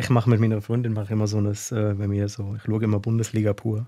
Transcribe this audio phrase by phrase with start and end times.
[0.00, 2.82] Ich mache mit meiner Freundin mache immer so ein, äh, wenn wir so, ich schaue
[2.82, 3.86] immer Bundesliga pur.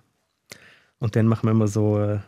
[0.99, 2.19] Und dann machen wir immer so äh,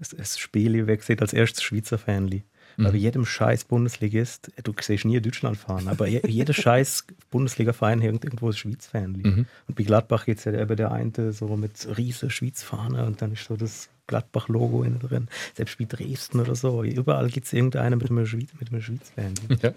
[0.00, 2.42] ein, Spiel, wer sieht als erstes Schweizer Fanli.
[2.76, 2.84] Mhm.
[2.84, 8.24] Weil bei jedem scheiß Bundesligist, du siehst nie Deutschland fahren, aber jeder scheiß Bundesliga-Verein hat
[8.24, 9.12] irgendwo ein Schweiz-Fan.
[9.12, 9.46] Mhm.
[9.68, 13.32] Und bei Gladbach geht es ja eben der eine so mit riesen Schweiz-Fahne und dann
[13.32, 15.28] ist so das Gladbach-Logo innen drin.
[15.54, 16.82] Selbst bei Dresden oder so.
[16.82, 19.34] Überall gibt es irgendeinen mit einem, Schweiz, mit einem Schweiz-Fan.
[19.62, 19.72] Ja.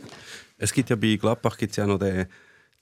[0.57, 2.25] Es gibt ja bei Gladbach gibt's ja noch den,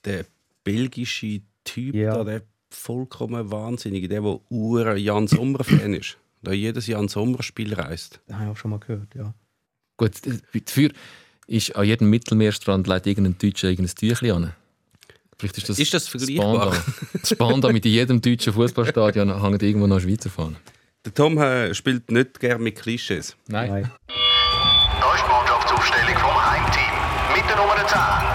[0.06, 0.24] den
[0.64, 2.14] belgischen Typ, ja.
[2.14, 6.18] da, der vollkommen wahnsinnige, der, der Ur Jan Sommer-Fan ist.
[6.42, 8.20] Der jedes Jahr ein Sommerspiel reist.
[8.26, 9.32] Das habe ich auch schon mal gehört, ja.
[9.96, 10.12] Gut,
[10.52, 10.90] dafür
[11.46, 14.52] ist an jedem Mittelmeerstrand legt irgendein Deutscher irgendein Tüchlein an.
[15.38, 16.76] Vielleicht ist das, ist das vergleichbar?
[17.24, 20.56] Spanda mit jedem deutschen Fußballstadion hängt irgendwo noch Schweizer Fahnen.
[21.04, 23.36] Der Tom äh, spielt nicht gerne mit Klischees.
[23.48, 23.70] Nein.
[23.70, 23.90] Nein.
[24.06, 27.34] Da ist die Mannschaftsaufstellung vom Heimteam.
[27.34, 28.31] Mit der Nummer 10,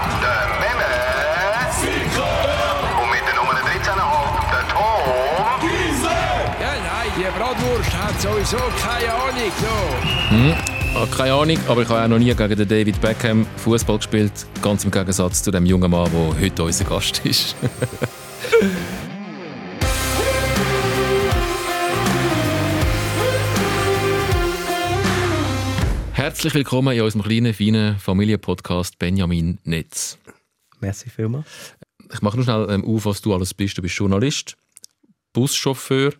[8.18, 9.52] sowieso keine Ahnung.
[9.60, 9.66] So.
[10.30, 10.54] Hm.
[10.94, 14.32] Ah, keine Ahnung, aber ich habe auch noch nie gegen den David Beckham Fußball gespielt.
[14.62, 17.54] Ganz im Gegensatz zu dem jungen Mann, der heute unser Gast ist.
[26.12, 30.18] Herzlich willkommen in unserem kleinen, feinen Familienpodcast Benjamin Netz.
[30.80, 31.46] Merci vielmals.
[32.12, 33.78] Ich mache nur schnell ähm, auf, was du alles bist.
[33.78, 34.56] Du bist Journalist,
[35.32, 36.12] Buschauffeur,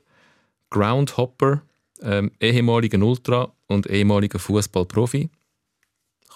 [0.70, 1.62] Groundhopper,
[2.02, 5.30] ähm, ehemaliger Ultra und ehemaliger Fußballprofi.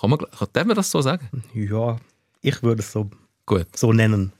[0.00, 0.18] Kann man,
[0.52, 1.44] darf man das so sagen?
[1.54, 1.96] Ja,
[2.40, 3.10] ich würde es so,
[3.46, 3.66] Gut.
[3.76, 4.32] so nennen.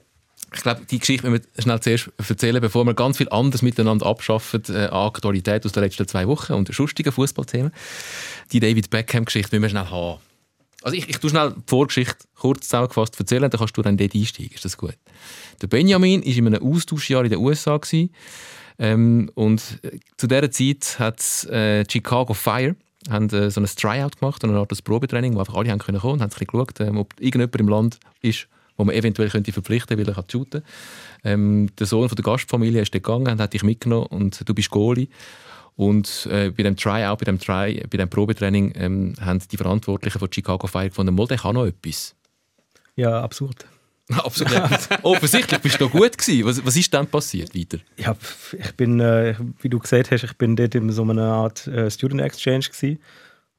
[0.55, 4.05] Ich glaube, die Geschichte müssen wir schnell zuerst erzählen, bevor wir ganz viel anderes miteinander
[4.05, 7.73] abschaffen äh, an Aktualität aus den letzten zwei Wochen und sonstigen Fußballthemen.
[8.53, 10.21] Die David Beckham-Geschichte müssen wir schnell haben.
[10.83, 14.15] Also ich, ich tue schnell die Vorgeschichte kurz zusammengefasst erzählen, dann kannst du dann dort
[14.15, 14.53] einsteigen.
[14.53, 14.97] Ist das gut?
[15.63, 17.77] Der Benjamin war in einem Austauschjahr in den USA.
[17.79, 18.11] Gewesen.
[18.83, 22.75] Ähm, und äh, zu dieser Zeit hat äh, Chicago Fire
[23.09, 26.15] haben, äh, so ein Tryout gemacht, eine Art Probetraining, wo einfach alle haben können kommen
[26.15, 29.97] und haben sich geschaut, ähm, ob irgendjemand im Land ist, wo man eventuell könnte verpflichten
[29.97, 31.33] könnte, weil er shooten kann.
[31.33, 34.53] Ähm, der Sohn von der Gastfamilie ist dort gegangen und hat dich mitgenommen und du
[34.53, 35.07] bist Goalie.
[35.77, 40.19] Und äh, bei dem Tryout, bei dem, Try, bei dem Probetraining ähm, haben die Verantwortlichen
[40.19, 42.17] von Chicago Fire gefunden, der kann noch etwas.
[42.97, 43.65] Ja, absurd.
[44.25, 44.63] Absolut.
[45.03, 46.47] Offensichtlich bist du gut gewesen.
[46.47, 47.79] Was, was ist dann passiert weiter?
[47.97, 48.17] Ja,
[48.59, 51.91] ich bin, äh, wie du gesagt hast, ich bin dort in so einer Art äh,
[51.91, 52.99] Student Exchange gewesen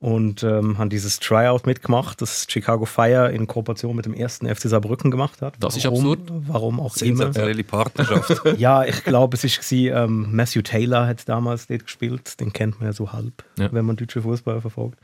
[0.03, 4.63] und ähm, haben dieses Tryout mitgemacht, das Chicago Fire in Kooperation mit dem ersten FC
[4.63, 5.55] Saarbrücken gemacht hat.
[5.61, 6.19] Das ist absurd.
[6.29, 7.63] Warum auch Sensationelle immer.
[7.63, 8.41] Partnerschaft.
[8.57, 12.37] ja, ich glaube, es war ähm, Matthew Taylor hat damals dort gespielt.
[12.41, 13.71] Den kennt man ja so halb, ja.
[13.71, 14.99] wenn man deutsche Fußball verfolgt.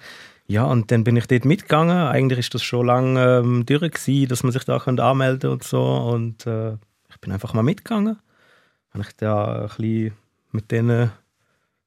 [0.50, 1.96] Ja, und dann bin ich dort mitgegangen.
[1.96, 5.64] Eigentlich ist das schon lange ähm, durch, gewesen, dass man sich da anmelden kann und
[5.64, 5.84] so.
[5.84, 6.74] Und äh,
[7.12, 8.18] ich bin einfach mal mitgegangen.
[8.92, 10.14] Habe ich da ein bisschen
[10.52, 11.12] mit denen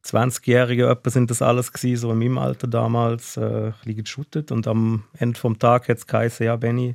[0.05, 4.53] 20-Jährigen, etwa sind das alles gewesen, so in meinem Alter damals, äh, ein bisschen geshootet.
[4.53, 6.95] Und am Ende vom Tag hat es geheißen, ja Benny,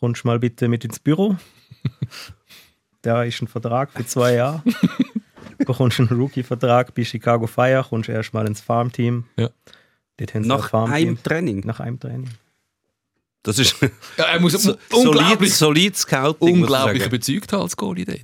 [0.00, 1.36] kommst mal bitte mit ins Büro.
[3.02, 4.60] da ist ein Vertrag für zwei Jahre.
[4.64, 9.26] du bekommst einen Rookie-Vertrag bei Chicago Fire, kommst erstmal ins Farmteam.
[9.36, 9.50] Ja.
[10.34, 11.60] Nach einem Training?
[11.66, 12.30] Nach einem Training.
[13.42, 13.76] Das ist
[14.16, 16.62] ja, er muss so, unglaublich, solid Scouting.
[16.62, 18.20] Unglaublich überzeugt als Goalie dort.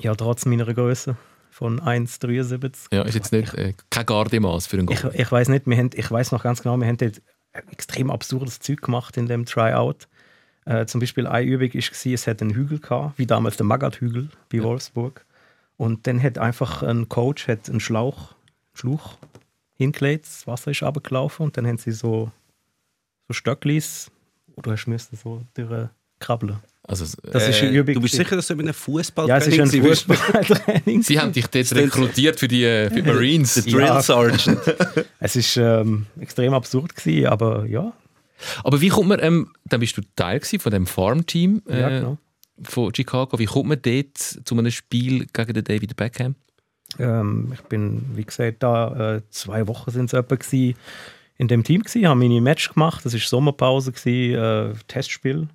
[0.00, 1.16] Ja, trotz meiner Größe
[1.50, 2.86] von 1,73.
[2.92, 5.10] Ja, ist jetzt nicht äh, kein Gardemaß für einen Goalie.
[5.12, 7.20] Ich, ich weiß nicht, wir haben, ich weiß noch ganz genau, wir haben dort
[7.70, 10.08] extrem absurdes Zeug gemacht in dem Tryout.
[10.64, 14.30] Äh, zum Beispiel eine Übung war, es hat einen Hügel gehabt, wie damals der Magat-Hügel
[14.50, 14.64] bei ja.
[14.64, 15.26] Wolfsburg.
[15.76, 18.34] Und dann hat einfach ein Coach hat einen Schlauch,
[18.72, 19.18] Schluch
[19.82, 22.30] hingelegt, das Wasser ist runtergelaufen und dann haben sie so,
[23.28, 24.10] so Stöcklis,
[24.56, 25.42] oder hast du so
[26.18, 26.58] krabbeln.
[26.84, 29.60] Also, das ist äh, du bist sicher, dass du mit einem Fußball Ja, es ist
[29.60, 31.02] ein Fußballtraining.
[31.02, 33.54] Sie haben dich dort rekrutiert für die, für die Marines.
[33.54, 34.02] Der Drill ja.
[34.02, 34.60] Sergeant.
[35.20, 37.92] es war ähm, extrem absurd, gewesen, aber ja.
[38.64, 42.18] Aber wie kommt man, ähm, dann bist du Teil von dem Farmteam äh, ja, genau.
[42.64, 43.38] von Chicago.
[43.38, 46.34] Wie kommt man dort zu einem Spiel gegen den David Beckham?
[46.98, 50.76] Ähm, ich bin, wie gesagt, da äh, zwei Wochen sind es etwa gewesen,
[51.38, 53.04] in dem Team gewesen, habe meine Match gemacht.
[53.04, 55.48] Das war Sommerpause, gewesen, äh, Testspiel.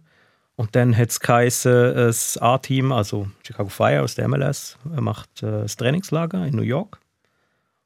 [0.56, 5.62] Und dann hat es geheißen, das A-Team, also Chicago Fire aus der MLS, macht äh,
[5.62, 7.00] das Trainingslager in New York.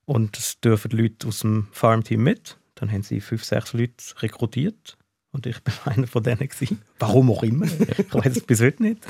[0.06, 2.58] Und es dürfen Leute aus dem Farmteam mit.
[2.76, 4.98] Dann haben sie fünf, sechs Leute rekrutiert.
[5.32, 6.82] Und ich bin einer von denen gewesen.
[7.00, 7.66] Warum auch immer.
[7.66, 9.06] Ich weiß es bis heute nicht.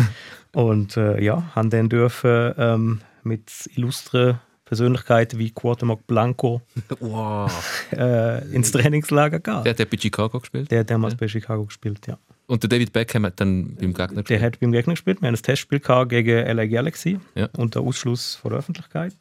[0.53, 6.61] Und äh, ja, haben dann dürfen ähm, mit illustren Persönlichkeiten wie Quartermack Blanco
[7.01, 7.51] wow.
[7.91, 9.63] äh, ins Trainingslager gehen.
[9.65, 10.71] Der hat bei Chicago gespielt?
[10.71, 11.17] Der hat damals ja.
[11.19, 12.17] bei Chicago gespielt, ja.
[12.47, 14.29] Und der David Beckham hat dann beim Gegner gespielt?
[14.29, 15.21] Der hat beim Gegner gespielt.
[15.21, 17.49] Wir haben ein Testspiel gegen LA Galaxy ja.
[17.57, 19.13] unter Ausschluss von der Öffentlichkeit.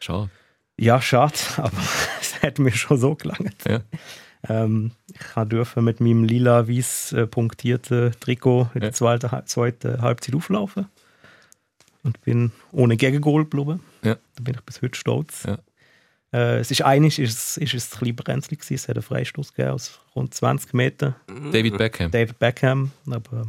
[0.00, 0.28] Schade.
[0.76, 1.78] Ja, schade, aber
[2.20, 3.64] es hat mir schon so gelangt.
[3.68, 3.80] Ja.
[4.48, 10.86] Ähm, ich durfte mit meinem lila-weiß äh, punktierten Trikot in der zweiten, zweiten Halbzeit auflaufen
[12.02, 13.80] und bin ohne Gegengol geblieben.
[14.02, 14.16] Ja.
[14.36, 15.44] Da bin ich bis heute stolz.
[15.44, 15.58] Ja.
[16.32, 18.74] Äh, es ist einig, ist es, ist es ein bisschen brenzlig gewesen.
[18.74, 21.14] Es hat einen Freistoß gegeben aus rund 20 Metern.
[21.52, 22.10] David Beckham.
[22.10, 23.46] David Beckham, aber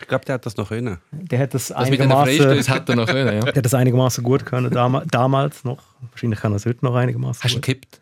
[0.00, 0.98] ich glaube, der hat das noch können.
[1.10, 2.68] Der hat das, das einigermaßen.
[2.68, 3.40] hat er noch können, ja.
[3.44, 5.82] Der hat das einigermaßen gut können damals noch.
[6.10, 7.42] Wahrscheinlich kann er es heute noch einigermaßen.
[7.42, 8.00] Hast du gekippt?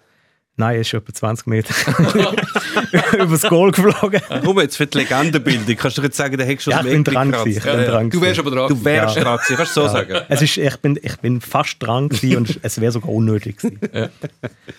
[0.56, 1.74] Nein, er ist etwa 20 Meter
[3.18, 4.20] übers Goal geflogen.
[4.44, 5.76] Komm jetzt für die Legendenbildung.
[5.76, 7.84] Kannst du jetzt sagen, der hättest schon ja, ich bin dran gewesen, ich bin ja,
[7.86, 9.24] dran Du wärst aber dran Du wärst ja.
[9.24, 9.92] dran gewesen, kannst du so ja.
[9.92, 10.20] sagen.
[10.28, 13.80] Es ist, ich, bin, ich bin fast dran gewesen und es wäre sogar unnötig gewesen.
[13.92, 14.08] Ja,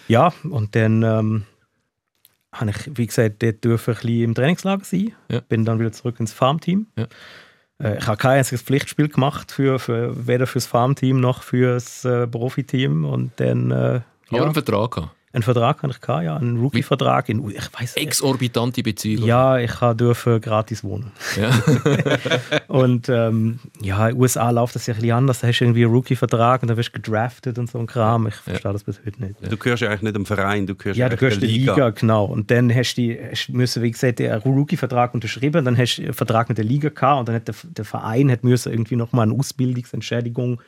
[0.07, 1.44] ja und dann ähm,
[2.54, 5.12] habe ich, wie gesagt, dort dürfen ein bisschen im Trainingslager sein.
[5.30, 5.42] Ja.
[5.42, 6.88] Bin dann wieder zurück ins Farmteam.
[6.98, 7.07] Ja.
[7.83, 12.28] Äh, ich habe kein einziges Pflichtspiel gemacht, für, für, weder fürs Farmteam noch fürs äh,
[12.28, 13.04] Profiteam.
[13.04, 13.71] Und dann...
[13.71, 14.01] Äh,
[14.31, 14.42] ja.
[14.42, 15.15] einen Vertrag gehabt.
[15.36, 17.28] Einen Vertrag hatte ich, gehabt, ja, einen Rookie-Vertrag.
[17.28, 19.26] In, ich weiß Exorbitante Bezüge.
[19.26, 21.12] Ja, ich durfte gratis wohnen.
[21.36, 21.52] Ja.
[22.70, 25.42] und ähm, ja, in den USA läuft das ja ein bisschen anders.
[25.42, 28.28] Da hast du irgendwie einen Rookie-Vertrag und dann wirst du gedraftet und so ein Kram.
[28.28, 28.72] Ich verstehe ja.
[28.72, 29.36] das bis heute nicht.
[29.52, 31.74] Du gehörst ja eigentlich nicht im Verein, du gehörst Ja, du gehörst der Liga.
[31.74, 31.90] Liga.
[31.90, 32.24] genau.
[32.24, 36.14] Und dann hast du, hast, müssen, wie gesagt, einen Rookie-Vertrag unterschrieben, dann hast du einen
[36.14, 39.24] Vertrag mit der Liga gehabt und dann hat der, der Verein hat müssen irgendwie nochmal
[39.28, 40.62] eine Ausbildungsentschädigung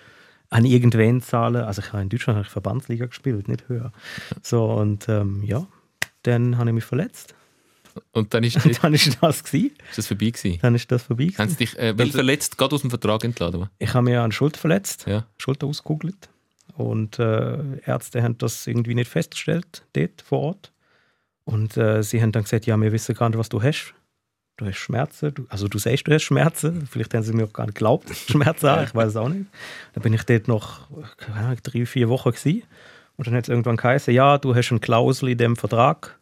[0.50, 1.64] an irgendwen zahlen.
[1.64, 3.92] Also ich habe in Deutschland habe ich Verbandsliga gespielt, nicht höher.
[4.42, 5.68] So und ähm, ja,
[6.24, 7.36] dann habe ich mich verletzt.
[8.12, 9.72] Und dann ist, dann ist das gewesen.
[9.90, 10.60] Ist das vorbei gewesen?
[10.62, 11.38] Dann ist das vorbei gewesen.
[11.40, 13.70] Haben Sie dich äh, weil verletzt gerade aus dem Vertrag entladen?
[13.80, 15.26] Ich habe mir an Schulter verletzt, ja.
[15.38, 16.30] Schulter ausgekugelt.
[16.76, 20.72] Und äh, Ärzte haben das irgendwie nicht festgestellt, dort vor Ort.
[21.44, 23.96] Und äh, sie haben dann gesagt, ja, wir wissen gar nicht, was du hast
[24.58, 27.54] du hast Schmerzen, du, also du sagst, du hast Schmerzen, vielleicht haben sie mir auch
[27.54, 29.46] gar nicht geglaubt, Schmerzen haben, ich weiß es auch nicht.
[29.94, 30.90] Dann bin ich dort noch
[31.34, 32.64] Ahnung, drei, vier Wochen gewesen.
[33.16, 36.18] und dann hat es irgendwann geheißen, ja, du hast eine Klausel in dem Vertrag,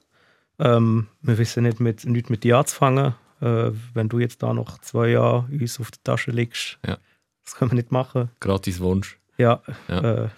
[0.60, 4.80] ähm, wir wissen nicht mit, nicht mit dir anzufangen, äh, wenn du jetzt da noch
[4.80, 6.98] zwei Jahre uns auf der Tasche legst, ja.
[7.44, 8.30] das können wir nicht machen.
[8.40, 9.18] Gratis Wunsch.
[9.38, 10.26] Ja, ja.
[10.26, 10.30] Äh,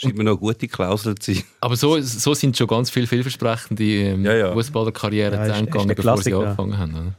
[0.00, 1.44] Scheint mir noch eine gute Klausel zu sein.
[1.60, 4.52] Aber so, so sind schon ganz viele vielversprechende ähm, ja, ja.
[4.52, 6.94] Fußballerkarrieren ja, zu Ende gegangen, bevor sie angefangen haben.
[6.94, 7.14] Oder?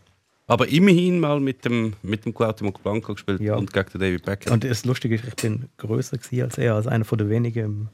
[0.48, 3.56] Aber immerhin mal mit dem, mit dem Cuauhtémoc Blanco gespielt ja.
[3.56, 4.54] und gegen den David Beckham.
[4.54, 7.90] Und das Lustige ist, ich bin größer als er, als einer von den wenigen,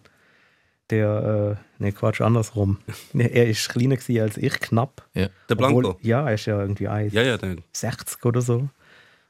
[0.90, 2.78] der, äh, ne Quatsch, andersrum.
[3.14, 5.06] er ist kleiner als ich, knapp.
[5.14, 5.28] Ja.
[5.50, 5.80] Der Blanco?
[5.80, 7.38] Obwohl, ja, er ist ja irgendwie 1,60 ja, ja,
[7.74, 8.70] 60 oder so.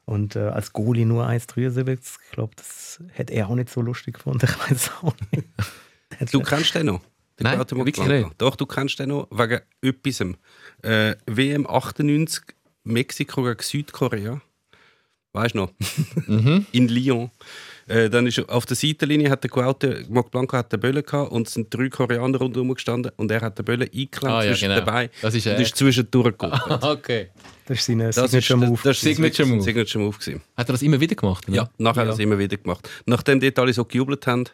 [0.08, 4.14] Und äh, als Goalie nur 1,73, ich glaube, das hätte er auch nicht so lustig
[4.14, 4.40] gefunden.
[4.48, 6.32] Ich weiß auch nicht.
[6.32, 7.00] du kennst den noch?
[7.38, 8.30] Den Nein, wirklich nicht.
[8.38, 10.38] Doch, du kennst den noch wegen etwas.
[10.82, 12.42] Äh, WM 98,
[12.84, 14.40] Mexiko gegen Südkorea.
[15.32, 15.72] Weißt du noch?
[16.26, 16.66] Mhm.
[16.72, 17.30] In Lyon.
[17.86, 21.32] Äh, dann ist auf der Seitenlinie hat der Guaute, Marc Blanco hat den Böllen gehabt
[21.32, 24.50] und es sind drei Koreaner rundherum gestanden und er hat den Böllen eingeklemmt ah, ja,
[24.50, 24.80] zwischen genau.
[24.80, 26.60] dabei das ist, äh, und ist zwischendurch geguckt.
[26.82, 27.28] okay.
[27.66, 28.80] Das ist sein Signature Move.
[28.82, 29.62] Das, ist Signature Move.
[29.62, 30.42] Signature Move gewesen.
[30.56, 31.48] Hat er das immer wieder gemacht?
[31.48, 31.56] Oder?
[31.56, 32.00] Ja, nachher ja.
[32.00, 32.88] hat er das immer wieder gemacht.
[33.06, 34.44] Nachdem die alle so gejubelt haben,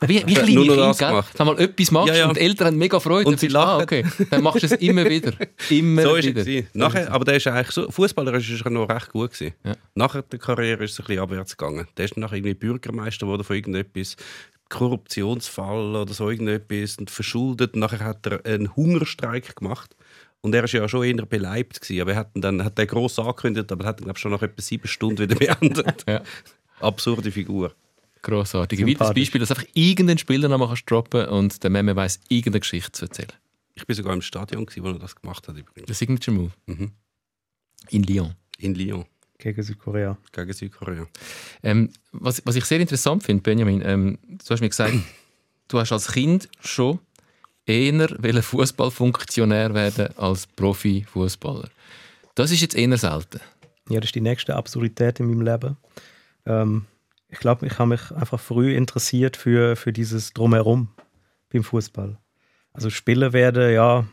[0.00, 1.36] wie, wie kleine nur noch das Kinder, gemacht.
[1.36, 2.28] Sag mal, etwas machst ja, ja.
[2.28, 3.28] und die Eltern haben mega Freude.
[3.28, 3.80] Und sie lachen.
[3.80, 4.04] Ah, okay.
[4.30, 5.32] Dann machst du es immer wieder.
[5.70, 6.46] Immer so ist wieder.
[6.46, 9.54] Es Nachher, aber der ist eigentlich so, Fußballer ist er noch recht gut gewesen.
[9.64, 9.74] Ja.
[9.94, 11.86] Nachher der Karriere ist es ein bisschen abwärts gegangen.
[11.96, 14.16] Der ist nachher irgendwie Bürgermeister geworden von irgendetwas.
[14.68, 17.76] Korruptionsfall oder so irgendetwas und verschuldet.
[17.76, 19.94] Nachher hat er einen Hungerstreik gemacht.
[20.40, 21.80] Und er war ja schon eher beleibt.
[21.80, 24.42] Gewesen, aber er hat dann hat er gross angekündigt, aber er hat dann schon nach
[24.42, 26.04] etwa sieben Stunden wieder beendet.
[26.08, 26.22] ja.
[26.80, 27.72] Absurde Figur.
[28.24, 28.80] Grossartig.
[28.80, 32.92] Ein weiteres Beispiel, dass einfach irgendeinen Spielernamen kannst droppen und der Meme weiss, irgendeine Geschichte
[32.92, 33.32] zu erzählen.
[33.74, 35.56] Ich war sogar im Stadion, wo er das gemacht hat.
[35.56, 35.86] Übrigens.
[35.86, 36.52] Der Signature Move?
[36.66, 36.92] Mhm.
[37.90, 38.34] In Lyon?
[38.58, 39.04] In Lyon.
[39.36, 40.16] Gegen Südkorea.
[40.32, 41.06] Gegen Südkorea.
[41.62, 44.94] Ähm, was, was ich sehr interessant finde, Benjamin, ähm, du hast mir gesagt,
[45.68, 47.00] du hast als Kind schon
[47.66, 51.68] eher Fußballfunktionär werden als Profifußballer.
[52.34, 53.40] Das ist jetzt eher selten.
[53.90, 55.76] Ja, das ist die nächste Absurdität in meinem Leben.
[56.46, 56.86] Ähm,
[57.34, 60.88] ich glaube, ich habe mich einfach früh interessiert für, für dieses Drumherum
[61.52, 62.16] beim Fußball.
[62.72, 64.06] Also Spieler werden, ja,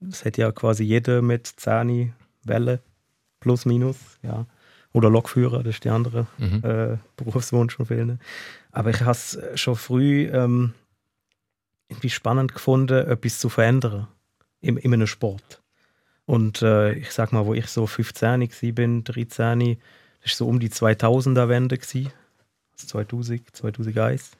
[0.00, 2.80] das hat ja quasi jeder mit Zähne, Welle,
[3.38, 4.46] plus, minus, ja.
[4.92, 6.64] Oder Lokführer, das ist die andere mhm.
[6.64, 8.20] äh, Berufswunsch von vielen.
[8.72, 10.74] Aber ich habe es schon früh ähm,
[11.88, 14.08] irgendwie spannend gefunden, etwas zu verändern
[14.60, 15.62] in, in einem Sport.
[16.26, 19.78] Und äh, ich sag mal, wo ich so 15 bin, 13,
[20.22, 21.78] das war so um die 2000er-Wende.
[22.88, 24.30] 2000, 2001.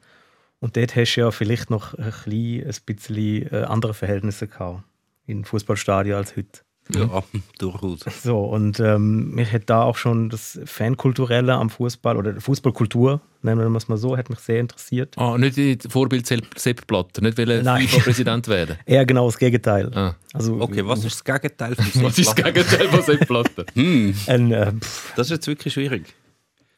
[0.61, 4.83] Und dort hast du ja vielleicht noch ein, bisschen, ein bisschen äh, andere Verhältnisse gehabt
[5.27, 6.61] in Fußballstadien als heute.
[6.93, 7.23] Ja,
[7.59, 8.01] durchaus.
[8.23, 13.71] So, und ähm, mich hat da auch schon das Fankulturelle am Fußball oder Fußballkultur, nennen
[13.71, 15.17] wir es mal so, hat mich sehr interessiert.
[15.17, 17.87] Ah, nicht die Vorbild Sepp Blatter, nicht will Nein.
[17.87, 18.77] FIFA-Präsident werden.
[18.87, 19.91] Eher genau das Gegenteil.
[19.95, 20.17] Ah.
[20.33, 23.65] Also, Okay, was ist das Gegenteil von Was ist das Gegenteil von Sepp Blatter?
[23.77, 26.13] ein, äh, pff, Das ist jetzt wirklich schwierig.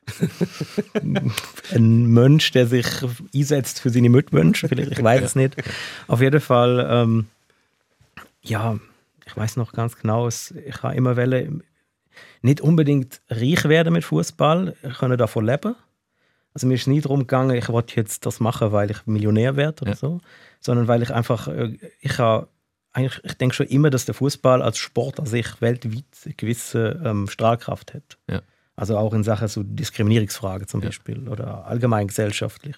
[0.94, 2.86] ein Mensch, der sich
[3.34, 5.56] einsetzt für seine Mitmenschen, vielleicht, ich weiß es nicht.
[6.08, 7.26] Auf jeden Fall, ähm,
[8.42, 8.78] ja,
[9.26, 11.62] ich weiß noch ganz genau, ich habe immer wollen,
[12.42, 15.74] nicht unbedingt reich werden mit Fußball, ich kann davon leben.
[16.54, 19.82] Also mir ist nie darum gegangen, ich wollte jetzt das machen, weil ich Millionär werde
[19.82, 19.96] oder Ja.
[19.96, 20.20] so,
[20.60, 22.48] sondern weil ich einfach, äh, ich habe
[22.92, 27.00] eigentlich, ich denke schon immer, dass der Fußball als Sport an sich weltweit eine gewisse
[27.04, 28.18] ähm, Strahlkraft hat.
[28.28, 28.42] Ja.
[28.74, 32.76] Also auch in Sachen so Diskriminierungsfragen zum Beispiel oder allgemein gesellschaftlich.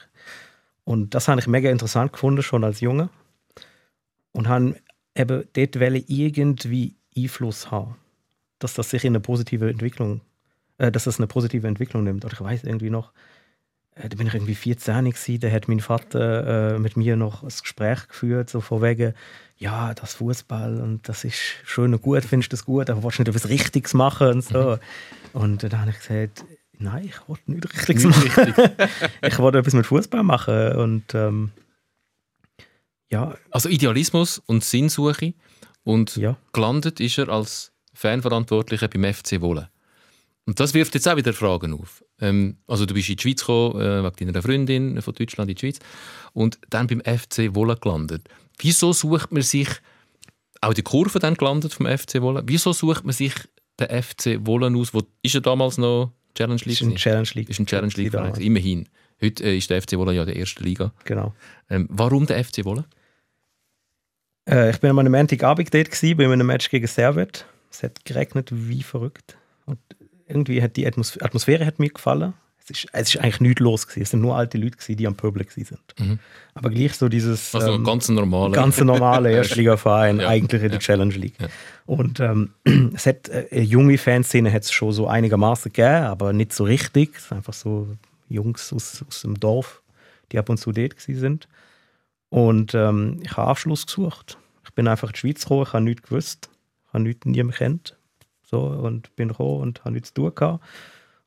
[0.84, 3.08] Und das habe ich mega interessant gefunden, schon als Junge.
[4.32, 4.76] Und habe
[5.14, 7.96] eben dort wollen irgendwie Einfluss haben,
[8.58, 10.20] dass das sich in eine positive Entwicklung,
[10.78, 12.24] äh, dass das eine positive Entwicklung nimmt.
[12.24, 13.12] Oder ich weiß irgendwie noch,
[13.94, 17.48] da bin ich irgendwie 14 gewesen, da hat mein Vater äh, mit mir noch ein
[17.48, 19.14] Gespräch geführt, so von wegen,
[19.56, 23.18] ja, das Fußball und das ist schön und gut, findest du das gut, aber willst
[23.18, 24.78] du nicht etwas Richtiges machen und so.
[25.32, 26.44] Und dann habe ich gesagt,
[26.78, 28.54] nein, ich wollte nichts Richtiges machen.
[29.22, 31.52] ich wollte etwas mit Fußball machen und ähm,
[33.10, 35.34] ja, Also Idealismus und Sinnsuche
[35.84, 39.70] und ja, gelandet ist er als Fanverantwortlicher beim FC Wolle.
[40.46, 42.03] Und das wirft jetzt auch wieder Fragen auf.
[42.20, 45.56] Ähm, also du bist in die Schweiz gekommen, äh, wegen deiner Freundin von Deutschland in
[45.56, 45.78] die Schweiz
[46.32, 48.28] und dann beim FC Wolle gelandet.
[48.58, 49.68] Wieso sucht man sich,
[50.60, 53.34] auch die Kurve dann gelandet vom FC Wolle, wieso sucht man sich
[53.80, 56.80] den FC Wolle aus, wo ist er damals noch Challenge League?
[56.80, 56.96] ist ein?
[56.96, 57.50] Challenge League.
[57.50, 58.34] ist ein Challenge League Verein.
[58.36, 58.88] Immerhin.
[59.22, 60.92] Heute äh, ist der FC Wolle ja der erste Liga.
[61.04, 61.34] Genau.
[61.70, 62.84] Ähm, warum der FC Wolle?
[64.48, 67.46] Äh, ich bin am Montagabend dort gewesen, bei einem Match gegen Servet.
[67.70, 69.36] Es hat geregnet wie verrückt.
[69.66, 69.78] Und
[70.26, 72.34] irgendwie hat die Atmos Atmosphäre hat mir gefallen.
[72.66, 74.02] Es ist, es ist eigentlich nichts los gewesen.
[74.04, 76.08] Es sind nur alte Leute gewesen, die am Pöbeln gewesen sind.
[76.08, 76.18] Mhm.
[76.54, 78.52] Aber gleich so dieses Also ähm, ganz normal.
[78.52, 80.28] ganz normale Erstligaverein, Ja.
[80.28, 81.34] eigentlich in der Challenge League.
[81.84, 82.54] Und ähm,
[82.94, 87.14] es hat äh, junge Fanszene hat es schon so einigermaßen gegeben, aber nicht so richtig.
[87.16, 87.88] Es sind einfach so
[88.30, 89.82] Jungs aus, aus dem Dorf,
[90.32, 91.48] die ab und zu dort gewesen sind.
[92.30, 94.38] Und ähm, ich habe Abschluss gesucht.
[94.64, 96.48] Ich bin einfach in die Schweiz gekommen, ich habe nichts gewusst,
[96.86, 97.96] ich habe nichts niemand kennt.
[98.54, 100.64] So, und bin gekommen und habe nichts zu tun gehabt.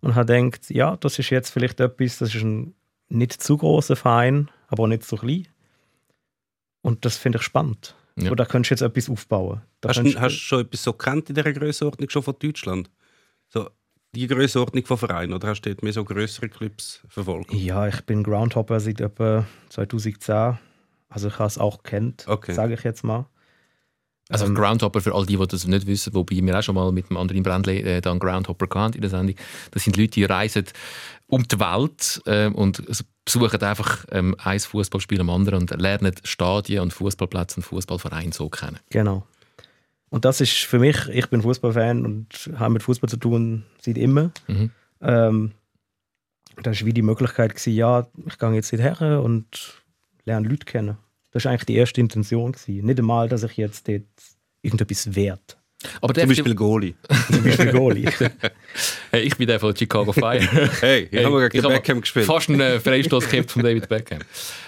[0.02, 2.74] Und habe gedacht, ja, das ist jetzt vielleicht etwas, das ist ein
[3.10, 5.48] nicht zu großer Verein, aber auch nicht so klein.
[6.82, 7.96] Und das finde ich spannend.
[8.20, 8.32] Ja.
[8.32, 9.62] Oder könntest du jetzt etwas aufbauen?
[9.82, 12.90] Da Hast du hast du schon etwas so kennt in dieser Größenordnung schon von Deutschland?
[13.50, 13.70] So
[14.16, 17.54] die Größenordnung von Vereinen oder hast du dort mehr so größere Clubs verfolgt?
[17.54, 20.58] Ja, ich bin Groundhopper seit etwa 2010.
[21.10, 22.54] Also ich habe es auch kennt, Okay.
[22.54, 23.28] sage ich jetzt mal.
[24.30, 26.92] Also Ähm, Groundhopper, für all die, die das nicht wissen, wobei wir auch schon mal
[26.92, 29.36] mit einem anderen Brändle äh, dann Groundhopper hatten in der Sendung,
[29.72, 30.66] das sind Leute, die reisen
[31.28, 32.84] um die Welt äh, und
[33.26, 38.50] besuchen einfach ähm, ein Fußballspiel am anderen und lernen Stadien und Fußballplätze und Fußballvereine so
[38.50, 38.80] kennen.
[38.90, 39.26] Genau.
[40.10, 43.98] Und das ist für mich, ich bin Fußballfan und habe mit Fußball zu tun seit
[43.98, 44.32] immer.
[44.48, 44.72] Mhm.
[45.02, 45.52] Ähm,
[46.64, 49.84] das war wie die Möglichkeit, gewesen, ja, ich gehe jetzt hierher und
[50.26, 50.98] lerne Leute kennen.
[51.32, 52.54] Das war eigentlich die erste Intention.
[52.54, 52.86] Gewesen.
[52.86, 54.04] Nicht einmal, dass ich jetzt dort
[54.62, 55.58] irgendetwas wert.
[56.02, 56.94] Aber der Zum FC Beispiel Goalie.
[57.32, 58.10] Zum Beispiel Goalie.
[59.12, 60.40] Hey, ich bin der von Chicago Fire.
[60.82, 62.26] Hey, ich Hey, habe gegen ich Beckham gespielt.
[62.26, 64.20] Fast einen Freistoß gehabt von David Beckham.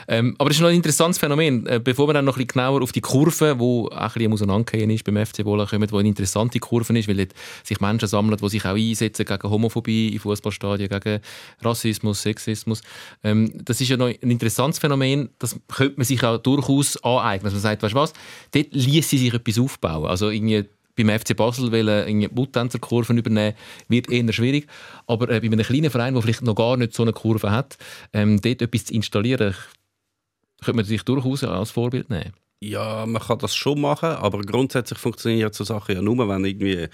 [0.08, 1.66] Ähm, aber es ist noch ein interessantes Phänomen.
[1.66, 4.34] Äh, bevor wir dann noch ein bisschen genauer auf die Kurve, die auch ein bisschen
[4.34, 8.08] Auseinandergehen ist beim FC Wohlen kommen, die eine interessante Kurve ist, weil dort sich Menschen
[8.08, 11.22] sammeln, die sich auch einsetzen gegen Homophobie in Fußballstadien, gegen
[11.62, 12.82] Rassismus, Sexismus.
[13.24, 15.30] Ähm, das ist ja noch ein interessantes Phänomen.
[15.40, 17.46] Das könnte man sich auch durchaus aneignen.
[17.46, 18.14] Dass man sagt, weißt du was,
[18.52, 20.06] dort ließ sie sich etwas aufbauen.
[20.06, 20.66] Also irgendwie
[21.04, 23.56] beim FC Basel wollen Muttänzerkurven übernehmen,
[23.88, 24.68] wird eher schwierig.
[25.08, 27.78] Aber äh, bei einem kleinen Verein, der vielleicht noch gar nicht so eine Kurve hat,
[28.14, 29.56] ähm, dort etwas zu installieren,
[30.62, 32.34] könnte man sich durchaus als Vorbild nehmen.
[32.62, 36.90] Ja, man kann das schon machen, aber grundsätzlich funktioniert so Sachen ja nur, wenn irgendwie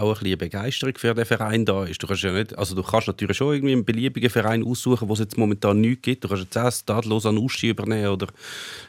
[0.00, 2.02] auch ein bisschen Begeisterung für den Verein da ist.
[2.02, 5.12] Du kannst ja nicht, also du kannst natürlich schon irgendwie einen beliebigen Verein aussuchen, wo
[5.12, 6.24] es jetzt momentan nichts gibt.
[6.24, 8.28] Du kannst jetzt auch Stadlos an Uschi übernehmen oder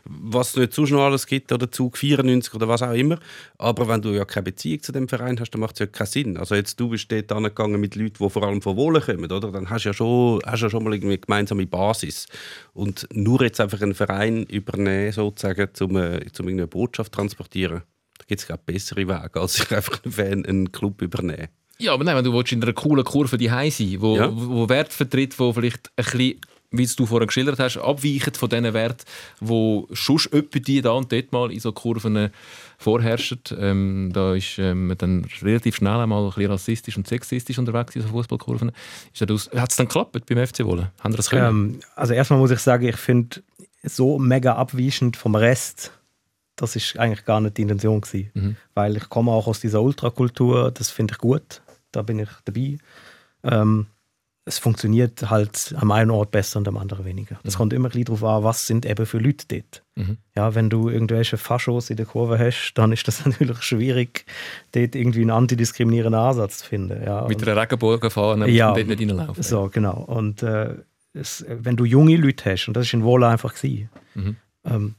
[0.05, 3.19] was es nicht sonst noch alles gibt oder Zug 94 oder was auch immer.
[3.57, 6.07] Aber wenn du ja keine Beziehung zu dem Verein hast, dann macht es ja keinen
[6.07, 6.37] Sinn.
[6.37, 9.51] Also jetzt du bist dort angegangen mit Leuten, die vor allem von Wohlen kommen, oder?
[9.51, 12.27] Dann hast du ja schon, hast ja schon mal irgendwie eine gemeinsame Basis.
[12.73, 17.83] Und nur jetzt einfach einen Verein übernehmen, sozusagen, um, äh, um irgendeine Botschaft zu transportieren,
[18.21, 21.47] da gibt es glaube bessere Wege, als sich einfach einen Fan einen Club übernehmen.
[21.79, 24.29] Ja, aber nein, wenn du willst in einer coolen Kurve die sein wo, Ja.
[24.31, 26.41] wo Wert vertritt, wo vielleicht ein bisschen
[26.73, 29.03] wie du vorhin geschildert hast, abweichen von diesen Werten,
[29.41, 32.29] die sonst etwa die da und dort mal in so Kurven
[32.77, 33.41] vorherrschen.
[33.59, 37.95] Ähm, da ist ähm, man dann relativ schnell einmal ein bisschen rassistisch und sexistisch unterwegs
[37.97, 38.71] in so Fußballkurven.
[38.71, 39.29] Hat
[39.69, 40.91] es dann geklappt beim FC Wolle?
[41.01, 41.45] Haben das können?
[41.73, 43.43] Ähm, also erstmal muss ich sagen, ich finde
[43.83, 45.91] so mega abweichend vom Rest,
[46.61, 48.29] das ist eigentlich gar nicht die Intention gewesen.
[48.33, 48.55] Mhm.
[48.75, 52.77] Weil ich komme auch aus dieser Ultrakultur, das finde ich gut, da bin ich dabei.
[53.43, 53.87] Ähm,
[54.45, 57.39] es funktioniert halt am einen Ort besser und am anderen weniger.
[57.43, 57.57] Es mhm.
[57.57, 59.83] kommt immer ein darauf an, was sind eben für Leute dort.
[59.95, 60.17] Mhm.
[60.35, 64.25] Ja, wenn du irgendwelche Faschos in der Kurve hast, dann ist das natürlich schwierig,
[64.71, 67.03] dort irgendwie einen antidiskriminierenden Ansatz zu finden.
[67.03, 69.41] Ja, Mit einer Regenbogenfahne ja, dort nicht reinlaufen.
[69.41, 70.03] So, genau.
[70.03, 70.75] Und äh,
[71.13, 74.35] es, wenn du junge Leute hast, und das ist in Wohler einfach gewesen, mhm.
[74.65, 74.95] ähm,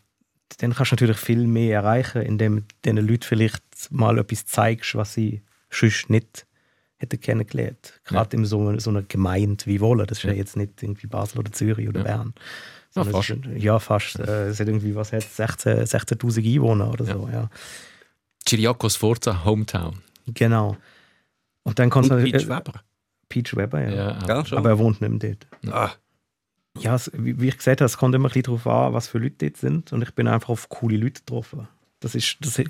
[0.58, 4.94] dann kannst du natürlich viel mehr erreichen, indem du diesen Leuten vielleicht mal etwas zeigst,
[4.94, 6.46] was sie sonst nicht
[6.96, 8.00] hätte kennengelernt.
[8.04, 8.40] Gerade ja.
[8.40, 10.06] in so, so einer Gemeinde wie Wolle.
[10.06, 10.30] Das ist ja.
[10.30, 12.04] ja jetzt nicht irgendwie Basel oder Zürich oder ja.
[12.04, 12.34] Bern.
[12.94, 13.30] Ja, fast.
[13.30, 14.18] Ist, ja, fast.
[14.18, 17.48] Äh, es hat irgendwie, was hat 16.000 16 Einwohner oder so, ja.
[18.46, 19.98] Chiriakos Forza, Hometown.
[20.26, 20.76] Genau.
[21.62, 22.16] Und dann kannst du...
[22.16, 22.82] Peach Weber.
[23.28, 24.18] Peach Weber, ja.
[24.26, 25.74] ja Aber er wohnt nicht mehr dort.
[25.74, 25.92] Ah.
[26.78, 29.18] Ja, es, wie, ich gesagt habe, es kommt immer ein bisschen darauf an, was für
[29.18, 29.92] Leute dort sind.
[29.92, 31.68] Und ich bin einfach auf coole Leute getroffen.
[32.00, 32.60] Das, ist, das,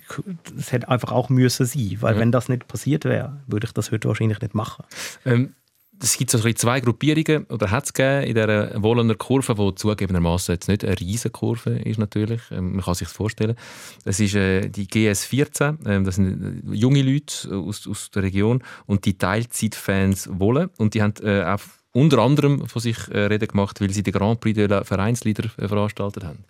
[0.54, 2.20] das hätte einfach auch müssen sein, weil ja.
[2.20, 4.84] wenn das nicht passiert wäre, würde ich das heute wahrscheinlich nicht machen.
[5.24, 5.54] Ähm,
[6.02, 10.68] es gibt also zwei Gruppierungen, oder hat es in dieser Wohlener Kurve, die zugegebenermaßen jetzt
[10.68, 13.56] nicht eine riesige Kurve ist natürlich, ähm, man kann sich das vorstellen.
[14.04, 18.62] Das ist äh, die GS14, äh, das sind äh, junge Leute aus, aus der Region
[18.86, 21.60] und die Teilzeitfans Wolle und die haben äh, auch
[21.92, 25.68] unter anderem von sich äh, reden gemacht, weil sie den Grand Prix der Vereinslieder äh,
[25.68, 26.44] veranstaltet haben.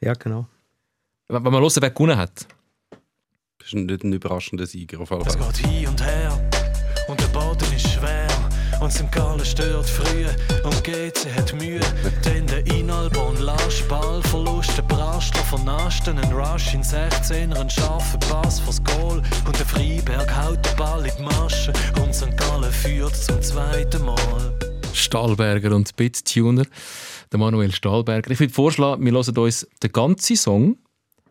[0.00, 0.46] Ja, genau.
[1.28, 2.46] Wenn man hören, wer gewonnen hat.
[3.58, 5.40] Das ist nicht ein überraschender Sieger auf jeden Fall.
[5.48, 6.50] Es geht hin und her
[7.08, 8.28] und der Boden ist schwer.
[8.80, 9.12] Und St.
[9.12, 10.26] Gallen stört früh
[10.64, 11.78] und GC hat Mühe.
[12.24, 18.58] Denn der Inalbon lascht Ballverlust, der Brastler vernaschten, ein Rush in 16er, ein scharfer Pass
[18.58, 19.22] fürs Goal.
[19.46, 21.72] Und der Freiberg haut den Ball in die Masche
[22.02, 22.36] und St.
[22.36, 24.61] Gallen führt zum zweiten Mal.
[24.94, 26.64] Stahlberger und Bittuner,
[27.30, 28.30] der Manuel Stahlberger.
[28.30, 30.78] Ich würde vorschlagen, wir hören uns den ganzen Song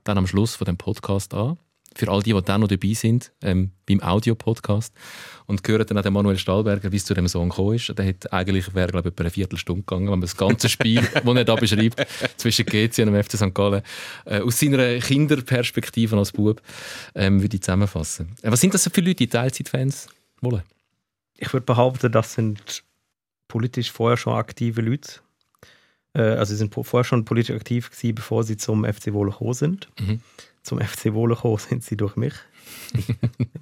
[0.03, 1.57] dann am Schluss von dem Podcast an.
[1.93, 4.93] Für all die, die dann noch dabei sind, ähm, beim Audio-Podcast.
[5.45, 7.97] Und hören dann auch den Manuel Stahlberger, wie es zu dem Song gekommen ist.
[7.97, 11.01] Der hat eigentlich, wäre, glaube ich, etwa eine Viertelstunde gegangen, wenn man das ganze Spiel,
[11.13, 12.07] das er da beschreibt,
[12.37, 13.53] zwischen GC und dem FC St.
[13.53, 13.81] Gallen,
[14.25, 16.61] äh, aus seiner Kinderperspektive als Bub,
[17.13, 18.35] ähm, würde ich zusammenfassen.
[18.41, 20.07] Äh, was sind das für Leute, die Teilzeitfans
[20.39, 20.63] wollen?
[21.37, 22.83] Ich würde behaupten, das sind
[23.51, 25.21] politisch vorher schon aktive Leute
[26.13, 29.53] äh, also sie sind vorher schon politisch aktiv gewesen, bevor sie zum FC Wohle gekommen
[29.53, 29.89] sind.
[29.99, 30.21] Mhm.
[30.63, 32.33] Zum FC Wohle gekommen sind sie durch mich.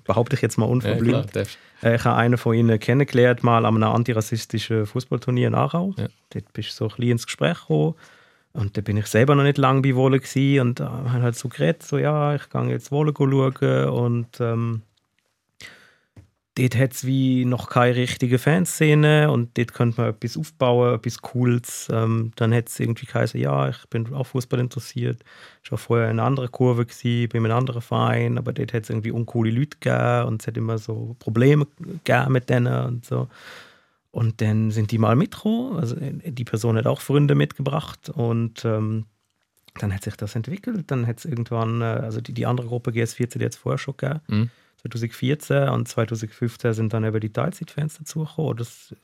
[0.04, 1.36] Behaupte ich jetzt mal unverblümt.
[1.36, 1.44] Ja,
[1.84, 5.94] äh, ich habe einen von ihnen kennengelernt, mal an einem antirassistischen Fußballturnier in Aarau.
[5.98, 6.08] Ja.
[6.32, 7.96] Dort bist du so ein bisschen ins Gespräch gekommen.
[8.52, 10.20] Und da bin ich selber noch nicht lange bei Wohle
[10.60, 14.82] und äh, habe halt so geredet, so ja, ich gehe jetzt Wohle schauen und ähm,
[16.60, 21.22] dort hat es wie noch keine richtige Fanszene und dort könnte man etwas aufbauen, etwas
[21.22, 21.88] Cooles.
[21.92, 25.24] Ähm, dann hat es irgendwie geheißen, ja, ich bin auch Fußball interessiert.
[25.64, 28.74] Ich war vorher in einer anderen Kurve, gewesen, bin in einem anderen Verein, aber dort
[28.74, 32.86] hat es irgendwie uncoole Leute gegeben und es hat immer so Probleme gegeben mit denen
[32.86, 33.28] und so.
[34.12, 35.78] Und dann sind die mal mitgekommen.
[35.78, 39.06] Also die Person hat auch Freunde mitgebracht und ähm,
[39.76, 40.90] dann hat sich das entwickelt.
[40.92, 43.78] Dann hat es irgendwann, äh, also die, die andere Gruppe GS14, die hat es vorher
[43.78, 44.22] schon gegeben.
[44.28, 44.50] Mhm
[44.82, 48.58] 2014 und 2015 sind dann eben die Teilzeitfans dazugekommen.
[48.58, 48.96] Das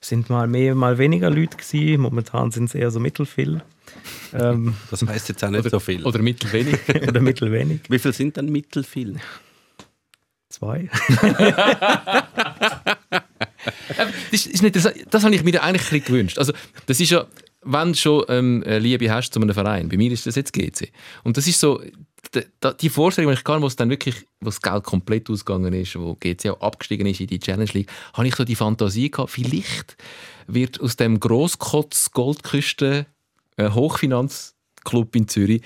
[0.00, 2.00] sind mal mehr, mal weniger Leute gewesen.
[2.00, 3.62] Momentan sind es eher so mittelfiel.
[4.32, 6.04] Ähm, das heißt jetzt auch nicht oder, so viel.
[6.04, 6.78] Oder mittelwenig.
[7.08, 7.82] oder mittelwenig.
[7.88, 9.16] Wie viel sind dann mittelfiel?
[10.48, 10.88] Zwei.
[14.30, 16.38] das, ist nicht, das, das habe ich mir eigentlich ein gewünscht.
[16.38, 16.52] Also,
[16.86, 17.26] das ist ja,
[17.62, 20.90] wenn du schon ähm, Liebe hast zu einem Verein, bei mir ist das jetzt GC.
[21.24, 21.80] Und das ist so,
[22.80, 25.98] die Vorstellung, die ich kann, wo es dann wirklich, wo das Geld komplett ausgegangen ist,
[25.98, 29.30] wo GC auch abgestiegen ist in die Challenge League, habe ich so die Fantasie gehabt,
[29.30, 29.96] vielleicht
[30.46, 33.06] wird aus dem Grosskotz Goldküste
[33.56, 35.62] äh, Hochfinanzclub in Zürich,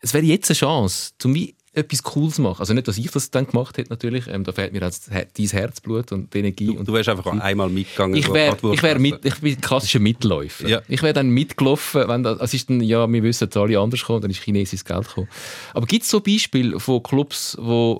[0.00, 2.60] es wäre jetzt eine Chance, zum wie etwas Cooles machen.
[2.60, 5.46] Also nicht, dass ich das dann gemacht hätte natürlich, ähm, da fehlt mir jetzt dein
[5.46, 6.66] Herzblut und die Energie.
[6.66, 8.16] Du, und du wärst einfach einmal mitgegangen.
[8.16, 10.66] Ich wäre ich wär mit, ich bin klassischer Mitläufer.
[10.66, 10.80] Ja.
[10.88, 14.02] Ich wäre dann mitgelaufen, wenn das, also ist dann, ja, wir wissen, dass alle anders
[14.04, 15.28] kommen, dann ist chinesisches Geld gekommen.
[15.74, 17.98] Aber gibt es so Beispiele von Clubs, die äh,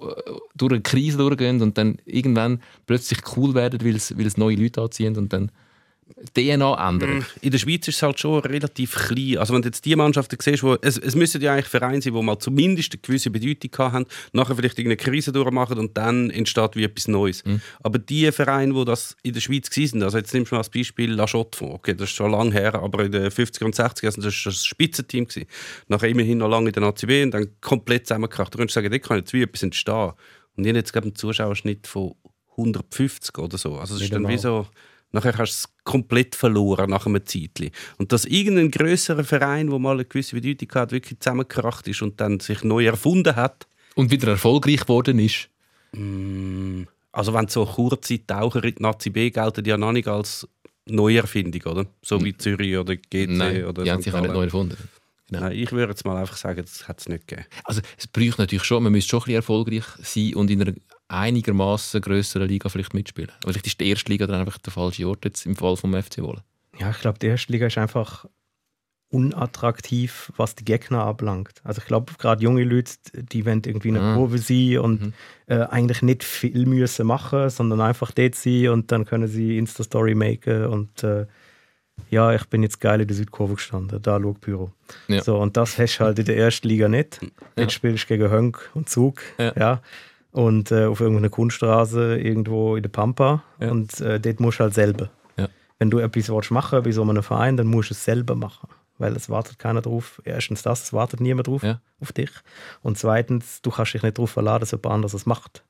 [0.54, 5.16] durch eine Krise durchgehen und dann irgendwann plötzlich cool werden, weil es neue Leute anziehen
[5.16, 5.50] und dann
[6.34, 7.26] DNA ändern?
[7.42, 9.36] In der Schweiz ist es halt schon relativ klein.
[9.38, 12.14] Also wenn du jetzt die Mannschaften siehst, wo, es, es müssen ja eigentlich Vereine sein,
[12.14, 16.74] die mal zumindest eine gewisse Bedeutung haben, nachher vielleicht irgendeine Krise durchmachen und dann entsteht
[16.74, 17.44] wie etwas Neues.
[17.44, 17.60] Mhm.
[17.82, 20.70] Aber die Vereine, die das in der Schweiz waren, also jetzt nimmst du mal als
[20.70, 24.04] Beispiel La Chotte okay, das ist schon lange her, aber in den 50er und 60er
[24.04, 25.26] Jahren war das ein Spitzenteam.
[25.26, 25.46] Gewesen.
[25.88, 28.54] Nachher immerhin noch lange in der ACB und dann komplett zusammengekracht.
[28.54, 30.12] Du könntest sagen, da kann jetzt wie etwas entstehen.
[30.56, 32.14] Und ich habe jetzt einen Zuschauerschnitt von
[32.52, 33.78] 150 oder so.
[33.78, 34.66] Also es ist dann wie so
[35.12, 37.70] Nachher hast du es komplett verloren nach einem Zeitchen.
[37.98, 42.20] Und dass irgendein größerer Verein, der mal eine gewisse Bedeutung hat, wirklich zusammengekracht ist und
[42.20, 43.66] dann sich neu erfunden hat.
[43.94, 45.48] Und wieder erfolgreich geworden ist?
[45.92, 50.08] Mm, also wenn so kurze Taucher in die Nazi B gelten, die ja noch nicht
[50.08, 50.46] als
[50.86, 51.86] Neuerfindung, oder?
[52.02, 54.76] So wie Zürich oder GC Nein, oder die haben sich auch nicht neu erfunden.
[55.28, 55.40] Genau.
[55.40, 57.48] Nein, ich würde jetzt mal einfach sagen, das hat es nicht gegeben.
[57.64, 60.74] Also es bräuchte natürlich schon, man müsste schon ein bisschen erfolgreich sein und in einer
[61.08, 63.30] einigermaßen größeren Liga vielleicht mitspielen.
[63.42, 65.94] Aber vielleicht ist die erste Liga dann einfach der falsche Ort jetzt im Fall vom
[65.94, 66.42] FC Wolle.
[66.78, 68.26] Ja, ich glaube, die erste Liga ist einfach
[69.08, 71.60] unattraktiv, was die Gegner ablangt.
[71.62, 74.14] Also ich glaube, gerade junge Leute, die wollen irgendwie eine ah.
[74.14, 75.12] Kurve sein und mhm.
[75.46, 80.14] äh, eigentlich nicht viel müssen machen, sondern einfach dort sein und dann können sie Insta-Story
[80.14, 81.26] machen und äh,
[82.10, 84.70] ja, ich bin jetzt geil in der Südkurve gestanden, da schau Büro.
[85.08, 85.22] Ja.
[85.22, 87.20] So, und das hast du halt in der ersten Liga nicht.
[87.22, 87.28] Ja.
[87.62, 89.22] Jetzt spielst du gegen Hönk und Zug.
[89.38, 89.52] Ja.
[89.56, 89.82] ja
[90.36, 93.42] und äh, auf irgendeiner Kunststraße irgendwo in der Pampa.
[93.58, 93.70] Ja.
[93.70, 95.08] Und äh, dort musst du halt selber.
[95.38, 95.48] Ja.
[95.78, 98.68] Wenn du etwas willst machen bei so einem Verein, dann musst du es selber machen.
[98.98, 100.20] Weil es wartet keiner drauf.
[100.26, 101.80] Erstens das, es wartet niemand drauf ja.
[102.00, 102.28] auf dich.
[102.82, 105.64] Und zweitens, du kannst dich nicht darauf verladen, dass jemand anderes es macht.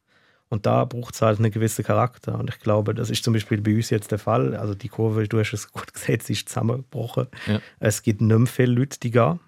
[0.48, 2.37] Und da braucht es halt einen gewissen Charakter.
[2.37, 4.57] Und ich glaube, das ist zum Beispiel bei uns jetzt der Fall.
[4.57, 7.29] Also die Kurve, du hast es gut gesehen, sie ist zusammengebrochen.
[7.79, 9.38] Es gibt nicht mehr viele Leute, die gehen.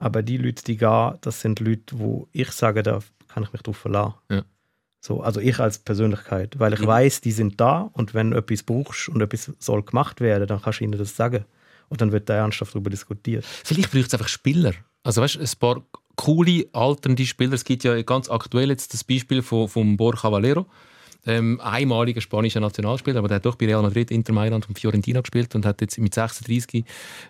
[0.00, 3.62] Aber die Leute, die gehen, das sind Leute, wo ich sage, da kann ich mich
[3.62, 4.14] drauf verlassen.
[4.30, 4.44] Ja.
[5.00, 6.86] So, also ich als Persönlichkeit, weil ich mhm.
[6.86, 10.60] weiß, die sind da und wenn du etwas brauchst und etwas soll gemacht werden, dann
[10.60, 11.44] kannst du ihnen das sagen.
[11.88, 13.46] Und dann wird da ernsthaft darüber diskutiert.
[13.46, 14.72] Vielleicht braucht es einfach Spieler.
[15.04, 15.82] Also weißt du, ein paar
[16.16, 17.54] coole, alternde Spieler.
[17.54, 20.66] Es gibt ja ganz aktuell jetzt das Beispiel von, von Borja Valero.
[21.26, 25.20] Ähm, einmaliger spanischer Nationalspieler, aber der hat doch bei Real Madrid, Inter Mailand und Fiorentina
[25.20, 26.84] gespielt und hat jetzt mit 36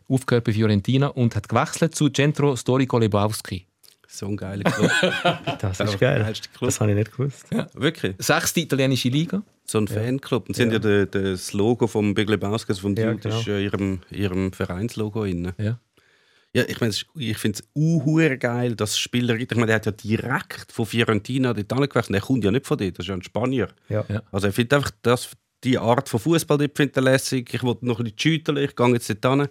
[0.08, 3.66] aufgehört bei Fiorentina und hat gewechselt zu Centro Storico Lebowski.
[4.18, 4.90] So ein geiler Club.
[5.61, 6.26] das ist geil.
[6.61, 7.46] Das habe ich nicht gewusst.
[7.52, 8.16] Ja, wirklich.
[8.18, 9.44] Sechste italienische Liga.
[9.64, 9.94] So ein ja.
[9.94, 10.48] Fanclub.
[10.48, 10.72] Und sie ja.
[10.72, 13.38] haben ja das Logo vom Big Lebowski, also vom ja, Dude, genau.
[13.38, 15.52] ist ja ihrem, ihrem Vereinslogo drin.
[15.57, 15.78] Ja.
[16.54, 19.92] Ja, ich, mein, ich finde es uh, geil, dass Spieler, ich meine, der hat ja
[19.92, 23.22] direkt von Fiorentina dort angewechselt, der kommt ja nicht von dort, das ist ja ein
[23.22, 23.68] Spanier.
[23.90, 24.04] Ja.
[24.33, 28.04] Also er findet einfach das, die Art von Fußball dort lässig, ich wollte noch ein
[28.04, 29.48] bisschen schütteln, ich gehe jetzt dort hin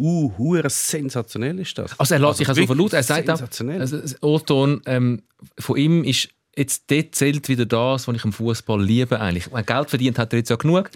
[0.00, 1.98] uh, hure sensationell ist das.
[1.98, 2.96] Also er lässt sich also verlauten.
[2.96, 5.22] Er sagt auch, also Oton, ähm,
[5.58, 9.48] von ihm ist jetzt dort zählt wieder das, was ich am Fußball liebe eigentlich.
[9.66, 10.90] Geld verdient hat er jetzt ja genug.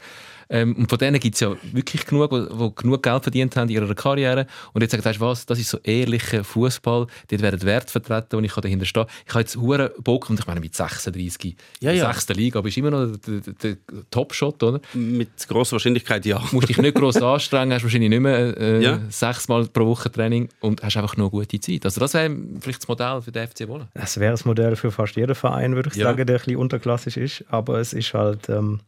[0.54, 3.74] Ähm, und von denen gibt es ja wirklich genug, die, genug Geld verdient haben in
[3.74, 4.46] ihrer Karriere.
[4.72, 8.36] Und jetzt sagt, weißt du was, das ist so ehrlicher Fußball, dort werden Werte vertreten
[8.36, 9.06] und ich kann dahinter stehen.
[9.26, 12.12] Ich habe jetzt hohen Bock und ich meine mit 36 ja, ja.
[12.12, 12.28] 6.
[12.36, 13.76] Liga bist du immer noch der, der, der
[14.12, 14.80] Top-Shot, oder?
[14.92, 16.38] Mit grosser Wahrscheinlichkeit ja.
[16.38, 19.00] Du musst dich nicht gross anstrengen, hast wahrscheinlich nicht mehr äh, ja.
[19.08, 21.84] sechsmal pro Woche Training und hast einfach nur gute Zeit.
[21.84, 23.88] Also das wäre vielleicht das Modell für den FC Wolle.
[23.94, 26.04] Das wäre das Modell für fast jeden Verein, würde ich ja.
[26.04, 27.44] sagen, der ein bisschen unterklassisch ist.
[27.48, 28.48] Aber es ist halt...
[28.48, 28.78] Ähm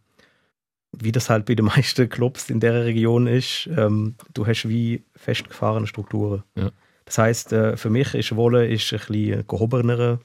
[0.99, 5.05] wie das halt bei den meisten Clubs in der Region ist, ähm, du hast wie
[5.15, 6.43] festgefahrene Strukturen.
[6.55, 6.71] Ja.
[7.05, 10.21] Das heißt, äh, für mich ist Wolle ist ein bisschen gehobenere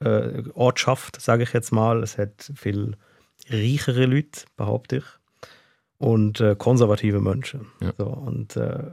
[0.00, 2.02] äh, Ortschaft, sage ich jetzt mal.
[2.02, 2.96] Es hat viel
[3.50, 5.04] reichere Leute, behaupte ich,
[5.98, 7.66] und äh, konservative Menschen.
[7.80, 7.92] Ja.
[7.98, 8.84] So, und äh,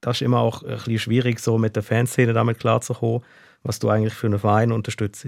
[0.00, 3.22] das ist immer auch ein bisschen schwierig, so mit der Fanszene damit klarzukommen,
[3.62, 5.26] was du eigentlich für einen Verein unterstützt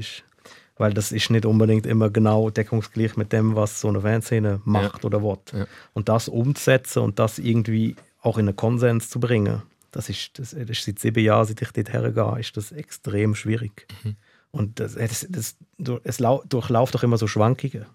[0.77, 5.03] weil das ist nicht unbedingt immer genau deckungsgleich mit dem, was so eine Fanszene macht
[5.03, 5.05] ja.
[5.05, 5.39] oder will.
[5.53, 5.67] Ja.
[5.95, 10.51] Und das umzusetzen und das irgendwie auch in einen Konsens zu bringen, das ist, das,
[10.51, 13.87] das ist seit sieben Jahren, seit ich dort hergehe, ist das extrem schwierig.
[14.05, 14.17] Mhm.
[14.51, 15.57] Und das, das, das,
[16.05, 17.87] es durchlauft doch immer so Schwankungen.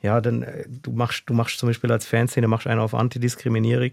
[0.00, 3.92] Ja, denn äh, du machst, du machst zum Beispiel als Fanszene machst einen auf Antidiskriminierung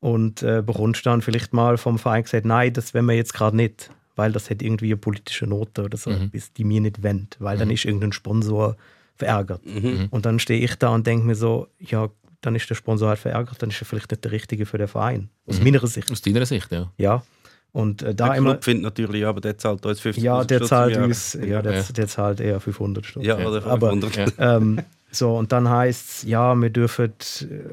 [0.00, 3.56] und äh, bekommst dann vielleicht mal vom Verein gesagt, nein, das wollen wir jetzt gerade
[3.56, 6.30] nicht weil das hat irgendwie eine politische Note oder so, mhm.
[6.56, 7.60] die mir nicht wendet, weil mhm.
[7.60, 8.76] dann ist irgendein Sponsor
[9.16, 9.64] verärgert.
[9.64, 10.08] Mhm.
[10.10, 13.18] Und dann stehe ich da und denke mir so, ja, dann ist der Sponsor halt
[13.18, 15.30] verärgert, dann ist er vielleicht nicht der Richtige für den Verein.
[15.46, 15.64] Aus mhm.
[15.64, 16.10] meiner Sicht.
[16.10, 16.92] Aus deiner Sicht, ja.
[16.98, 17.22] Ja.
[17.70, 20.62] Und äh, da der immer, Club findet natürlich, aber der zahlt uns 50 Ja, der
[20.62, 21.82] zahlt uns, ja, der, ja.
[21.82, 23.28] der zahlt eher 500 Stunden.
[23.28, 24.38] Ja, oder 500.
[24.38, 27.12] Aber, ähm, so, und dann heißt es, ja, wir dürfen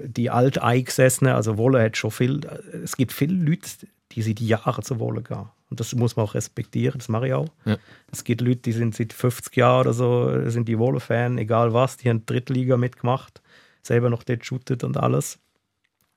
[0.05, 2.41] die Alteingesessenen, also Wolle hat schon viel,
[2.83, 3.67] es gibt viele Leute,
[4.11, 5.47] die seit Jahren zu Wolle gehen.
[5.69, 7.47] Und das muss man auch respektieren, das mache ich auch.
[7.65, 7.77] Ja.
[8.11, 11.97] Es gibt Leute, die sind seit 50 Jahren oder so, sind die Wolle-Fan, egal was,
[11.97, 13.41] die haben Drittliga mitgemacht,
[13.81, 15.39] selber noch dort shootet und alles.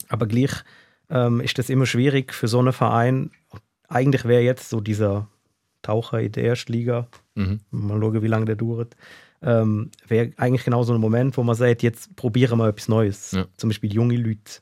[0.08, 0.52] Aber gleich
[1.10, 3.30] ähm, ist das immer schwierig für so einen Verein.
[3.88, 5.28] Eigentlich wäre jetzt so dieser
[5.82, 7.60] Taucher in der Erstliga, mhm.
[7.70, 8.96] mal schauen, wie lange der dauert,
[9.40, 13.32] ähm, wäre eigentlich genau so ein Moment, wo man sagt, jetzt probieren wir etwas Neues.
[13.32, 13.46] Ja.
[13.56, 14.60] Zum Beispiel junge Leute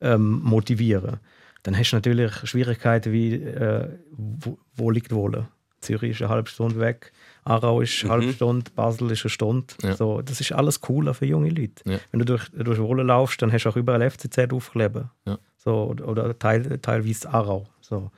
[0.00, 1.20] ähm, motivieren.
[1.64, 5.48] Dann hast du natürlich Schwierigkeiten wie, äh, wo, wo, liegt Wohle?
[5.80, 7.12] Zürich ist eine halbe Stunde weg,
[7.44, 8.12] Aarau ist eine mhm.
[8.12, 9.66] halbe Stunde, Basel ist eine Stunde.
[9.82, 9.96] Ja.
[9.96, 11.82] So, das ist alles cooler für junge Leute.
[11.90, 11.98] Ja.
[12.10, 15.10] Wenn du durch, durch Wohle laufst, dann hast du auch überall FCZ aufkleben.
[15.26, 15.38] Ja.
[15.56, 17.66] So, oder, oder teil, teilweise Aarau.
[17.80, 18.10] So.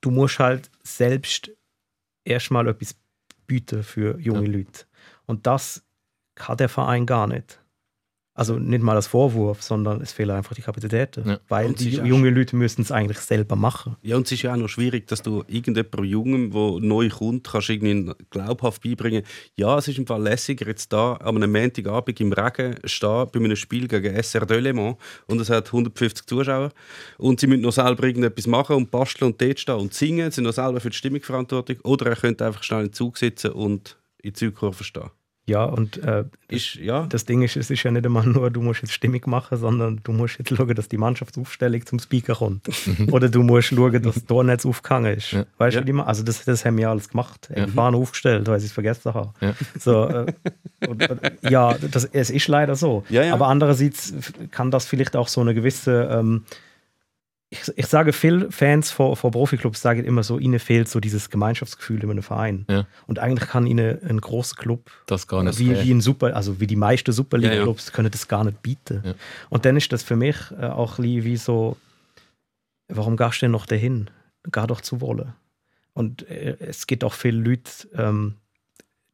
[0.00, 1.50] Du musst halt selbst
[2.24, 2.96] erstmal etwas
[3.46, 4.84] bieten für junge Leute.
[5.26, 5.84] Und das
[6.34, 7.60] kann der Verein gar nicht.
[8.36, 11.28] Also nicht mal als Vorwurf, sondern es fehlen einfach die Kapazitäten.
[11.28, 11.40] Ja.
[11.48, 13.96] Weil die jungen Leute müssen es eigentlich selber machen.
[14.02, 17.48] Ja, und es ist ja auch noch schwierig, dass du irgendjemandem Jungen, der neu kommt,
[17.48, 19.22] kannst irgendwie glaubhaft beibringen
[19.54, 23.40] ja, es ist im Fall lässiger, jetzt da an einem Montagabend im Regen stehen bei
[23.40, 26.70] einem Spiel gegen SR Delemont und es hat 150 Zuschauer
[27.18, 30.44] und sie müssen noch selber irgendetwas machen und basteln und dort stehen und singen, sind
[30.44, 33.52] noch selber für die Stimmung verantwortlich oder er könnte einfach schnell in den Zug sitzen
[33.52, 35.10] und in die Zugkurve stehen.
[35.48, 37.06] Ja, und äh, ist, ja.
[37.06, 40.00] das Ding ist, es ist ja nicht immer nur, du musst jetzt stimmig machen, sondern
[40.02, 42.68] du musst jetzt schauen, dass die Mannschaftsaufstellung zum Speaker kommt.
[43.12, 45.30] Oder du musst schauen, dass das Tornetz aufgehangen ist.
[45.30, 45.46] Ja.
[45.58, 45.82] Weißt ja.
[45.82, 47.48] du, also das, das haben wir alles gemacht.
[47.54, 47.66] Ja.
[47.66, 49.30] Die waren aufgestellt, weil sie es vergessen haben.
[49.40, 50.32] Ja, so, äh,
[50.88, 51.08] und,
[51.48, 53.04] ja das, es ist leider so.
[53.30, 54.14] Aber andererseits
[54.50, 56.42] kann das vielleicht auch so eine gewisse ähm,
[57.48, 61.30] ich, ich, sage, viele Fans vor, vor Profiklubs sagen immer so, ihnen fehlt so dieses
[61.30, 62.66] Gemeinschaftsgefühl in einem Verein.
[62.68, 62.86] Ja.
[63.06, 66.58] Und eigentlich kann ihnen ein großer Club, das gar nicht wie, wie ein Super, also
[66.60, 67.94] wie die meisten Superliga-Clubs, ja, ja.
[67.94, 69.14] können das gar nicht bieten.
[69.48, 71.76] Und dann ist das für mich äh, auch wie so,
[72.88, 74.10] warum gehst du denn noch dahin?
[74.50, 75.34] Geh doch zu Wolle.
[75.92, 78.34] Und äh, es gibt auch viele Leute ähm,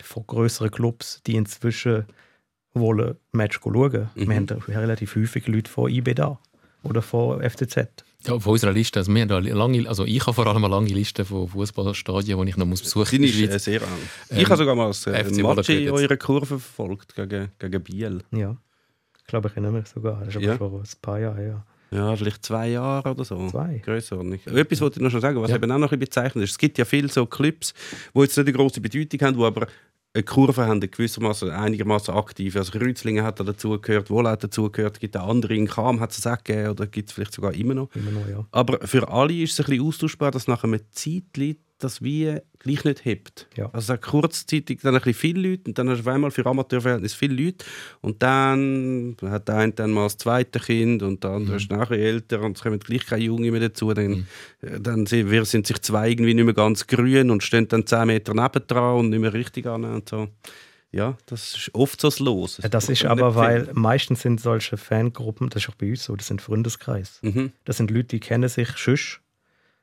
[0.02, 2.06] von größeren Clubs, die inzwischen
[2.72, 4.08] Wolle Match schauen.
[4.14, 4.28] Mhm.
[4.28, 6.38] Wir haben relativ häufig Leute von IB da
[6.82, 8.04] oder von FCZ.
[8.26, 9.00] Ja, auf unserer Liste.
[9.00, 12.40] Also, wir haben da lange, also ich habe vor allem eine lange Liste von Fußballstadien,
[12.40, 13.32] die ich noch muss besuchen muss.
[13.32, 13.88] Die ist sehr lang.
[14.30, 18.22] Ähm, ich habe sogar mal das äh, Match in eurer Kurve verfolgt gegen, gegen Biel.
[18.30, 18.56] Ja,
[19.18, 20.20] ich glaube, ich erinnere mich sogar.
[20.20, 20.56] Das ist aber ja.
[20.56, 21.66] schon ein paar Jahre her.
[21.92, 23.48] Ja, vielleicht zwei Jahre oder so.
[23.48, 23.82] Zwei.
[23.84, 24.40] Größordnung.
[24.46, 25.56] Etwas wollte ich noch schon sagen, was ja.
[25.56, 26.52] eben auch noch ein bisschen bezeichnet ist.
[26.52, 27.74] Es gibt ja viele so Clips,
[28.14, 29.66] die jetzt nicht eine große Bedeutung haben, die aber
[30.14, 32.56] eine Kurve haben gewissermaßen einigermaßen aktiv.
[32.56, 36.26] Also Rützlingen hat da dazugehört, Wohl hat dazugehört, gibt auch andere in Kam hat es
[36.26, 37.88] auch gegeben oder gibt es vielleicht sogar immer noch.
[37.94, 38.46] Immer noch, ja.
[38.50, 42.84] Aber für alle ist es ein bisschen austauschbar, dass nach einem Zeitpunkt das wie gleich
[42.84, 43.48] nicht hebt.
[43.56, 43.70] Ja.
[43.72, 47.14] Also kurzzeitig dann ein bisschen viele Leute und dann hast du auf einmal für Amateurverhältnis
[47.14, 47.64] viele Leute
[48.00, 51.58] und dann hat der eine dann mal das zweite Kind und der andere mhm.
[51.58, 53.92] ist nachher älter und es kommen gleich keine Jungen mehr dazu.
[53.92, 54.26] Dann, mhm.
[54.62, 58.06] Äh, dann sind, sind sich zwei irgendwie nicht mehr ganz grün und stehen dann zehn
[58.06, 60.28] Meter nebendran und nicht mehr richtig an und so.
[60.92, 62.58] Ja, das ist oft so Los.
[62.60, 66.14] Das, das ist aber, weil meistens sind solche Fangruppen, das ist auch bei uns so,
[66.14, 67.18] das sind Freundeskreis.
[67.22, 67.52] Mhm.
[67.64, 69.21] Das sind Leute, die kennen sich schüsch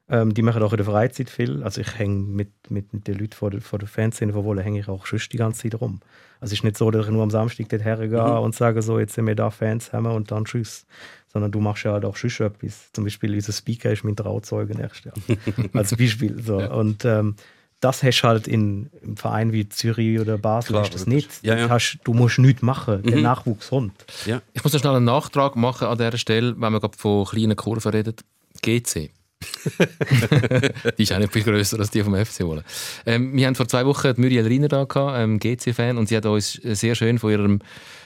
[0.09, 1.63] ähm, die machen auch in der Freizeit viel.
[1.63, 4.63] Also ich hänge mit, mit, mit den Leuten vor der, vor der Fanszene von Wolle
[4.63, 5.99] hänge ich auch schon die ganze Zeit rum.
[6.39, 8.39] Also es ist nicht so, dass ich nur am Samstag dort hergehe mhm.
[8.39, 10.85] und sage so, jetzt sind wir da Fans haben und dann tschüss.
[11.31, 12.91] Sondern du machst ja halt auch schon etwas.
[12.91, 15.37] Zum Beispiel unser Speaker ist mein Trauzeuge nächstes Jahr.
[15.73, 16.41] Als Beispiel.
[16.41, 16.59] So.
[16.59, 16.71] Ja.
[16.71, 17.35] Und ähm,
[17.79, 21.29] das hast du halt in, im Verein wie Zürich oder Basel Klar, hast das nicht.
[21.43, 21.69] Ja, ja.
[21.69, 23.11] Hast, du musst nichts machen, mhm.
[23.11, 24.05] der Nachwuchs kommt.
[24.25, 24.41] Ja.
[24.53, 27.55] Ich muss noch schnell einen Nachtrag machen an dieser Stelle, wenn man gerade von kleinen
[27.55, 28.23] Kurven redet.
[28.61, 29.11] GC.
[30.97, 32.63] die ist auch nicht viel grösser als die vom FC Wolle.
[33.05, 36.25] Ähm, wir haben vor zwei Wochen Muriel Riner da gehabt, ähm, GC-Fan, und sie hat
[36.25, 37.59] uns sehr schön von ihrem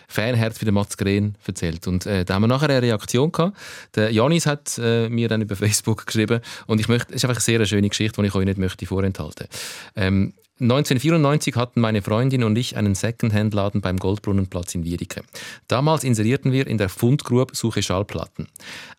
[0.08, 1.88] Fanherz für den Mats Green erzählt.
[1.88, 3.58] Und äh, da haben wir nachher eine Reaktion gehabt.
[3.96, 7.38] Der Janis hat äh, mir dann über Facebook geschrieben und ich möchte, es ist einfach
[7.38, 9.48] eine sehr schöne Geschichte, die ich euch nicht möchte vorenthalten.
[9.96, 15.24] Ähm, 1994 hatten meine Freundin und ich einen Secondhand-Laden beim Goldbrunnenplatz in Wiedeke.
[15.68, 18.48] Damals inserierten wir in der Fundgrube Suche Schallplatten.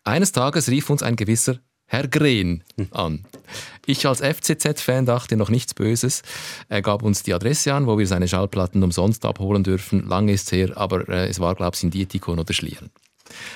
[0.03, 3.25] Eines Tages rief uns ein gewisser Herr Green an.
[3.85, 6.23] Ich als FCZ-Fan dachte noch nichts Böses.
[6.67, 10.07] Er gab uns die Adresse an, wo wir seine Schallplatten umsonst abholen dürfen.
[10.07, 12.89] Lange ist her, aber äh, es war, glaube ich, in Dietikon oder Schlieren.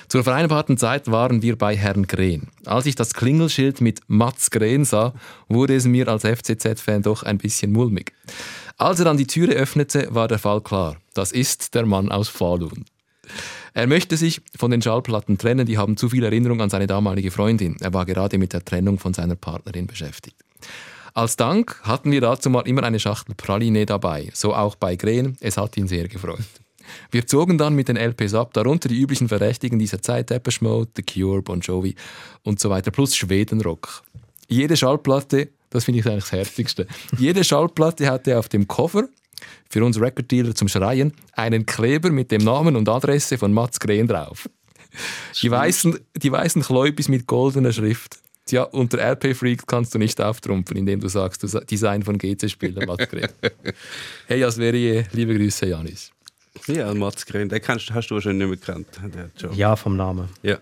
[0.08, 2.48] Zur vereinbarten Zeit waren wir bei Herrn Green.
[2.66, 5.14] Als ich das Klingelschild mit Mats Green sah,
[5.48, 8.14] wurde es mir als FCZ-Fan doch ein bisschen mulmig.
[8.78, 10.98] Als er dann die Türe öffnete, war der Fall klar.
[11.14, 12.86] Das ist der Mann aus Falun.
[13.74, 17.32] Er möchte sich von den Schallplatten trennen, die haben zu viel Erinnerung an seine damalige
[17.32, 17.78] Freundin.
[17.80, 20.36] Er war gerade mit der Trennung von seiner Partnerin beschäftigt.
[21.14, 25.38] Als Dank hatten wir dazu mal immer eine Schachtel Praline dabei, so auch bei Green.
[25.42, 26.40] Es hat ihn sehr gefreut.
[27.12, 30.90] Wir zogen dann mit den LPs ab, darunter die üblichen Verdächtigen dieser Zeit, Depeche Mode,
[30.96, 31.96] The Cure, Bon Jovi
[32.44, 34.04] und so weiter, plus Schwedenrock.
[34.48, 39.08] Jede Schallplatte, das finde ich eigentlich das Herzigste, jede Schallplatte hatte auf dem Cover
[39.70, 44.08] für uns Record-Dealer zum Schreien einen Kleber mit dem Namen und Adresse von Mats Green
[44.08, 44.50] drauf.
[45.42, 48.20] Die weißen, die weißen Chloipis mit goldener Schrift.
[48.50, 52.88] Ja, unter RP Freak kannst du nicht auftrumpfen, indem du sagst, du Design von GC-Spielern,
[52.88, 53.28] Mats Green.
[54.28, 56.12] hey, Asverie, liebe Grüße, Janis.
[56.66, 59.56] Ja, Mats Green, den kennst, hast du wahrscheinlich nicht mehr gekannt.
[59.56, 60.30] Ja, vom Namen.
[60.42, 60.58] ja.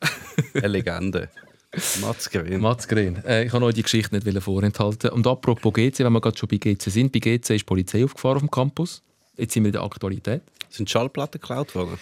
[0.54, 1.30] Eine Legende.
[2.00, 2.60] Mats Green.
[2.60, 3.24] Mats Green.
[3.24, 5.10] Äh, ich kann euch die Geschichte nicht vorenthalten.
[5.10, 8.04] Und apropos GC, wenn wir gerade schon bei GC sind, bei GC ist die Polizei
[8.04, 9.02] aufgefahren auf dem Campus.
[9.36, 10.42] Jetzt sind wir in der Aktualität.
[10.70, 11.98] Sind Schallplatten geklaut worden?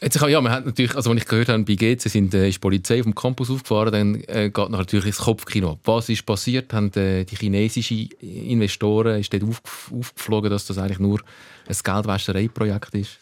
[0.00, 2.56] Jetzt, ja, man hat natürlich, also wenn ich gehört habe, bei GC sind, äh, ist
[2.56, 5.80] die Polizei auf dem Campus aufgefahren, dann äh, geht natürlich das Kopfkino ab.
[5.84, 6.72] Was ist passiert?
[6.72, 11.20] Haben äh, die chinesischen Investoren ist dort aufgef aufgeflogen, dass das eigentlich nur
[11.66, 13.18] ein Geldwäschereiprojekt ist?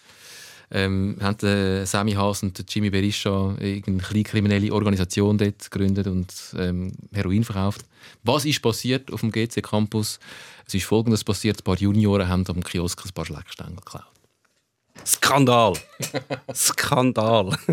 [0.71, 6.33] Ähm, haben äh, Sammy Haas und der Jimmy Berisha eine kleinkriminelle Organisation dort gegründet und
[6.59, 7.83] ähm, Heroin verkauft.
[8.23, 10.19] Was ist passiert auf dem GC Campus?
[10.67, 14.14] Es ist Folgendes passiert: Ein paar Junioren haben am Kiosk ein paar Schleckstängel geklaut.
[15.05, 15.75] Skandal!
[16.55, 17.57] Skandal!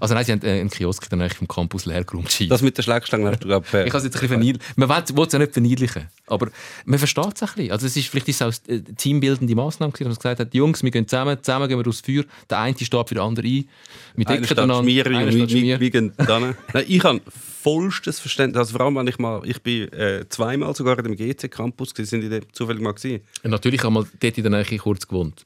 [0.00, 2.34] Also nein, sie haben äh, einen Kiosk der Nähe vom Campus leer geräumt.
[2.50, 4.72] Das mit der Schlagstange hast du, glaube Ich habe es jetzt ein bisschen verniedlichen.
[4.76, 6.48] Man will es ja nicht verniedlichen, aber
[6.84, 7.72] man versteht es ein bisschen.
[7.72, 10.54] Also es ist, vielleicht ist es auch eine teambildende Massnahme gewesen, dass man gesagt hat,
[10.54, 13.50] Jungs, wir gehen zusammen, zusammen gehen wir aufs Feuer, der eine steht für den anderen
[13.50, 13.68] ein,
[14.16, 16.56] wir decken einander, einer steht wir- gehen dann.
[16.72, 17.20] Nein, ich habe
[17.62, 18.58] vollstes Verständnis.
[18.58, 22.22] Also vor allem, wenn ich mal, ich bin äh, zweimal sogar in dem GC-Campus, sind
[22.22, 23.22] die zufällig mal gewesen.
[23.42, 25.44] Und natürlich einmal dort in der Nähe kurz gewohnt.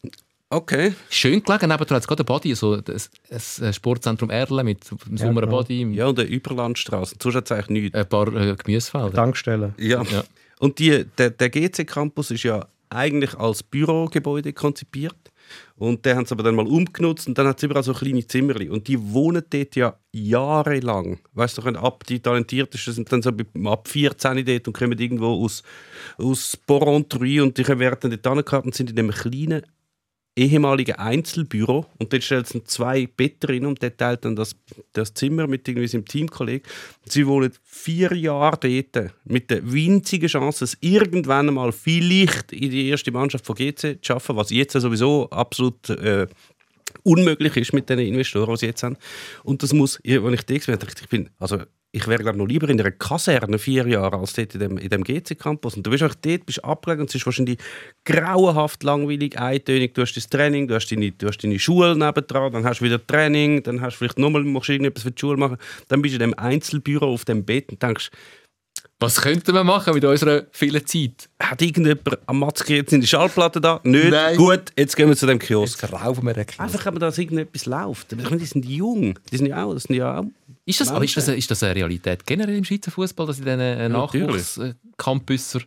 [0.53, 0.93] Okay.
[1.09, 5.41] Schön gelegen, nebenan hat es gerade ein Body, so ein, Sportzentrum Erlen mit einem Sommer
[5.41, 5.57] genau.
[5.57, 7.17] Body, Ja, und eine Überlandstraße.
[7.23, 7.99] Sonst hat es eigentlich nichts.
[7.99, 9.15] ein paar äh, Gemüsefelder.
[9.15, 9.73] Tankstelle.
[9.79, 10.03] Ja.
[10.03, 10.25] Ja.
[10.59, 15.17] Und die, der, der GC-Campus ist ja eigentlich als Bürogebäude konzipiert.
[15.77, 18.27] Und den haben sie aber dann mal umgenutzt und dann hat es überall so kleine
[18.27, 18.69] Zimmerli.
[18.69, 21.19] Und die wohnen dort ja jahrelang.
[21.33, 23.31] Weißt du, ab die Talentiertesten sind dann so
[23.65, 25.63] ab 14 dort und kommen irgendwo aus,
[26.19, 29.63] aus Porrentruy und die werden dort angehabt und sind in dem kleinen
[30.35, 34.57] ehemaligen Einzelbüro und dort stellt es zwei Betten rein und der teilt dann das,
[34.93, 36.67] das Zimmer mit irgendwie seinem Teamkollegen.
[37.05, 42.89] Sie wohnen vier Jahre dort mit der winzigen Chance, es irgendwann einmal vielleicht in die
[42.89, 46.27] erste Mannschaft von GC zu schaffen, was jetzt sowieso absolut äh,
[47.03, 48.97] unmöglich ist mit den Investoren, die sie jetzt haben.
[49.45, 50.67] Und das muss, wenn ich das
[51.09, 51.59] bin, also
[51.95, 54.89] ich wäre glaube noch lieber in einer Kaserne vier Jahre als dort in dem, in
[54.89, 55.77] dem GC-Campus.
[55.77, 57.59] Und du bist einfach dort, bist abgelegen und es ist wahrscheinlich
[58.07, 59.95] grauenhaft langweilig, eintönig.
[59.95, 62.87] Du hast das Training, du hast deine, du hast deine Schule nebendran, dann hast du
[62.87, 65.59] wieder Training, dann hast du vielleicht nochmal, musst du irgendetwas für die Schule machen.
[65.89, 68.11] Dann bist du in dem Einzelbüro auf dem Bett und denkst,
[68.99, 71.29] Was könnten wir machen mit unserer vielen Zeit?
[71.43, 73.81] hat irgendjemand am Matzke jetzt in die Schallplatte da?
[73.83, 74.11] Nicht?
[74.11, 74.37] Nein.
[74.37, 75.83] Gut, jetzt gehen wir zu dem Kiosk.
[75.83, 76.61] Jetzt raufen wir den Kiosk.
[76.61, 78.13] Einfach, aber dass irgendetwas läuft.
[78.13, 79.19] Ich meine, die sind jung.
[79.31, 80.25] Die sind ja auch, das sind ja auch
[80.65, 83.45] Ist das, aber ist, das, ist das eine Realität generell im Schweizer Fußball, dass in
[83.45, 84.57] diesen äh, natürlich.
[84.57, 85.61] Nachwuchscampusser,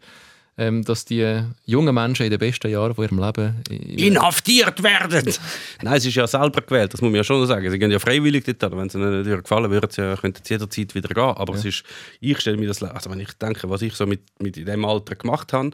[0.57, 5.33] ähm, dass die jungen Menschen in den besten Jahren von ihrem Leben inhaftiert werden.
[5.81, 7.69] Nein, es ist ja selber gewählt, das muss man ja schon sagen.
[7.69, 10.53] Sie gehen ja freiwillig dort, wenn es ihnen nicht gefallen würde, sie ja, könnten sie
[10.53, 11.23] jederzeit wieder gehen.
[11.23, 11.83] Aber es ist,
[12.21, 14.85] ich stelle mir das, also wenn ich denke, was ich so mit, mit in dem
[14.85, 15.71] Alter gemacht habe,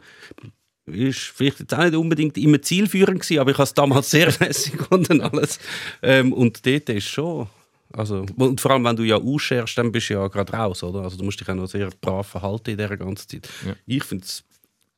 [0.86, 4.32] ist vielleicht jetzt auch nicht unbedingt immer zielführend gewesen, aber ich habe es damals sehr
[4.40, 5.60] lässig gefunden alles.
[6.02, 7.48] Ähm, und dort ist schon,
[7.92, 11.02] also, und vor allem, wenn du ja ausscherst, dann bist du ja gerade raus, oder?
[11.02, 13.48] Also du musst dich auch noch sehr brav verhalten in dieser ganzen Zeit.
[13.66, 13.74] Ja.
[13.86, 14.44] Ich finde es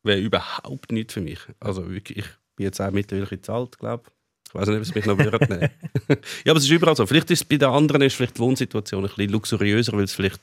[0.05, 1.41] wäre überhaupt nicht für mich.
[1.61, 2.27] Also wirklich, ich
[2.57, 4.05] bin jetzt auch mittlerweile ein alt, glaube
[4.47, 4.55] ich.
[4.55, 5.71] weiß nicht, ob es mich noch würde nehmen.
[6.45, 7.07] ja, aber es ist überall so.
[7.07, 10.13] Vielleicht ist es bei den anderen ist vielleicht die Wohnsituation ein bisschen luxuriöser, weil es
[10.13, 10.41] vielleicht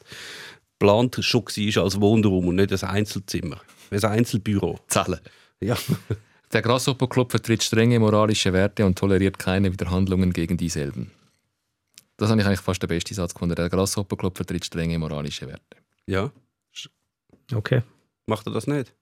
[0.80, 3.62] geplant schon war als Wohnraum und nicht ein Einzelzimmer.
[3.92, 4.80] Ein Einzelbüro.
[4.88, 5.20] zählen.
[5.60, 5.78] Ja.
[6.52, 11.12] Der Grasshopper Club vertritt strenge moralische Werte und toleriert keine Widerhandlungen gegen dieselben.
[12.18, 13.56] Das habe ich eigentlich fast den besten Satz gefunden.
[13.56, 15.78] Der Grasshopper Club vertritt strenge moralische Werte.
[16.08, 16.32] ja.
[17.54, 17.82] Okay.
[18.28, 18.94] Macht er das nicht?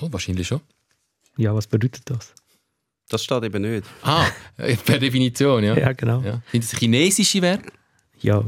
[0.00, 0.60] Oh, wahrscheinlich schon.
[1.38, 2.34] Ja, was bedeutet das?
[3.08, 3.86] Das steht eben nicht.
[4.02, 4.26] Ah,
[4.58, 5.74] äh, per Definition, ja.
[5.78, 6.20] Ja, genau.
[6.20, 6.42] ja.
[6.52, 7.72] Sind es chinesische Werte?
[8.20, 8.44] Ja,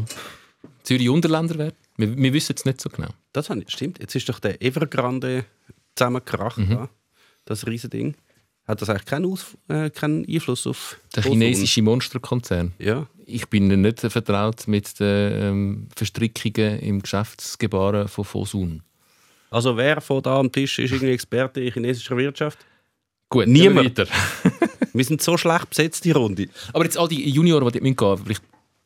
[0.83, 1.77] Zürich-Unterländer Werte?
[1.97, 3.09] Wir, wir wissen es nicht so genau.
[3.33, 3.99] Das stimmt.
[3.99, 5.45] Jetzt ist doch der Evergrande
[5.97, 6.69] zusammengekracht, Mhm.
[6.71, 6.89] da,
[7.47, 8.15] das Riesending.
[8.69, 12.73] Hat das eigentlich keinen, Aus äh, keinen Einfluss auf Der chinesische Monsterkonzern.
[12.79, 13.07] Ja.
[13.25, 18.83] Ich bin nicht vertraut mit den ähm, Verstrickungen im Geschäftsgebaren von Fosun.
[19.51, 22.59] Also wer von da am Tisch ist irgendwie Experte in chinesischer Wirtschaft?
[23.31, 23.99] Gut, Niemand.
[24.93, 26.49] wir sind so schlecht besetzt, die Runde.
[26.75, 28.43] Aber jetzt all die Junioren, die gehen vielleicht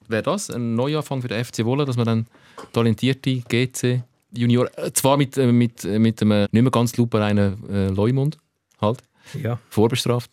[0.09, 2.27] wäre das ein Neuanfang für den FC Wolle, dass man dann
[2.73, 4.03] talentierte GC
[4.35, 8.39] Junioren, äh, zwar mit, äh, mit, äh, mit einem nicht mehr ganz lupereinen äh, Leumund,
[8.81, 9.03] halt,
[9.41, 9.59] ja.
[9.71, 10.31] vorbestraft.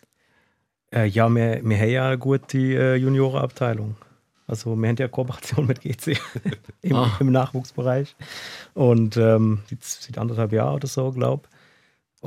[0.92, 3.96] Äh, ja, wir, wir haben ja eine gute äh, Juniorenabteilung.
[4.46, 6.18] Also wir haben ja Kooperation mit GC
[6.82, 7.16] im, Ah.
[7.20, 8.16] im Nachwuchsbereich.
[8.74, 11.56] Und ähm, jetzt seit anderthalb Jahren oder so, glaube ich.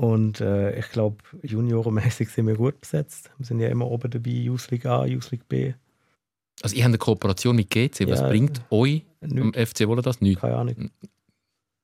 [0.02, 3.30] Und äh, ich glaube, juniorenmäßig sind wir gut besetzt.
[3.38, 5.74] Wir sind ja immer oben dabei, Youth League A, Youth League B.
[6.62, 8.08] Also, ihr habt eine Kooperation mit GC.
[8.08, 9.72] Was Ja, bringt euch am Nichts.
[9.72, 10.22] FC Wolle das?
[10.22, 10.42] Nichts.
[10.42, 10.90] Keine Ahnung.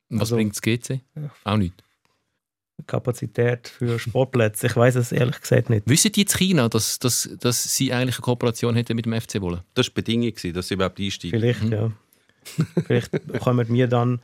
[0.10, 1.02] Was Also- bringt das GC?
[1.16, 1.30] Ja.
[1.44, 1.84] Auch nichts.
[2.88, 4.68] Kapazität für Sportplätze.
[4.68, 5.88] Ich weiß es ehrlich gesagt nicht.
[5.90, 9.42] Wissen die in China, dass, dass, dass sie eigentlich eine Kooperation hätten mit dem FC
[9.42, 9.64] Wolle?
[9.74, 11.40] Das war die Bedingung, gewesen, dass sie überhaupt einsteigen.
[11.40, 11.72] Vielleicht, Mhm.
[11.72, 11.92] ja.
[12.86, 14.20] Vielleicht bekommen wir dann.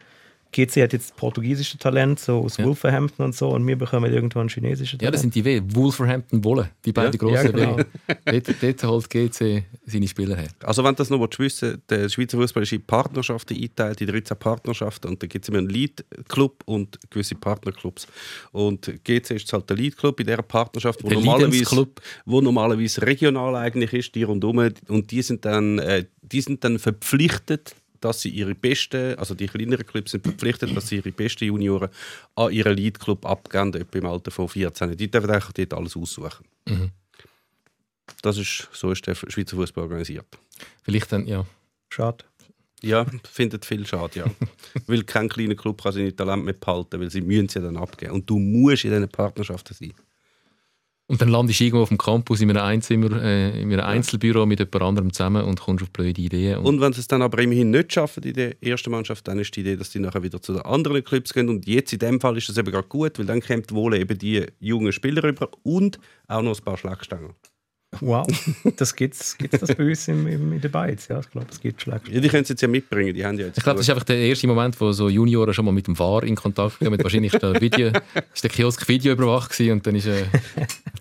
[0.56, 2.66] GC hat jetzt portugiesische Talent, so aus Ja.
[2.66, 5.14] Wolverhampton und so, und wir bekommen irgendwann chinesische Ja, Talent.
[5.16, 5.62] das sind die W.
[5.74, 6.70] Wolverhampton Wolle.
[6.86, 7.18] Die beiden Ja.
[7.18, 7.78] grossen Ja, genau.
[7.78, 8.40] W.
[8.42, 10.48] Dort, dort holt GC seine Spieler her.
[10.64, 14.08] Also wenn du das noch willst wissen der Schweizer Fußball ist in Partnerschaften eingeteilt, in
[14.08, 18.08] 13 Partnerschaften und da gibt es immer einen Lead-Club und gewisse Partnerclubs.
[18.52, 21.88] Und GC ist halt der Lead-Club in dieser Partnerschaft, wo Der normalerweise,
[22.26, 26.80] wo normalerweise regional eigentlich ist, die rundum und die sind dann, äh, die sind dann
[26.80, 31.46] verpflichtet, dass sie ihre besten, also die kleineren Clubs sind verpflichtet, dass sie ihre besten
[31.46, 31.90] Junioren
[32.36, 34.96] an ihren Lead-Club abgeben, etwa im Alter von 14.
[34.96, 36.46] Die dürfen eigentlich dort alles aussuchen.
[36.68, 36.92] Mhm.
[38.22, 40.26] Das ist, so ist der Schweizer Fußball organisiert.
[40.84, 41.46] Vielleicht dann, ja.
[41.90, 42.26] Schade.
[42.82, 44.26] Ja, findet viel schade, ja.
[44.88, 48.12] weil kein kleiner Club kann seine Talente mehr behalten, weil sie müssen sie dann abgeben.
[48.12, 49.94] Und du musst in diesen Partnerschaften sein.
[51.08, 54.48] Und dann landest du irgendwo auf dem Campus in einem, Einzimmer, äh, in einem Einzelbüro
[54.48, 56.58] mit jemand anderem zusammen und kommst auf blöde Ideen.
[56.58, 59.38] Und Und wenn sie es dann aber immerhin nicht schaffen in der ersten Mannschaft, dann
[59.38, 61.50] ist die Idee, dass die nachher wieder zu den anderen Clubs gehen.
[61.50, 64.18] Und jetzt in dem Fall ist das eben gerade gut, weil dann kommt wohl eben
[64.18, 67.36] die jungen Spieler rüber und auch noch ein paar Schlagstangen.
[68.02, 68.28] Wow,
[68.76, 71.08] das gibt es das bei uns im, im, in den Beiz.
[71.08, 72.12] Ja, ich glaube, es gibt Schläge.
[72.12, 73.90] Ja, die können sie jetzt ja mitbringen, die haben ja jetzt ich glaube, das ist
[73.92, 77.02] einfach der erste Moment, wo so Junioren schon mal mit dem VAR in Kontakt kamen.
[77.02, 77.92] Wahrscheinlich ist der, Video,
[78.34, 80.26] ist der Kiosk Video überwacht gewesen und dann ist äh,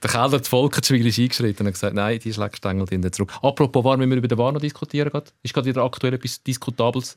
[0.03, 3.33] der Keller zu Volkertschwil ist eingeschritten und hat gesagt, nein, die Schlägstängel sind zurück.
[3.43, 5.31] Apropos VAR, müssen wir über den VAR noch diskutieren gerade?
[5.43, 7.17] Ist gerade wieder aktuell etwas Diskutables?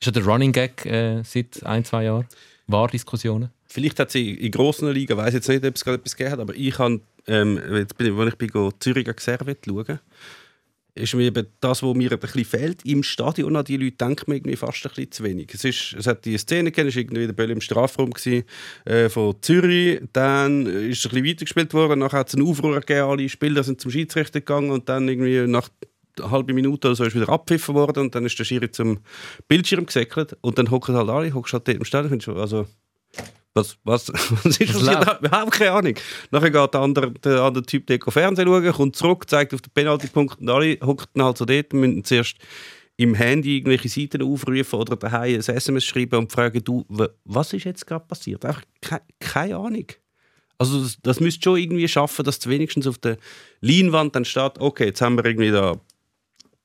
[0.00, 2.26] Ist ja der Running Gag äh, seit ein, zwei Jahren?
[2.66, 3.50] VAR-Diskussionen?
[3.66, 6.40] Vielleicht hat sie in grossen Ligen, weiß jetzt nicht, ob es gerade etwas gegeben hat,
[6.40, 10.00] aber ich habe, ähm, jetzt bin ich, als ich bin Zürich Servet schauen,
[10.96, 14.28] ist mir eben das, was mir ein bisschen fehlt, im Stadion an die Leute denkt
[14.28, 15.52] man irgendwie fast ein bisschen zu wenig.
[15.52, 18.44] Es, ist, es hat die Szene gegeben, es war irgendwie der Böll im Strafraum gewesen,
[18.84, 22.78] äh, von Zürich, dann ist es ein bisschen weitergespielt worden, nachher hat es einen Aufruhr
[22.78, 25.68] gegeben, alle Spieler sind zum Schiedsrichter gegangen und dann irgendwie nach
[26.18, 29.00] einer halben Minute oder so ist wieder abgepfiffen worden und dann ist der Schiri zum
[29.48, 32.66] Bildschirm gesäckelt und dann hocken halt alle, hockst halt dort im Stadion, also
[33.54, 34.08] was, was,
[34.44, 34.82] was ist das?
[34.82, 35.00] läuft?
[35.02, 35.94] Ich habe überhaupt keine Ahnung.
[36.30, 39.72] Nachher geht der andere, der andere Typ dort Fernsehen schauen, kommt zurück, zeigt auf den
[39.72, 42.36] Penaltypunkt und alle hocken halt so dort und müssen zuerst
[42.96, 47.52] im Handy irgendwelche Seiten aufrufen oder daheim ein SMS schreiben und fragen, du, wa- was
[47.52, 48.44] ist jetzt gerade passiert?
[48.44, 49.86] Einfach keine, keine Ahnung.
[50.58, 53.16] Also das, das müsst schon irgendwie schaffen, dass du wenigstens auf der
[53.60, 55.74] Leinwand dann steht, okay, jetzt haben wir irgendwie da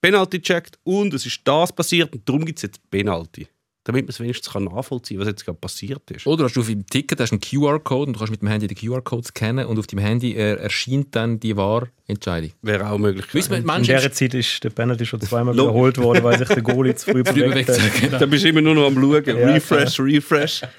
[0.02, 3.48] Penalty gecheckt und es ist das passiert und darum gibt es jetzt Penalty.
[3.86, 6.28] Damit man es wenigstens kann nachvollziehen kann, was jetzt gerade passiert ist.
[6.28, 8.68] Oder hast du auf dem Ticket hast einen QR-Code und du kannst mit dem Handy
[8.68, 12.52] den QR-Code scannen und auf dem Handy äh, erscheint dann die Wahrentscheidung.
[12.62, 13.26] Wäre auch möglich.
[13.34, 16.62] Wissen wir, In der Zeit ist der Penalty schon zweimal wiederholt worden, weil sich der
[16.62, 17.82] Goalie zu früh bewegt hat.
[17.82, 18.12] wegzeigen.
[18.20, 19.24] Da bist du immer nur noch am Schauen.
[19.26, 20.62] Ja, refresh, refresh.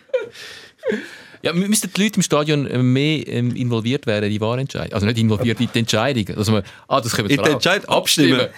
[1.43, 4.93] Ja, mü- müssten die Leute im Stadion äh, mehr ähm, involviert werden in die Wahrentscheidung?
[4.93, 6.37] Also nicht involviert in die Entscheidung.
[6.37, 7.51] Also man, ah, das können wir In die.
[7.51, 8.49] Entscheidung abstimmen.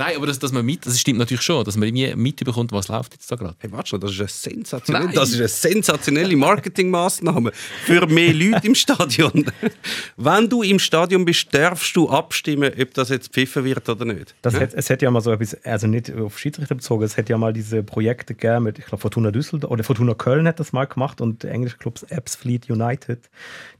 [0.00, 2.88] Nein, aber dass, dass man mit, das stimmt natürlich schon, dass man irgendwie mitbekommt, was
[2.88, 3.54] läuft jetzt da gerade.
[3.58, 5.14] Hey, warte schon, das ist eine sensationelle, Nein.
[5.14, 7.52] das ist eine sensationelle Marketingmaßnahme
[7.84, 9.44] für mehr Leute im Stadion.
[10.16, 14.34] Wenn du im Stadion bist, darfst du abstimmen, ob das jetzt pfiffen wird oder nicht.
[14.40, 17.34] Das hat, es hätte ja mal so etwas, also nicht auf Schiedsrichter bezogen, es hätte
[17.34, 20.72] ja mal diese Projekte gegeben mit, ich glaube, Fortuna Düsseldorf oder Fortuna Köln hat das
[20.72, 23.28] mal gemacht und englische Clubs Apps Fleet United,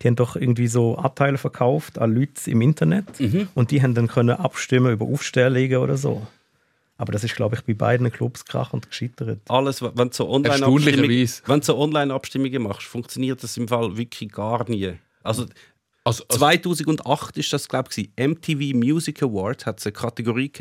[0.03, 3.07] die haben doch irgendwie so Abteile verkauft an Leute im Internet
[3.55, 6.10] und die haben dann können abstimmen über Aufstellungen oder so.
[6.97, 9.41] Aber das ist, glaube ich, bei beiden Clubs krach und gescheitert.
[9.49, 14.99] Alles, wenn du so Online-Abstimmungen so Online-Abstimmungen machst, funktioniert das im Fall wirklich gar nie.
[15.23, 15.47] Also,
[16.05, 18.11] Also, also 2008 ist das, glaube ich.
[18.19, 20.53] MTV Music Award hat eine Kategorie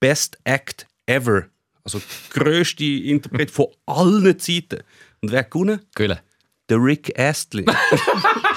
[0.00, 1.46] Best Act Ever.
[1.84, 4.80] Also grösste Interpret von allen Zeiten.
[5.20, 5.80] Und wer gewonnen?
[5.94, 6.20] Göhle.
[6.68, 7.64] Der Rick Astley.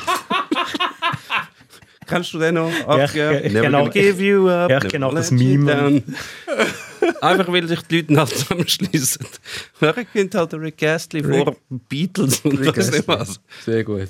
[2.10, 2.70] Kennst du den noch?
[2.72, 3.45] Ja, ich- Abgeben?
[3.45, 4.70] ich Never kenn gonna auch- give you up.
[4.70, 6.03] Ja, ich never kenn auch das Meme.
[7.22, 9.26] Einfach weil sich die Leute halt zusammenschließen.
[9.82, 13.39] Nachher kennt halt Rick Astley vor Beatles und Rick was nicht was.
[13.66, 14.10] Sehr gut.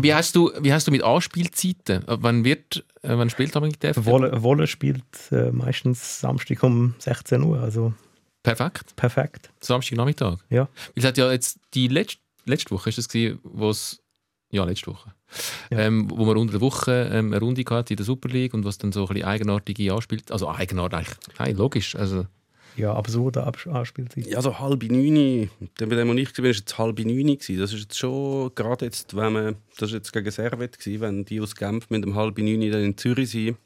[0.00, 2.04] Wie hast du, wie hast du mit Anspielzeiten?
[2.06, 3.94] Wann wird, äh, wann spielt man mit der?
[4.04, 5.02] Wolle, Wolle spielt
[5.32, 7.94] äh, meistens Samstag um 16 Uhr, also
[8.42, 8.94] Perfekt.
[8.96, 9.50] perfekt.
[9.60, 10.36] Samstagnachmittag.
[10.50, 10.62] Ja.
[10.62, 14.00] Weil es hat ja jetzt die letzte, letzte Woche, ist das gewesen, wo es,
[14.56, 15.12] ja, letzte Woche,
[15.70, 15.78] Ja.
[15.80, 18.64] ähm, wo man unter der Woche ähm, eine Runde hatte in der Super League und
[18.64, 20.32] was dann so ein bisschen eigenartige anspielt.
[20.32, 21.94] Also eigenartig, eigentlich, nein, logisch.
[21.96, 22.26] Also,
[22.76, 24.26] Ja, absurde Abs- Anspielzeit.
[24.26, 25.48] Ja, so halb neun.
[25.78, 27.16] Dann bei dem, wo ich war, war es jetzt halb neun.
[27.26, 27.58] gewesen.
[27.58, 31.24] Das ist jetzt schon, gerade jetzt, wenn man, das ist jetzt gegen Servet gewesen, wenn
[31.24, 33.56] die aus Genf mit dem halb neun dann in Zürich sind,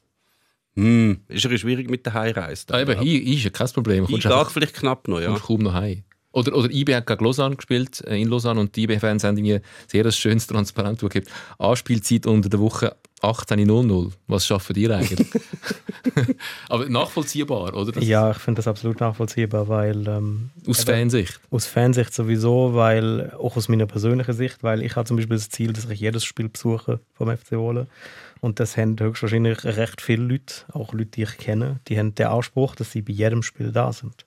[0.76, 2.64] Hm, ist ein schwierig mit der Heimreise.
[2.70, 4.04] Ah, eben, hier ist ja kein Problem.
[4.08, 5.26] Ich geht vielleicht knapp noch, ja.
[5.26, 6.04] Kommst kaum noch heim.
[6.32, 9.60] Oder, oder IB hat gegen Lausanne gespielt, äh, in Lausanne, und die IB-Fans haben mir
[9.88, 11.26] sehr ein schönes Transparent gegeben.
[11.58, 14.12] Anspielzeit unter der Woche 18.00.
[14.28, 15.26] Was schaffen die eigentlich?
[16.68, 17.92] Aber nachvollziehbar, oder?
[17.92, 20.06] Das ja, ich finde das absolut nachvollziehbar, weil...
[20.06, 21.40] Ähm, aus Fansicht?
[21.50, 25.50] Aus Fansicht sowieso, weil auch aus meiner persönlichen Sicht, weil ich habe zum Beispiel das
[25.50, 27.88] Ziel, dass ich jedes Spiel besuche vom FC Wohlen.
[28.40, 32.26] Und das haben höchstwahrscheinlich recht viele Leute, auch Leute, die ich kenne, die haben den
[32.28, 34.24] Anspruch, dass sie bei jedem Spiel da sind.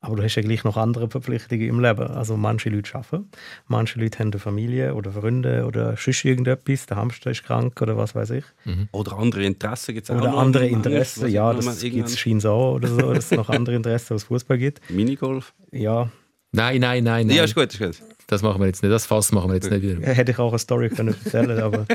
[0.00, 2.06] Aber du hast ja gleich noch andere Verpflichtungen im Leben.
[2.06, 3.28] Also manche Leute arbeiten,
[3.66, 7.96] manche Leute haben eine Familie oder Freunde oder sonst irgendetwas, der Hamster ist krank oder
[7.96, 8.44] was weiß ich.
[8.64, 8.88] Mhm.
[8.92, 12.52] Oder andere Interessen gibt es auch Oder noch andere Interessen, ja, das gibt es scheinbar
[12.52, 14.88] auch oder so, dass es noch andere Interessen als Fußball gibt.
[14.90, 15.52] Minigolf?
[15.72, 16.10] Ja.
[16.52, 17.36] Nein, nein, nein, nein.
[17.36, 18.00] Ja, ist gut, ist gut.
[18.28, 20.00] Das machen wir jetzt nicht, das Fass machen wir jetzt nicht wieder.
[20.14, 21.86] Hätte ich auch eine Story können erzählen aber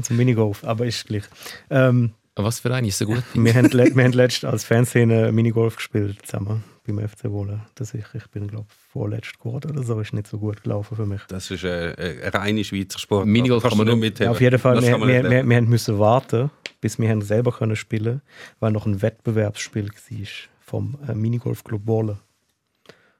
[0.00, 1.24] zum Minigolf, aber ist gleich.
[1.68, 3.24] Ähm, was für ein ist so gut?
[3.34, 6.62] wir haben, wir haben letztens als Fanszene Minigolf gespielt zusammen
[6.94, 7.62] beim FC Wohlen.
[7.74, 10.00] Das ich, ich bin, glaube vorletzt geworden oder so.
[10.00, 11.22] Ist nicht so gut gelaufen für mich.
[11.28, 13.26] Das ist ein, ein reiner Schweizer Sport.
[13.26, 14.18] Minigolf kann man nur mit.
[14.18, 14.82] Ja, auf jeden Fall.
[14.82, 18.22] Wir, wir, wir, wir, müssen warten, bis wir haben selber können spielen
[18.58, 20.26] weil noch ein Wettbewerbsspiel war
[20.60, 22.18] vom äh, Minigolf-Club Wohlen.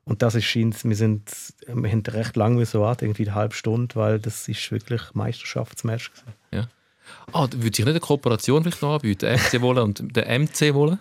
[0.04, 1.30] Und das ist scheint, wir sind,
[1.66, 6.10] wir haben recht lange müssen warten, irgendwie eine halbe Stunde, weil das ist wirklich Meisterschaftsmatch
[6.10, 6.34] gewesen.
[6.52, 6.68] Ja.
[7.32, 9.36] Ah, würde sich nicht eine Kooperation vielleicht noch anbieten?
[9.38, 10.98] FC Wohlen und der MC Wohlen?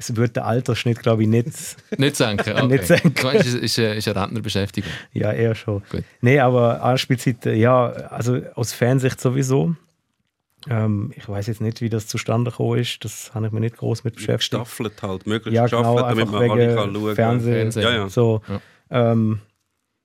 [0.00, 1.46] Es wird der Altersschnitt, glaube ich, nicht,
[1.98, 2.52] nicht senken.
[2.52, 2.66] Okay.
[2.66, 3.14] nicht senken.
[3.14, 4.90] Du meinst, ist, ist, ist eine Rentnerbeschäftigung?
[5.12, 5.82] Ja, eher schon.
[5.90, 6.04] Gut.
[6.22, 9.74] Nee, aber Anspielzeit, ja, also aus Fansicht sowieso.
[10.68, 13.04] Ähm, ich weiß jetzt nicht, wie das zustande gekommen ist.
[13.04, 14.52] Das habe ich mir nicht groß mit beschäftigt.
[14.52, 17.82] Gestaffelt halt, möglichst ja, genau, damit man alle kann schauen Fernsehen, Fernsehen.
[17.82, 18.08] Ja, ja.
[18.08, 19.12] So, ja.
[19.12, 19.40] Ähm,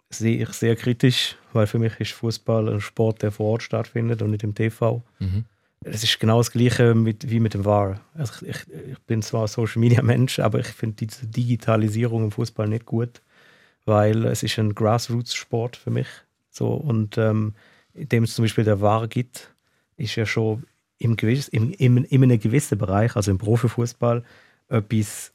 [0.09, 4.21] sehe ich sehr kritisch, weil für mich ist Fußball ein Sport, der vor Ort stattfindet
[4.21, 5.03] und nicht im TV.
[5.19, 5.45] Mhm
[5.85, 8.01] es ist genau das Gleiche mit, wie mit dem VAR.
[8.15, 8.57] Also ich,
[8.91, 12.85] ich, bin zwar ein Social Media Mensch, aber ich finde diese Digitalisierung im Fußball nicht
[12.85, 13.21] gut,
[13.85, 16.07] weil es ist ein Grassroots-Sport für mich.
[16.49, 17.53] So, und ähm,
[17.93, 19.53] indem es zum Beispiel der VAR gibt,
[19.95, 20.63] ist ja schon
[20.97, 24.23] im, gewiss, im, im, in einem gewissen Bereich, also im Profifußball,
[24.67, 25.31] etwas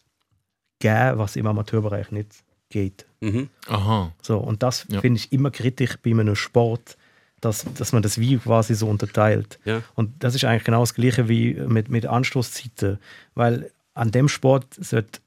[0.80, 3.06] gegeben, was im Amateurbereich nicht geht.
[3.20, 3.50] Mhm.
[3.68, 4.12] Aha.
[4.20, 5.00] So, und das ja.
[5.00, 6.96] finde ich immer kritisch bei einem Sport,
[7.40, 9.58] dass, dass man das wie quasi so unterteilt.
[9.64, 9.82] Ja.
[9.94, 12.98] Und das ist eigentlich genau das Gleiche wie mit, mit Anstoßzeiten,
[13.34, 15.20] weil an dem Sport sollt,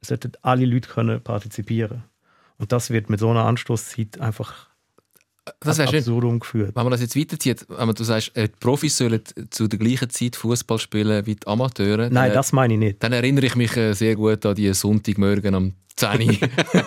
[0.00, 2.04] sollten alle Leute können partizipieren
[2.58, 4.68] Und das wird mit so einer Anstoßzeit einfach
[5.60, 6.40] das wäre schön.
[6.40, 6.74] geführt.
[6.74, 9.78] Wenn man das jetzt weiterzieht, wenn man, du sagst, äh, die Profis sollen zu der
[9.78, 12.08] gleichen Zeit Fußball spielen wie die Amateure.
[12.08, 13.02] Nein, das meine ich nicht.
[13.02, 16.38] Dann erinnere ich mich äh, sehr gut an die Sonntagmorgen am 10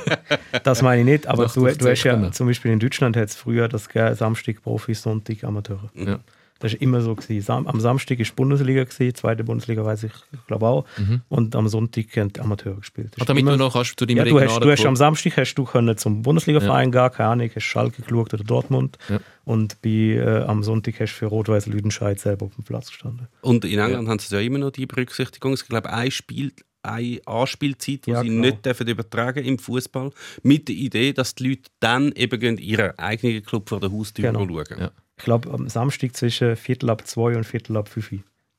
[0.64, 3.36] Das meine ich nicht, aber du, du hast ja zum Beispiel in Deutschland hat es
[3.36, 5.90] früher das Samstag Profis, Sonntag Amateure.
[5.94, 6.20] Ja.
[6.60, 7.16] Das war immer so.
[7.16, 7.52] Gewesen.
[7.52, 10.12] Am Samstag war Bundesliga, gewesen, zweite Bundesliga weiß ich,
[10.48, 10.86] glaube auch.
[10.98, 11.22] Mhm.
[11.30, 13.16] Und am Sonntag haben die Amateure gespielt.
[13.20, 15.56] Ach, damit immer, du noch kannst du ja, du hast, du hast am Samstag hast
[15.56, 17.08] du können zum Bundesliga-Verein ja.
[17.08, 18.98] gehen, keine Ahnung, hast Schalke geschaut oder Dortmund.
[19.10, 19.20] Ja.
[19.46, 23.28] Und bei, äh, am Sonntag hast du für Rot-Weiß Lüdenscheid selber auf dem Platz gestanden.
[23.42, 24.10] Und in England ja.
[24.10, 25.54] haben sie ja immer noch die Berücksichtigung.
[25.54, 26.54] Ich glaube, ein Spiel
[26.88, 28.42] eine Anspielzeit, die ja, sie genau.
[28.42, 30.12] nicht dürfen übertragen im Fußball,
[30.44, 34.48] mit der Idee, dass die Leute dann eben ihren eigenen Club vor der Haustür genau.
[34.48, 34.80] schauen.
[34.80, 34.92] Ja.
[35.18, 38.12] Ich glaube, am Samstag zwischen Viertel ab zwei und Viertel ab fünf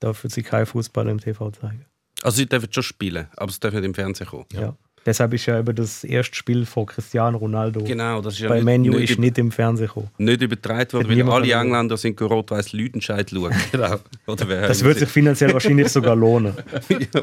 [0.03, 1.85] dürfen sie keinen Fußball im TV zeigen.
[2.23, 4.47] Also sie dürfen schon spielen, aber sie dürfen nicht im Fernsehen kommen.
[4.53, 4.77] Ja.
[5.09, 8.61] Deshalb ist ja eben das erste Spiel von Cristiano Ronaldo genau, das ist ja bei
[8.61, 10.11] Menu nicht, ist nicht im Fernsehen gekommen.
[10.19, 13.55] Nicht übertragen worden, weil alle Engländer sind rot-weiß Lüdenscheid schauen.
[13.73, 13.97] genau.
[14.27, 16.53] das würde sich finanziell wahrscheinlich sogar lohnen.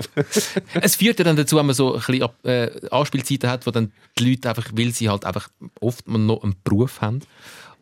[0.81, 3.91] es führt ja dann dazu, wenn man so ein bisschen äh, Anspielzeiten hat, wo dann
[4.17, 5.47] die Leute einfach, weil sie halt einfach
[5.79, 7.19] oft noch einen Beruf haben,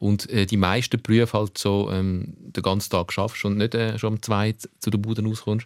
[0.04, 3.98] und äh, die meisten Berufe halt so ähm, den ganzen Tag schaffst und nicht äh,
[3.98, 5.66] schon um zwei zu der Bude rauskommst,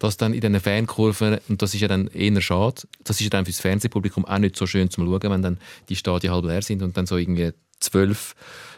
[0.00, 3.30] dass dann in diesen Fankurven, und das ist ja dann eher schade, das ist ja
[3.30, 5.58] dann für das Fernsehpublikum auch nicht so schön zum Schauen, wenn dann
[5.88, 8.34] die Stadien halb leer sind und dann so irgendwie zwölf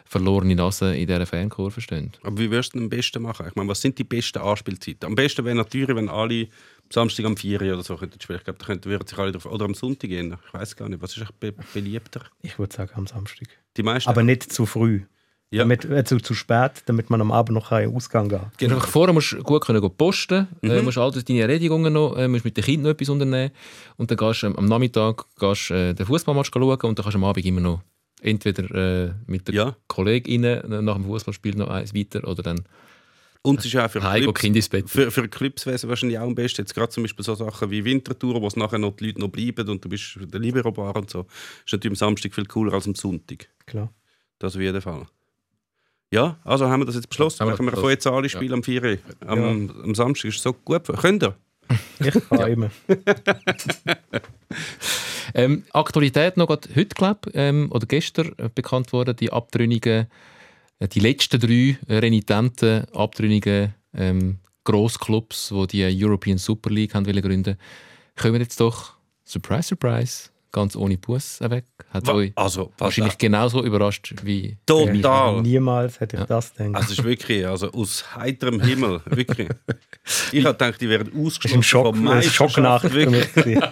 [0.08, 2.12] verlorene Nasen in dieser Fankurve stehen.
[2.22, 3.46] Aber wie wirst du am besten machen?
[3.46, 5.06] Ich meine, was sind die besten Anspielzeiten?
[5.06, 6.48] Am besten wäre natürlich, wenn alle
[6.90, 8.38] Samstag am 4 oder so könnten spielen.
[8.38, 9.44] Ich glaube, da könnten sich alle drauf.
[9.44, 10.34] Oder am Sonntag gehen.
[10.46, 11.02] Ich weiß gar nicht.
[11.02, 12.22] Was ist be beliebter?
[12.40, 13.48] Ich würde sagen am Samstag.
[13.76, 14.08] Die meisten?
[14.08, 15.02] Aber nicht zu früh.
[15.50, 15.60] Ja.
[15.60, 18.58] Damit, äh, zu, zu spät, damit man am Abend noch einen Ausgang hat.
[18.58, 18.80] Genau.
[18.80, 20.72] Vorher musst du gut können posten, äh, mhm.
[20.72, 23.50] äh, musst all deine Erledigungen noch, äh, musst mit den Kindern noch etwas unternehmen
[23.96, 27.18] und dann gehst du am Nachmittag gehst, äh, den Fußballmatch schauen und dann kannst du
[27.18, 27.80] am Abend immer noch
[28.22, 29.76] entweder äh, mit den ja.
[29.86, 32.64] KollegInnen nach dem Fußballspiel noch eins weiter oder dann
[33.42, 36.60] und es ist auch für, Clubs, für, für Clubswesen wahrscheinlich auch am besten.
[36.60, 39.28] Jetzt gerade zum Beispiel so Sachen wie Wintertouren, wo es nachher noch die Leute noch
[39.28, 41.20] bleiben und du bist der Libero-Bar und so.
[41.64, 43.48] ist natürlich am Samstag viel cooler als am Sonntag.
[43.64, 43.92] Klar.
[44.38, 45.06] Das auf jeden Fall.
[46.10, 47.40] Ja, also haben wir das jetzt beschlossen.
[47.40, 48.98] Haben wir Machen wir von jetzt alle Spiele am 4 Uhr.
[49.20, 50.84] Am, am Samstag ist es so gut.
[50.98, 51.36] Könnt ihr?
[52.00, 52.14] Ich
[52.48, 52.70] immer.
[55.34, 60.06] Ähm, Aktualität noch gerade heute, glaube ähm, oder gestern äh, bekannt worden, die Abtrünnigen,
[60.78, 67.06] äh, die letzten drei äh, renitenten, abtrünnigen ähm, Grossclubs, die die European Super League haben
[67.06, 67.58] wollen gründen,
[68.16, 68.94] kommen jetzt doch,
[69.24, 71.64] surprise, surprise, ganz ohne Bus weg.
[71.90, 75.42] Hat Wa- euch Also, wahrscheinlich genauso überrascht wie total.
[75.42, 76.74] Niemals hätte ich das gedacht.
[76.76, 79.00] Also, es ist wirklich also aus heiterem Himmel.
[79.06, 79.48] Wirklich.
[80.32, 83.58] Ich habe gedacht, die ein ausgeschlossen Schock, vom eine Schocknachricht für Wirklich.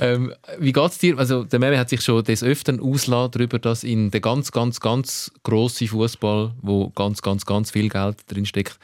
[0.00, 1.18] Ähm, wie geht es dir?
[1.18, 4.78] Also, der Meme hat sich schon des Öfteren ausgelassen darüber, dass in der ganz, ganz,
[4.80, 8.78] ganz grossen Fußball, wo ganz, ganz, ganz viel Geld drinsteckt,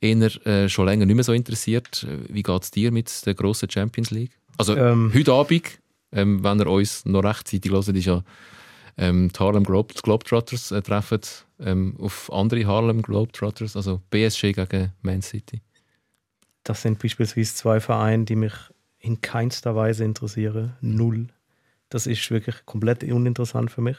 [0.00, 2.06] eher äh, schon länger nicht mehr so interessiert.
[2.28, 4.32] Wie geht es dir mit der grossen Champions League?
[4.58, 5.12] Also, Ähm.
[5.14, 5.78] heute Abend,
[6.12, 8.22] ähm, wenn ihr uns noch rechtzeitig hört, ist ja
[8.96, 11.20] ähm, die Harlem Globe Globetrotters äh, treffen
[11.60, 15.62] ähm, auf andere Harlem Globetrotters, also PSG gegen Man City.
[16.64, 18.52] Das sind beispielsweise zwei Vereine, die mich
[18.98, 20.74] in keinster Weise interessieren.
[20.80, 21.28] Null.
[21.88, 23.96] Das ist wirklich komplett uninteressant für mich.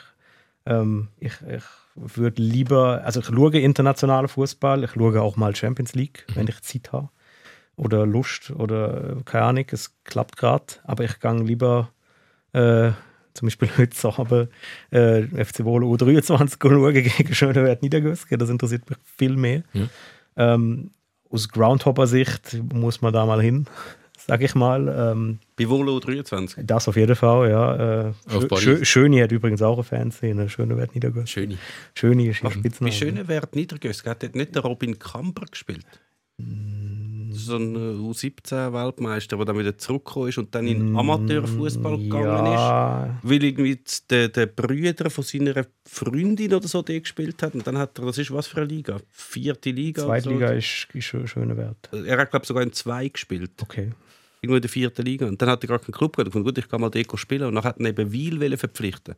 [0.65, 1.63] Ähm, ich, ich
[1.95, 6.61] würde lieber, also ich schaue internationalen Fußball, ich schaue auch mal Champions League, wenn ich
[6.61, 7.09] Zeit habe.
[7.79, 10.65] Oder Lust oder äh, keine Ahnung, es klappt gerade.
[10.83, 11.89] Aber ich gehe lieber
[12.51, 12.91] äh,
[13.33, 14.49] zum Beispiel heute Abend
[14.91, 18.37] äh, FC Wohle U23 schauen gegen Schönewert Niedergöske.
[18.37, 19.63] Das interessiert mich viel mehr.
[19.73, 19.87] Ja.
[20.35, 20.91] Ähm,
[21.29, 23.65] aus Groundhopper-Sicht muss man da mal hin,
[24.17, 24.87] sag ich mal.
[25.13, 26.65] Ähm, Bei Volo 23.
[26.65, 28.07] das auf jeden Fall, ja.
[28.09, 28.13] Äh,
[28.57, 30.49] Schö Schöni hat übrigens auch eine Fanszene.
[30.49, 31.27] Schönewert Niedergöske.
[31.29, 31.57] Schöne.
[31.93, 32.91] Schöni ist ihr Wie Spitzname.
[32.91, 34.09] schön wäre Niedergöske?
[34.09, 35.85] Hat dort nicht der Robin Kamper gespielt?
[37.31, 42.51] So ein äh, U17-Weltmeister, der dann wieder zurückgekommen ist und dann in Amateurfußball gegangen ist.
[42.59, 47.53] ja, Weil irgendwie der, der Brüder von seiner Freundin oder so die gespielt hat.
[47.55, 48.97] Und dann hat er, das ist was für eine Liga?
[49.09, 50.03] Vierte Liga?
[50.05, 50.53] oder Zweitliga so.
[50.53, 51.89] ist, ist Schö- Schönewert.
[51.91, 53.51] Er hat, glaube ich, sogar in zwei gespielt.
[53.61, 53.91] Okay.
[54.41, 55.27] Irgendwo in der vierten Liga.
[55.27, 56.31] Und dann hat er gar keinen Club gehabt.
[56.31, 57.43] Fand, gut, ich kann mal Deko spielen.
[57.47, 59.15] Und dann hat er eben Wiel verpflichten.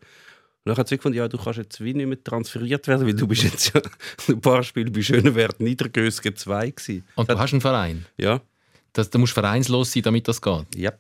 [0.64, 3.16] Und dann hat sie gefunden, ja, du kannst jetzt wie nicht mehr transferiert werden, weil
[3.16, 3.82] du bist jetzt ja
[4.30, 7.04] ein paar Spiele bei Schönewert Niedergösge 2 gewesen.
[7.16, 8.06] Und du hast einen Verein.
[8.18, 8.42] Ja,
[8.94, 10.76] Das, du musst vereinslos sein, damit das geht.
[10.76, 10.92] ja.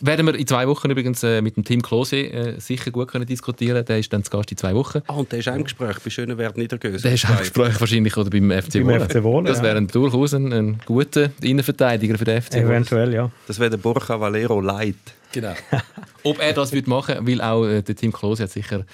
[0.00, 3.26] Werden wir in zwei Wochen übrigens äh, mit dem Tim Klose äh, sicher gut können
[3.26, 5.00] diskutieren Der ist dann zu Gast in zwei Wochen.
[5.06, 7.02] Ah, und der ist auch im Gespräch bei Schönewert Niedergösge.
[7.02, 9.08] Der ist auch im Gespräch wahrscheinlich oder beim FC Beim Wohlen.
[9.08, 9.64] FC Wohlen, Das ja.
[9.64, 12.66] wäre ein durchaus ein, ein guter Innenverteidiger für den FC Wohlen.
[12.66, 13.30] Eventuell, ja.
[13.46, 14.96] Das wäre der Borja Valero Light.
[15.32, 15.54] Genau.
[16.22, 18.84] Ob er das wird machen weil auch äh, der Tim Klose hat sicher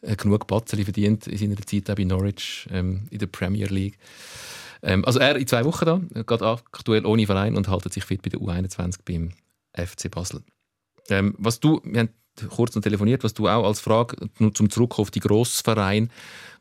[0.00, 3.98] äh, genug Batzeli verdient in seiner Zeit auch bei Norwich ähm, in der Premier League.
[4.82, 8.04] Ähm, also er in zwei Wochen da, äh, geht aktuell ohne Verein und haltet sich
[8.04, 9.30] fit bei der U21 beim
[9.74, 10.42] FC Basel.
[11.08, 12.10] Ähm, was du, wir haben
[12.48, 16.08] kurz noch telefoniert, was du auch als Frage nur zum Zurück auf die Grossvereine,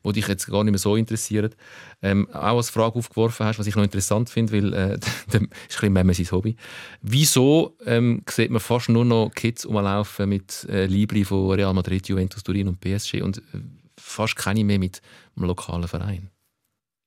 [0.03, 1.55] wo dich jetzt gar nicht mehr so interessiert,
[2.01, 4.95] ähm, auch als Frage aufgeworfen hast, was ich noch interessant finde, weil äh,
[5.27, 6.55] ist ein bisschen mehr sein Hobby.
[7.01, 12.07] Wieso ähm, sieht man fast nur noch Kids rumlaufen mit äh, Libri von Real Madrid,
[12.07, 13.59] Juventus Turin und PSG und äh,
[13.97, 15.01] fast keine mehr mit
[15.35, 16.29] einem lokalen Verein?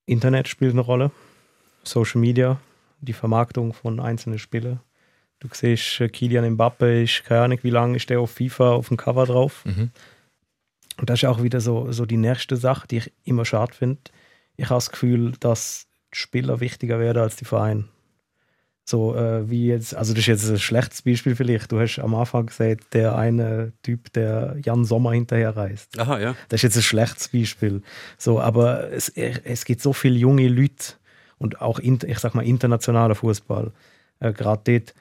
[0.07, 1.11] Internet spielt eine Rolle.
[1.83, 2.61] Social Media,
[3.01, 4.81] die Vermarktung von einzelnen Spielen.
[5.45, 8.89] Du siehst, äh, Kilian Mbappe ist, keine Ahnung, wie lange ist der auf FIFA auf
[8.89, 9.63] dem Cover drauf.
[9.67, 9.91] Mhm.
[10.97, 14.01] Und das ist auch wieder so, so die nächste Sache, die ich immer schade finde.
[14.57, 17.85] Ich habe das Gefühl, dass die Spieler wichtiger werden als die Vereine.
[18.87, 21.73] So äh, wie jetzt, also das ist jetzt ein schlechtes Beispiel vielleicht.
[21.73, 25.99] Du hast am Anfang gesagt, der eine Typ, der Jan Sommer hinterher reist.
[25.99, 26.37] Aha, ja.
[26.49, 27.83] Das ist jetzt ein schlechtes Beispiel.
[28.17, 30.95] So, aber es, es gibt so viele junge Leute
[31.37, 33.73] und auch, in, ich sag mal, internationaler Fußball.
[34.21, 34.95] Äh, Gerade dort,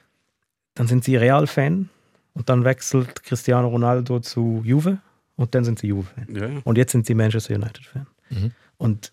[0.74, 1.88] dann sind sie Real-Fan
[2.34, 4.98] und dann wechselt Cristiano Ronaldo zu Juve
[5.36, 6.26] und dann sind sie Juve-Fan.
[6.34, 6.46] ja.
[6.48, 6.60] ja.
[6.64, 8.06] Und jetzt sind sie Manchester United-Fan.
[8.30, 8.52] Mhm.
[8.78, 9.12] Und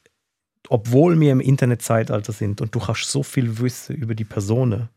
[0.70, 4.90] obwohl wir im Internetzeitalter sind und du kannst so viel wissen über die Personen,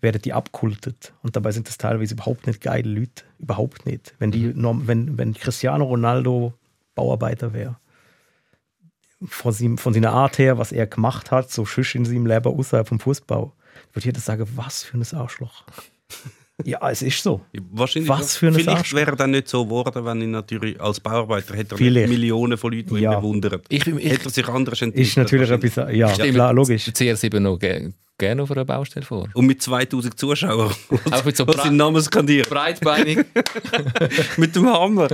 [0.00, 1.12] werden die abkultet.
[1.22, 3.24] Und dabei sind das teilweise überhaupt nicht geile Leute.
[3.38, 4.14] Überhaupt nicht.
[4.18, 6.52] Wenn, die, norm- wenn, wenn Cristiano Ronaldo
[6.94, 7.76] Bauarbeiter wäre,
[9.26, 12.46] von, seinem, von seiner Art her, was er gemacht hat, so schüsch in seinem Leben
[12.46, 13.50] außerhalb vom Fußball,
[13.92, 15.64] würde jeder sagen, was für ein Arschloch.
[16.64, 17.40] ja, es ist so.
[17.72, 18.98] Wahrscheinlich Was für ein Vielleicht Arschloch.
[18.98, 22.94] wäre er dann nicht so geworden, wenn ihn natürlich als Bauarbeiter hätte Millionen von Leuten,
[22.94, 23.12] die Ja.
[23.14, 23.60] ihn bewundern.
[23.68, 25.08] Ich, ich, hätte er sich anders entwickelt.
[25.08, 26.84] Ist natürlich etwas, ja, klar, logisch.
[26.84, 29.28] den CR7 noch ge gerne auf einer Baustelle vor.
[29.34, 30.72] Und mit 2000 Zuschauern,
[31.10, 32.48] Auch mit so was seinen Namen skandiert.
[32.48, 33.18] breitbeinig,
[34.36, 35.08] mit dem Hammer.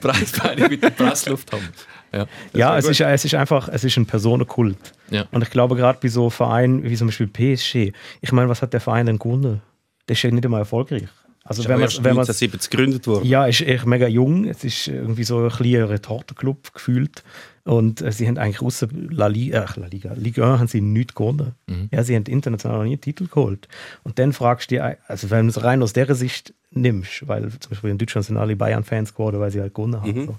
[0.00, 1.68] breitbeinig mit der Pressluft haben.
[2.16, 2.26] Ja.
[2.54, 4.92] Ja, es ist, es ist einfach, es ist ein Personenkult.
[5.10, 5.26] Ja.
[5.30, 8.72] Und ich glaube, gerade bei so Vereinen wie zum Beispiel PSG, ich meine, was hat
[8.72, 9.60] der Verein denn gewonnen?
[10.08, 11.08] Der ist ja nicht einmal erfolgreich.
[11.44, 13.24] Also wenn man, wenn man 1970 gegründet worden.
[13.24, 14.46] ja, ist echt mega jung.
[14.46, 17.22] Es ist irgendwie so ein kleiner Retortenclub gefühlt.
[17.64, 20.80] Und äh, sie haben eigentlich außer La Liga, äh, La Liga, Liga 1 haben sie
[20.80, 21.52] nichts gewonnen.
[21.90, 23.68] Ja, sie haben international noch nie einen Titel geholt.
[24.02, 27.48] Und dann fragst du dich, also wenn du es rein aus dieser Sicht nimmst, weil
[27.58, 30.26] zum Beispiel in Deutschland sind alle Bayern-Fans geworden, weil sie halt gewonnen haben.
[30.26, 30.36] So.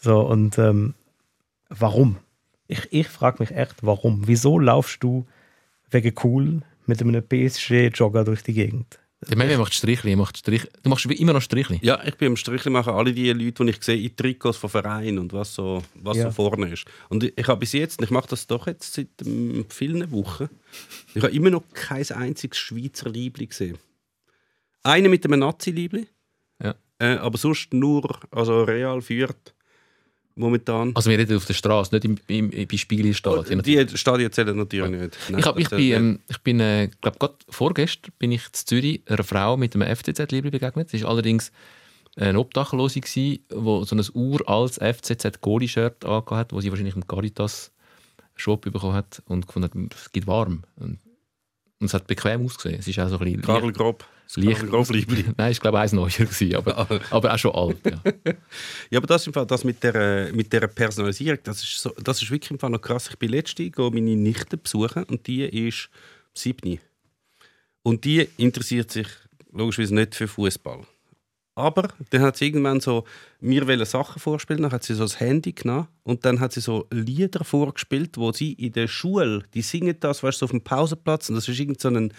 [0.00, 0.94] so, und ähm,
[1.70, 2.18] warum?
[2.66, 4.26] Ich, ich frage mich echt, warum?
[4.28, 5.26] Wieso laufst du
[5.90, 8.98] wegen cool mit einem PSG-Jogger durch die Gegend?
[9.28, 11.78] Der Memi macht Strichli, macht Strich, du machst immer noch Strichli.
[11.82, 14.70] Ja, ich bin am Stricheln machen alle die Leute, die ich sehe, in Trikots von
[14.70, 16.24] Vereinen und was so, was Ja.
[16.24, 16.86] so vorne ist.
[17.10, 20.10] Und ich, ich habe bis jetzt, und ich mache das doch jetzt seit ähm, vielen
[20.10, 20.48] Wochen,
[21.14, 23.76] ich habe immer noch kein einziges Schweizer Liebli gesehen.
[24.82, 26.06] Eine mit einem Nazi-Liebli,
[26.62, 26.74] Ja.
[26.98, 29.54] äh, aber sonst nur, also Real führt
[30.40, 30.92] momentan.
[30.94, 33.62] Also wir reden auf der Straße, nicht im, im, im, bei Spiegelstadien.
[33.62, 35.18] die Stadien zählen natürlich nicht.
[35.28, 38.54] Nein, Ich, hab, ich bin, ähm, ich bin äh, glaube gerade vorgestern bin ich in
[38.54, 40.90] Zürich einer Frau mit einem FCZ-Liebling begegnet.
[40.90, 41.52] Sie war allerdings
[42.16, 48.94] eine Obdachlose, die so ein uraltes FCZ-Goalie-Shirt angehabt hat, das sie wahrscheinlich im Caritas-Shop bekommen
[48.94, 50.64] hat und gefunden hat, es gibt warm.
[50.76, 50.98] Und,
[51.78, 52.80] und es hat bequem ausgesehen.
[52.80, 54.04] Es ist auch so ein bisschen Karl Grob.
[54.36, 54.64] Licht-.
[55.36, 57.78] Nein, ich glaube eins neuer gewesen, aber, aber auch schon alt.
[57.84, 58.00] Ja.
[58.90, 61.90] Ja, aber das, im Fall, das mit, der, äh, mit der Personalisierung, das ist, so,
[62.02, 63.08] das ist wirklich im Fall noch krass.
[63.08, 65.88] Ich bin letzte gehe meine Nichte besuchen und die ist
[66.34, 66.80] sieben.
[67.82, 69.06] Und die interessiert sich
[69.52, 70.80] logischerweise nicht für Fußball.
[71.54, 73.04] Aber dann hat sie irgendwann so
[73.40, 76.60] mir wollen Sachen vorspielen, dann hat sie so das Handy genommen und dann hat sie
[76.60, 80.50] so Lieder vorgespielt, wo sie in der Schule, die singen das, weißt du, so auf
[80.52, 82.12] dem Pausenplatz und das ist irgend so ein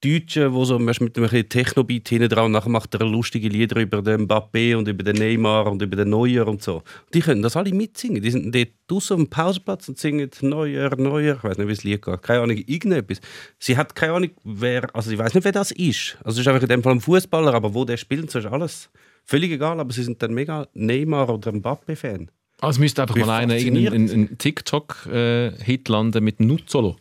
[0.00, 4.00] Deutscher, wo so mit einem Techno-Beat hinten dran und nachher macht er lustige Lieder über
[4.00, 6.84] den Mbappé und über den Neymar und über den Neuer und so.
[7.12, 8.22] Die können das alle mitsingen.
[8.22, 11.34] Die sind dort draußen auf dem Pausenplatz und singen Neuer, Neuer.
[11.36, 12.22] Ich weiß nicht, wie das Lied geht.
[12.22, 13.20] Keine Ahnung, irgendetwas.
[13.58, 16.16] Sie hat keine Ahnung, wer, also ich weiß nicht, wer das ist.
[16.22, 18.46] Also es ist einfach in dem Fall ein Fußballer, aber wo der spielt, so ist
[18.46, 18.90] alles
[19.24, 19.80] völlig egal.
[19.80, 22.30] Aber sie sind dann mega Neymar oder Mbappé-Fan.
[22.60, 26.96] Also müsste einfach mal einer einen TikTok-Hit landen mit Nuzzolo.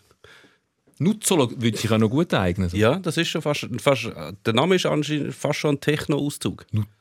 [1.00, 2.70] Nuzzolo würde sich auch noch gut eignen.
[2.74, 4.10] Ja, das ist schon fast, fast
[4.45, 6.66] der Name ist anscheinend fast schon ein Techno-Auszug.
[6.72, 6.95] Nutz.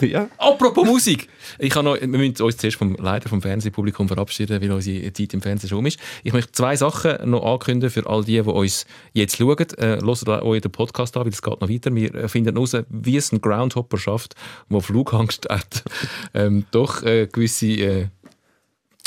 [0.00, 0.28] ja.
[0.38, 1.28] Apropos Musik!
[1.58, 5.34] Ich habe noch, wir müssen uns zuerst vom Leiter vom Fernsehpublikum verabschieden, weil unsere Zeit
[5.34, 5.98] im Fernsehen schon um ist.
[6.22, 9.56] Ich möchte zwei Sachen noch ankündigen für all die, die uns jetzt schauen.
[9.78, 11.94] Äh, hört euch den Podcast an, weil es geht noch weiter.
[11.94, 14.34] Wir finden heraus, wie es ein Groundhopper schafft,
[14.70, 15.84] der Flugangst hat,
[16.34, 18.06] ähm, doch äh, gewisse äh,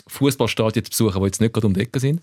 [0.09, 2.21] Fußballstadien zu besuchen, die jetzt nicht gerade um die Ecke sind.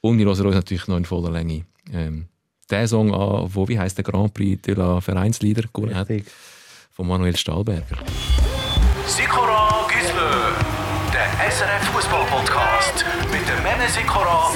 [0.00, 2.26] Und wir hören uns natürlich noch in voller Länge ähm,
[2.70, 6.08] den Song an, wo, wie heißt der Grand Prix de la Vereinslieder gewonnen hat,
[6.90, 7.96] von Manuel Stahlberger.
[9.06, 10.52] Sikora Gisler,
[11.12, 14.50] der SRF Fußball Podcast mit dem Mene Sikora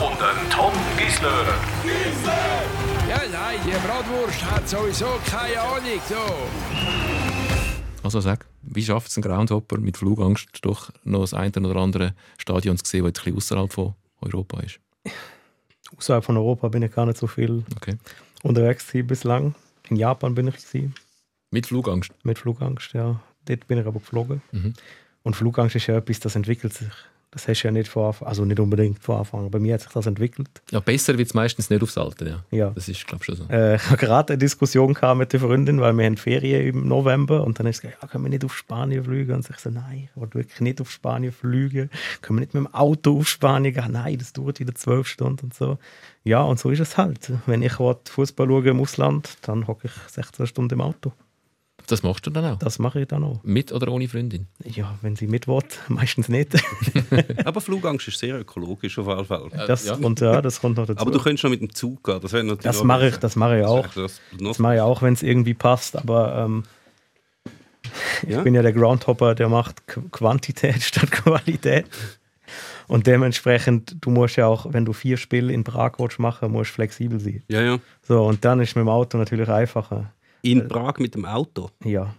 [0.00, 1.46] und dem Tom Gisler.
[3.08, 6.00] Ja, nein, die Bratwurst hat sowieso keine Ahnung.
[6.08, 7.31] So.
[8.02, 12.14] Also sag, wie schafft es ein Groundhopper mit Flugangst doch noch das eine oder andere
[12.38, 14.80] Stadion zu sehen, das ein bisschen außerhalb von Europa ist?
[15.96, 17.96] Außerhalb von Europa bin ich gar nicht so viel Okay.
[18.42, 19.54] unterwegs bislang.
[19.88, 20.94] In Japan bin ich gewesen,
[21.50, 22.12] Mit Flugangst.
[22.24, 23.20] mit Flugangst, ja.
[23.44, 24.42] Dort bin ich aber geflogen.
[24.52, 24.74] Mhm.
[25.22, 26.88] Und Flugangst ist ja etwas, das entwickelt sich.
[27.32, 29.46] Das hast du ja nicht von Anfang, also nicht unbedingt von Anfang.
[29.46, 29.50] an.
[29.50, 30.50] Bei mir hat sich das entwickelt.
[30.70, 32.44] Ja, besser wird es meistens nicht aufs Alter, ja.
[32.50, 32.70] Ja.
[32.74, 33.44] Das ist, glaube ich, schon so.
[33.50, 36.86] Äh, ich habe gerade eine Diskussion gehabt mit der Freundin, weil wir haben Ferien im
[36.86, 39.32] November und dann ist sie gesagt, ja, können wir nicht auf Spanien fliegen?
[39.32, 41.88] Und ich so, nein, ich will wirklich nicht auf Spanien fliegen.
[42.20, 43.92] Können wir nicht mit dem Auto auf Spanien gehen?
[43.92, 45.78] Nein, das dauert wieder zwölf Stunden und so.
[46.24, 47.32] Ja, und so ist es halt.
[47.46, 51.12] Wenn ich Fußball schaue im Ausland, dann hocke ich 16 Stunden im Auto.
[51.88, 52.58] Das machst du dann auch?
[52.58, 53.40] Das mache ich dann auch.
[53.42, 54.46] Mit oder ohne Freundin?
[54.64, 55.58] Ja, wenn sie mit will,
[55.88, 56.50] meistens nicht.
[57.44, 59.48] Aber Flugangst ist sehr ökologisch auf jeden Fall.
[59.66, 59.96] Das, ja.
[59.96, 61.00] kommt, ja, das kommt noch dazu.
[61.00, 62.20] Aber du könntest schon mit dem Zug gehen.
[62.20, 63.86] Das, wäre natürlich das auch- mache ich, das mache ich auch.
[63.94, 66.62] Das, Das mache ich auch, wenn es irgendwie passt, aber ähm,
[68.22, 68.42] ich Ja?
[68.42, 71.86] bin ja der Groundhopper, der macht Qu- Quantität statt Qualität.
[72.88, 76.74] Und dementsprechend, du musst ja auch, wenn du vier Spiele in Prag machen, musst du
[76.74, 77.42] flexibel sein.
[77.48, 77.78] ja, ja.
[78.06, 80.12] So, und dann ist mit dem Auto natürlich einfacher.
[80.42, 81.70] In Prag mit dem Auto.
[81.84, 82.14] Ja.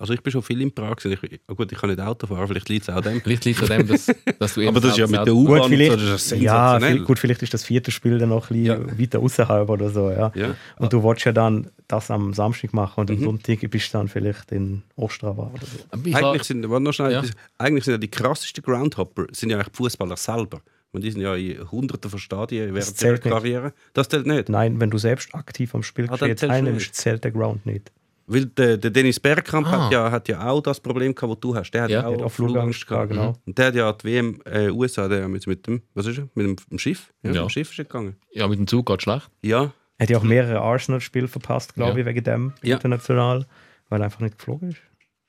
[0.00, 1.04] Also ich bin schon viel in Prag.
[1.04, 3.20] Ich, oh gut, ich kann nicht Auto fahren, vielleicht liegt es auch dem.
[3.20, 4.06] Vielleicht liegt es dem, dass,
[4.38, 6.78] dass du Aber das ist ja mit der Gut, U-Bahn so, vielleicht, das ist ja,
[6.78, 8.98] viel, gut, vielleicht ist das vierte Spiel dann noch ein bisschen Ja.
[9.00, 10.30] weiter außerhalb oder so, ja.
[10.36, 10.54] Ja.
[10.76, 13.24] Und du willst ja dann das am Samstag machen und am Mhm.
[13.24, 15.78] Sonntag bist du dann vielleicht in Ostrava oder so.
[16.04, 17.22] Ich Eigentlich sind, noch schnell, Ja.
[17.58, 20.60] eigentlich sind ja die krassesten Groundhopper sind ja eigentlich die Fußballer selber.
[20.92, 23.32] Und die sind ja in hunderten von Stadien während ihrer zählt nicht.
[23.34, 23.72] Karriere.
[23.92, 24.48] Das zählt nicht.
[24.48, 27.92] Nein, wenn du selbst aktiv am Spiel Ah, teilnimmst, zählt der Ground nicht.
[28.30, 29.84] Weil der, der Dennis Bergkamp Ah.
[29.86, 31.70] hat, ja, hat ja auch das Problem gehabt, das du hast.
[31.70, 32.06] Der hat Ja.
[32.06, 33.34] auch, auch Flugangst gehabt, genau.
[33.46, 36.28] Und der hat ja die WM äh, USA, der mit, mit dem, was ist er?
[36.34, 37.10] Mit dem, dem Schiff?
[37.22, 37.40] Ja, Ja.
[37.42, 38.16] Mit dem Schiff ist er gegangen.
[38.32, 39.30] ja, mit dem Zug geht schlecht.
[39.42, 41.98] Ja, Er hat ja auch mehrere Arsenal-Spiele verpasst, glaube Ja.
[41.98, 42.76] ich, wegen dem Ja.
[42.76, 43.46] international,
[43.88, 44.78] weil er einfach nicht geflogen ist.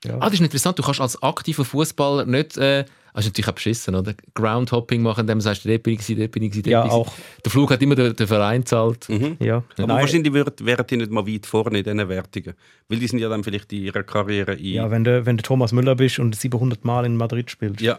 [0.04, 0.16] Ja.
[0.16, 0.78] Ah, das ist interessant.
[0.78, 2.56] Du kannst als aktiver Fußballer nicht.
[2.58, 2.84] Äh,
[3.14, 4.14] das ist natürlich auch beschissen, oder?
[4.34, 6.94] Groundhopping machen, indem du sagst, dort bin ich, dort bin ich, dort Ja, bin ich.
[6.94, 7.12] auch.
[7.44, 9.08] Der Flug hat immer den, den Verein zahlt.
[9.08, 9.36] Mhm.
[9.40, 9.56] Ja.
[9.76, 12.54] Aber Nein, wahrscheinlich wären die nicht mal weit vorne in diesen Wertungen.
[12.88, 14.66] Weil die sind ja dann vielleicht in ihrer Karriere in.
[14.74, 17.80] ja, wenn du, wenn du Thomas Müller bist und 700 Mal in Madrid spielst.
[17.80, 17.98] Ja.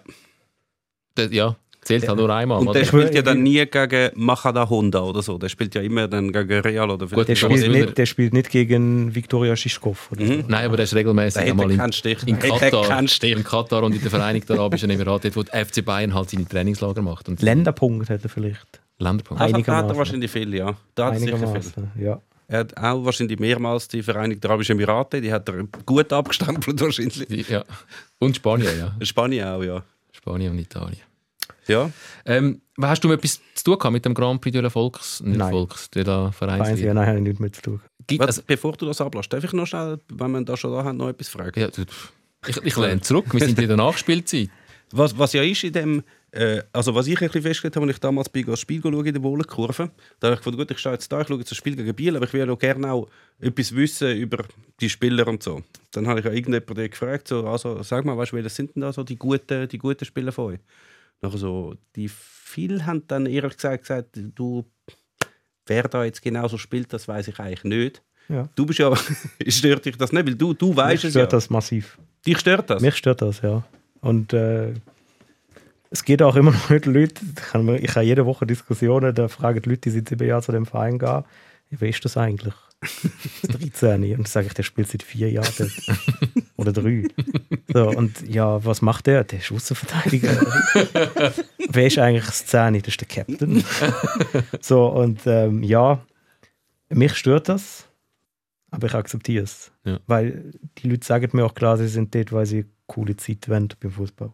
[1.17, 2.59] Der, ja, zählt halt nur einmal.
[2.59, 2.79] Und oder?
[2.79, 5.37] der spielt ja dann nie gegen Machada Honda oder so.
[5.37, 8.49] Der spielt ja immer dann gegen Real oder Gut, Der spielt, nicht, der spielt nicht
[8.49, 10.11] gegen Viktoria Schischkov.
[10.11, 10.33] Oder so.
[10.33, 10.43] Mhm.
[10.47, 11.79] Nein, aber der ist regelmäßig einmal in,
[12.27, 16.29] in Katar, in Katar und in den Vereinigten Arabischen Emiraten, wo der FC Bayern halt
[16.29, 17.27] seine Trainingslager macht.
[17.29, 18.81] Und Länderpunkt hat er vielleicht.
[18.99, 19.41] Länderpunkt.
[19.41, 19.89] Das hat- da hat einigermaßen.
[19.89, 20.75] er wahrscheinlich viel, ja.
[20.95, 22.03] Da hat er sicher viel.
[22.03, 22.21] Ja.
[22.47, 27.49] Er hat auch wahrscheinlich mehrmals die Vereinigten Arabischen Emirate, die hat er gut abgestempelt wahrscheinlich.
[27.49, 27.63] Ja.
[28.19, 29.05] Und Spanien, ja.
[29.05, 29.81] Spanien auch, ja.
[30.11, 30.99] Spanien und Italien.
[31.71, 31.91] Ja,
[32.25, 35.21] Ähm, hast du etwas zu tun gehabt mit dem Grand Prix de la Volks?
[35.21, 35.51] Nicht Nein.
[35.51, 36.87] Volks, de la Vereinsliga?
[36.87, 37.81] ja, nein, habe ich nichts mit zu tun.
[38.07, 40.83] Gibt, also, bevor du das ablässt, darf ich noch schnell, wenn man da schon da
[40.83, 41.59] hat, noch etwas fragen?
[41.59, 41.67] ja,
[42.47, 44.49] ich, ich lehne zurück, wir sind in der Nachspielzeit.
[44.93, 47.95] Was, was ja ist in dem, äh, also was ich ein bisschen festgestellt habe, als
[47.95, 50.79] ich damals bin, das Spiel schaue in der Wohlenkurve, da habe ich gedacht, gut, ich
[50.79, 52.59] stehe jetzt da, ich schaue jetzt das Spiel gegen Biel, aber ich will ja auch
[52.59, 53.07] gerne auch
[53.39, 54.43] etwas wissen über
[54.81, 55.63] die Spieler und so.
[55.91, 58.81] Dann habe ich ja irgendjemanden gefragt, so, also sag mal, weißt du, welche sind denn
[58.81, 60.59] da so die guten, die guten Spieler von euch?
[61.21, 64.65] Nachher so, die viele haben dann ehrlich gesagt, gesagt du,
[65.67, 68.01] wer da jetzt genauso spielt, das weiß ich eigentlich nicht.
[68.27, 68.49] Ja.
[68.55, 68.91] Du bist ja,
[69.47, 71.21] stört dich das nicht, weil du, du weißt Mich es ja.
[71.21, 71.97] stört das massiv.
[72.25, 72.81] Dich stört das?
[72.81, 73.63] Mich stört das, ja.
[74.01, 74.73] Und äh,
[75.91, 79.27] es geht auch immer noch mit Leuten, ich habe ich habe jede Woche Diskussionen, da
[79.27, 81.23] fragen die Leute, die seit sieben Jahren zu dem Verein gehen,
[81.69, 82.55] wie ist das eigentlich?
[82.81, 83.01] Das
[83.43, 84.03] 13.
[84.03, 85.71] Und dann sage ich, der spielt seit vier Jahren
[86.57, 87.07] oder drei.
[87.71, 89.23] So, und ja, was macht der?
[89.23, 90.31] Der ist Außenverteidiger.
[91.69, 92.79] Wer ist eigentlich das 10?
[92.79, 93.63] Das ist der Captain.
[94.61, 96.03] so, und ähm, ja,
[96.89, 97.87] mich stört das,
[98.71, 99.71] aber ich akzeptiere es.
[99.85, 99.99] Ja.
[100.07, 103.47] Weil die Leute sagen mir auch klar, sie sind dort, weil sie eine coole Zeit
[103.47, 104.33] wollen beim Fußball.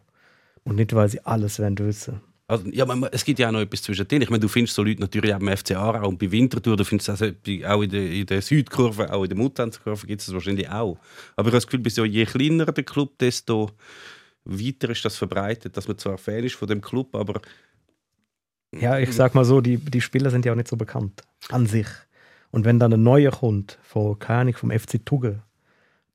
[0.64, 2.20] Und nicht, weil sie alles wollen wissen.
[2.50, 4.22] Also, ja, es gibt ja auch noch etwas zwischendrin.
[4.22, 6.84] Ich meine, du findest so Leute natürlich auch beim FC Aarau und bei Winterthur, du
[6.84, 10.34] findest das auch in der, in der Südkurve, auch in der Muttanzkurve gibt es das
[10.34, 10.98] wahrscheinlich auch.
[11.36, 13.70] Aber ich habe das Gefühl, bis je kleiner der Club, desto
[14.44, 17.42] weiter ist das verbreitet, dass man zwar Fan ist von dem Club, aber
[18.72, 21.66] Ja, ich sag mal so, die, die Spieler sind ja auch nicht so bekannt an
[21.66, 21.88] sich.
[22.50, 25.42] Und wenn dann ein neuer kommt, von, keine vom FC Tugge,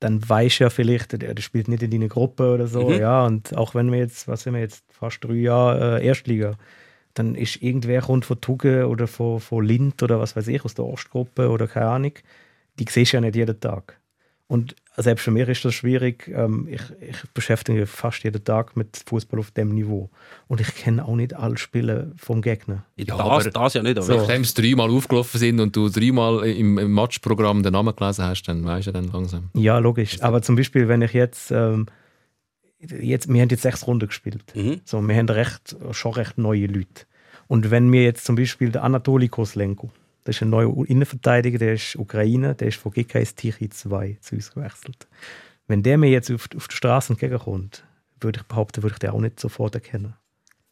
[0.04, 2.99] dann weiß ja vielleicht, der, der spielt nicht in deine Gruppe oder so, Mhm.
[2.99, 3.26] ja.
[3.26, 6.58] Und auch wenn wir jetzt, was sind wir jetzt, fast drei Jahre äh, Erstliga,
[7.14, 10.74] dann ist irgendwer kommt von Tugge oder von, von Lind oder was weiß ich, aus
[10.74, 12.14] der Ostgruppe oder keine Ahnung,
[12.80, 13.99] die siehst du ja nicht jeden Tag.
[14.54, 16.28] Und selbst für mich ist das schwierig.
[16.28, 20.12] Ähm, ich, ich beschäftige mich fast jeden Tag mit Fußball auf dem Niveau.
[20.47, 22.86] Und ich kenne auch nicht alle Spiele vom Gegner.
[22.97, 23.97] das, aber- das ja nicht.
[23.97, 24.16] Aber So.
[24.18, 28.43] Nachdem sie dreimal aufgelaufen sind und du dreimal im, im Matchprogramm den Namen gelesen hast,
[28.43, 29.49] dann weißt du dann langsam.
[29.56, 30.22] Ja, logisch.
[30.22, 31.88] Aber zum Beispiel, wenn ich jetzt, ähm,
[32.80, 34.43] jetzt wir haben jetzt sechs Runden gespielt.
[34.56, 34.82] Mhm.
[34.86, 37.06] So, wir haben recht, schon recht neue Leute.
[37.47, 39.91] Und wenn wir jetzt zum Beispiel der Anatoli Koslenko,
[40.24, 44.36] das ist ein neuer Innenverteidiger, der ist Ukraine, der ist von GKS Tichy 2 zu
[44.36, 45.07] uns gewechselt.
[45.67, 47.84] Wenn der mir jetzt auf, auf der Straße entgegenkommt,
[48.19, 50.13] würde ich behaupten, würde ich den auch nicht sofort erkennen.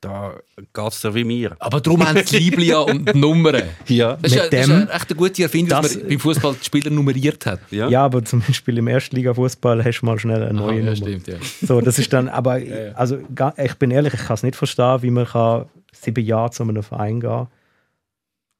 [0.01, 1.55] da geht es ja wie mir.
[1.59, 3.61] Aber darum haben sie Liblia und die Nummern.
[3.87, 4.17] Ja.
[4.21, 6.65] Das ist, ja, dem- ja echt eine gute Erfindung, dass Das- man beim Fußball die
[6.65, 7.59] Spieler nummeriert hat.
[7.71, 7.87] Ja.
[7.89, 10.95] Ja, aber zum Beispiel im Erstliga-Fußball hast du mal schnell eine Aha, neue ja, Nummer.
[10.95, 11.35] stimmt, ja.
[11.61, 12.59] So, das ist dann, aber
[12.95, 13.19] also
[13.57, 16.81] ich bin ehrlich, ich kann es nicht verstehen, wie man kann sieben Jahre zu einem
[16.83, 17.47] Verein gehen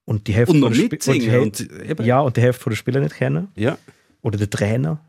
[0.06, 1.40] und die Hälfte Und von der Spi- mitsingen.
[1.42, 3.78] und die, Und, ja und die Hälfte von der Spieler nicht kennen ja.
[4.22, 5.00] oder der Trainer,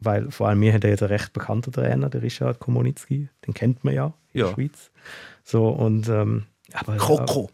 [0.00, 3.54] weil vor allem wir haben ja jetzt einen recht bekannten Trainer, der Richard Komunitzki, den
[3.54, 4.46] kennt man ja in Ja.
[4.48, 4.90] der Schweiz.
[5.44, 7.50] So und ähm, aber Kroko.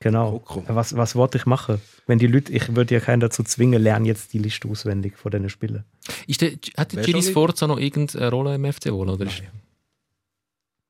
[0.00, 0.38] Genau.
[0.38, 0.64] Kroko.
[0.74, 1.80] Was, was wollte ich machen?
[2.06, 5.32] Wenn die Leute, ich würde ja keinen dazu zwingen, lernen jetzt die Liste auswendig von
[5.32, 5.82] diesen Spielen.
[6.28, 9.08] Ist der, hat der schon Sforza noch irgendeine Rolle im FC wohl?
[9.08, 9.42] Oder ist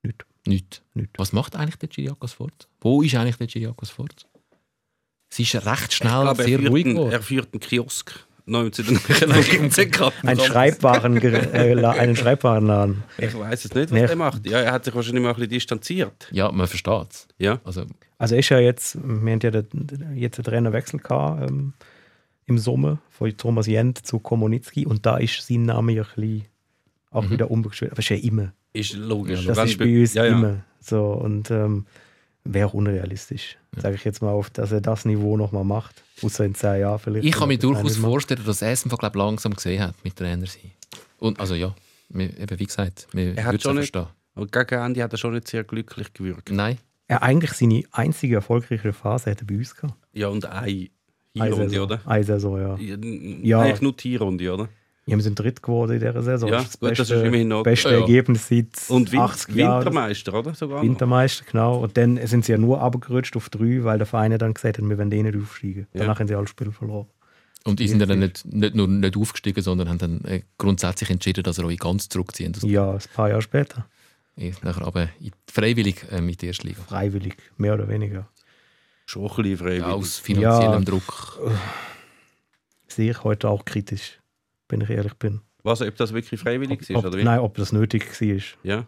[0.03, 0.25] Nicht.
[0.45, 0.83] nicht?
[0.93, 1.09] Nicht.
[1.17, 2.67] Was macht eigentlich der Giriakos Sforza?
[2.81, 4.27] Wo ist eigentlich der Giriakos Sforza?
[5.31, 7.11] Es ist recht schnell glaube, er, sehr führt ruhig einen, geworden.
[7.11, 8.25] er führt einen Kiosk.
[10.23, 13.03] Ein Schreibwaren, äh, einen Schreibwarenladen.
[13.19, 14.47] Ich weiß es nicht, was er macht.
[14.47, 16.27] Ja, er hat sich wahrscheinlich mal ein bisschen distanziert.
[16.31, 17.27] Ja, man versteht es.
[17.37, 17.59] Ja.
[17.63, 17.85] Also,
[18.17, 21.73] Also ist ja jetzt, wir haben ja den, jetzt einen Trainerwechsel gehabt, ähm,
[22.47, 26.45] im Sommer von Thomas Jent zu Komunitzki und da ist sein Name ja ein bisschen
[27.11, 27.29] auch Mhm.
[27.29, 27.91] wieder umgestellt.
[27.91, 28.53] Aber ist ja immer.
[28.73, 29.45] Ist logisch.
[29.45, 30.31] Das Wenn ist be- bei uns ja, ja.
[30.31, 30.55] immer.
[30.81, 31.85] So, und ähm,
[32.43, 36.03] wäre unrealistisch, sage ich jetzt mal, auf, dass er das Niveau nochmal macht.
[36.21, 37.25] Außer in zehn Jahren vielleicht.
[37.25, 40.45] ich kann mir durchaus vorstellen, dass er es einfach glaub, langsam gesehen hat mit Trainer
[40.47, 40.71] sein.
[41.17, 41.75] Und also ja,
[42.13, 44.13] eben wie gesagt, wir Er hat würden es schon nicht- verstehen.
[44.35, 46.49] Und gegen Ende hat er schon nicht sehr glücklich gewirkt.
[46.51, 46.77] Nein,
[47.07, 49.95] Er eigentlich seine einzige erfolgreiche Phase hat er bei uns gehabt.
[50.13, 50.89] Ja, und ein
[51.33, 52.01] Hinrunde, oder?
[52.05, 52.77] Eine Saison, ja.
[52.77, 52.95] Ja,
[53.43, 53.61] Ja.
[53.61, 54.69] Eigentlich nur die Hinrunde, oder?
[55.09, 56.49] Ja, wir sind dritt geworden in dieser Saison.
[56.49, 58.01] Ja, das ist gut, das ist immerhin noch- beste Ja, ja.
[58.01, 59.77] Ergebnis seit Und Win 80 Jahren.
[59.85, 60.53] Wintermeister, oder?
[60.53, 60.81] Sogar.
[60.81, 61.79] Wintermeister, genau.
[61.79, 64.77] Und dann sind sie ja nur abgerutscht auf drei, weil der Verein ja dann gesagt
[64.77, 65.87] hat, wir wollen eh nicht aufsteigen.
[65.93, 66.01] Ja.
[66.01, 67.07] Danach haben sie alle Spiele verloren.
[67.65, 71.09] Und die sind ja dann nicht, nicht nur nicht aufgestiegen, sondern haben dann äh, grundsätzlich
[71.09, 72.53] entschieden, dass sie euch ganz zurückziehen.
[72.53, 73.85] Das Ja, ein paar Jahre später.
[74.37, 76.81] ist nachher aber in- freiwillig äh, mit der ersten Liga.
[76.87, 78.27] Freiwillig, mehr oder weniger.
[79.05, 79.79] Schon ein bisschen freiwillig.
[79.81, 80.79] Ja, aus finanziellem Ja.
[80.81, 81.39] Druck.
[82.87, 84.18] Sehe ich heute auch kritisch,
[84.69, 85.41] wenn ich ehrlich bin.
[85.63, 87.23] Was, ob das wirklich freiwillig ist, ob, oder wie?
[87.23, 88.41] nein, ob das nötig war.
[88.63, 88.87] Ja.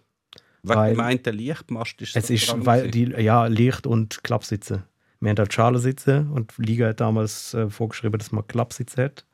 [0.64, 4.84] Weil- dem einen Lichtmast ist Es ist, weil die, ja, Licht- und Klappsitze.
[5.20, 9.26] Wir haben halt Schalensitze und die Liga hat damals äh, vorgeschrieben, dass man Klappsitze hat.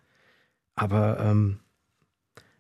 [0.75, 1.59] Aber ähm,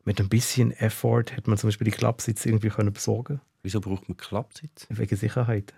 [0.05, 4.07] mit ein bisschen Effort hätte man zum Beispiel die Klappsitze irgendwie können besorgen Wieso braucht
[4.07, 4.87] man Klappsitz?
[4.89, 5.73] Wegen Sicherheit.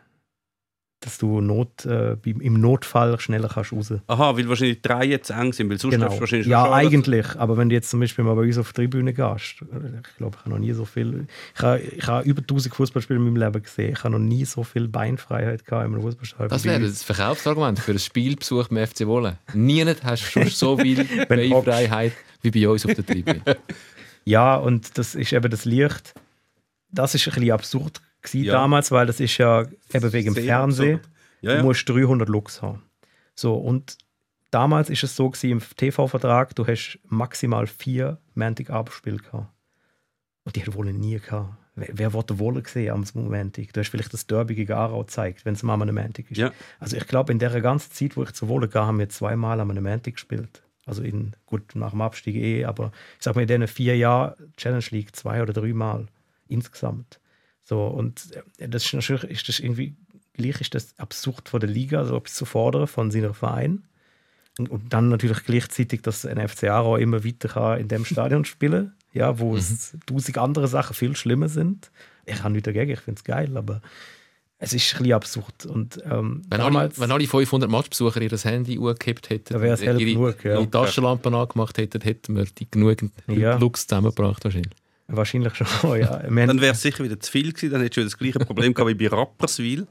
[1.01, 3.93] Dass du Not, äh, im Notfall schneller kannst raus.
[4.07, 6.09] Aha, weil wahrscheinlich die Reihen zu eng sind, weil sonst Genau.
[6.09, 7.25] du wahrscheinlich Ja, schon- eigentlich.
[7.37, 10.35] Aber wenn du jetzt zum Beispiel mal bei uns auf die Tribüne gehst, ich glaube,
[10.35, 11.25] ich habe noch nie so viel.
[11.55, 13.93] Ich habe, ich habe über 1000 Fußballspiele in meinem Leben gesehen.
[13.93, 16.49] Ich habe noch nie so viel Beinfreiheit gehabt in einem Fußballstadion.
[16.49, 19.37] Das wäre das Verkaufsargument für ein Spielbesuch beim FC Wohlen.
[19.53, 23.41] Niemand hast du schon so viel Beinfreiheit wie bei uns auf der Tribüne.
[24.25, 26.13] Ja, und das ist eben das Licht.
[26.91, 28.01] Das ist ein bisschen absurd
[28.33, 28.53] Ja.
[28.53, 30.95] damals, weil das ist ja eben wegen dem Fernsehen.
[30.97, 31.13] absurd.
[31.41, 31.63] Ja, Du ja.
[31.63, 32.83] musst 300 Lux haben.
[33.33, 33.97] So, und
[34.51, 39.47] damals ist es so gewesen, im TV-Vertrag, du hast maximal vier Montagabendspiele gehabt.
[40.43, 41.53] Und die hat wohl nie gehabt.
[41.75, 43.71] Wer, wer wollte wohl gesehen am Montag?
[43.71, 46.37] Du hast vielleicht das Derby gegen Aarau gezeigt, wenn es mal einem Montag ist.
[46.37, 46.51] Ja.
[46.79, 49.61] Also ich glaube, in der ganzen Zeit, wo ich zu Wohle gehe, haben wir zweimal
[49.61, 50.61] an einem Montag gespielt.
[50.85, 54.33] Also in, gut, nach dem Abstieg eh, aber ich sag mal, in diesen vier Jahren
[54.57, 56.07] Challenge League zwei oder drei Mal
[56.47, 57.19] insgesamt.
[57.69, 59.95] So, und äh, das ist natürlich ist das irgendwie,
[60.33, 63.83] gleich ist das absurd von der Liga, so etwas zu fordern von seinem Verein.
[64.57, 68.43] Und, und dann natürlich gleichzeitig, dass ein FC Aarau immer weiter kann in dem Stadion
[68.53, 71.91] spielen ja, wo es tausend andere Sachen viel schlimmer sind.
[72.25, 73.81] Ich habe nichts dagegen, ich finde es geil, aber
[74.59, 75.65] es ist ein bisschen absurd.
[75.65, 79.81] Und ähm, Wenn alle, damals, wenn alle 500 Matchbesucher ihr Handy angekippt hätten, Da wär's
[79.81, 80.59] hell ihre, genug, ja.
[80.59, 83.57] ihre Taschenlampen angemacht hätten, hätten wir die genügend Ja.
[83.57, 84.73] Lux zusammengebracht wahrscheinlich.
[85.09, 85.67] Wahrscheinlich schon,
[85.99, 86.19] ja.
[86.19, 87.71] Dann wäre es sicher wieder zu viel gewesen.
[87.71, 89.87] Dann hättest du das gleiche Problem gehabt wie bei Rapperswil,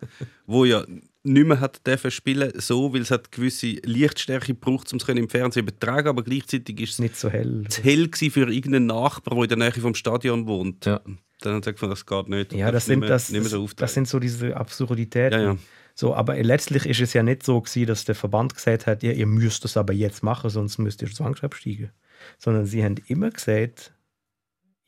[0.46, 0.84] wo ja
[1.24, 5.18] nicht mehr hat dürfen spielen so, weil es hat gewisse Lichtstärke braucht, um es können
[5.18, 7.64] im Fernsehen zu übertragen, aber gleichzeitig ist es nicht so hell.
[7.68, 10.86] zu hell gewesen für irgendeinen Nachbar, der in der Nähe vom Stadion wohnt.
[10.86, 11.00] Ja.
[11.40, 12.52] Dann hat er gesagt, das geht nicht.
[12.52, 15.40] Ja, das sind, mehr, das, nicht mehr so das, sind so diese Absurditäten.
[15.40, 15.56] Ja, ja.
[15.94, 19.12] So, aber letztlich ist es ja nicht so gewesen, dass der Verband gesagt hat, ja,
[19.12, 21.90] ihr müsst das aber jetzt machen, sonst müsst ihr zwangsabsteigen.
[22.38, 23.92] Sondern sie haben immer gesagt,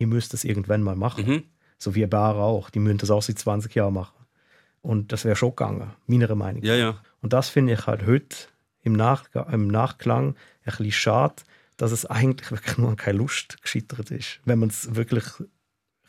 [0.01, 1.27] ihr müsst das irgendwann mal machen.
[1.27, 1.43] Mhm.
[1.79, 2.71] So wie Bar auch.
[2.71, 4.17] Die müssen das auch seit 20 Jahren machen.
[4.83, 6.69] Und das wäre schon gegangen, meiner Meinung nach.
[6.69, 6.99] Ja, ja.
[7.21, 8.37] Und das finde ich halt heute
[8.83, 11.35] im, Nach im Nachklang ein bisschen schade,
[11.77, 15.49] dass es eigentlich wirklich nur an keine Lust gescheitert ist, wenn man es wirklich ein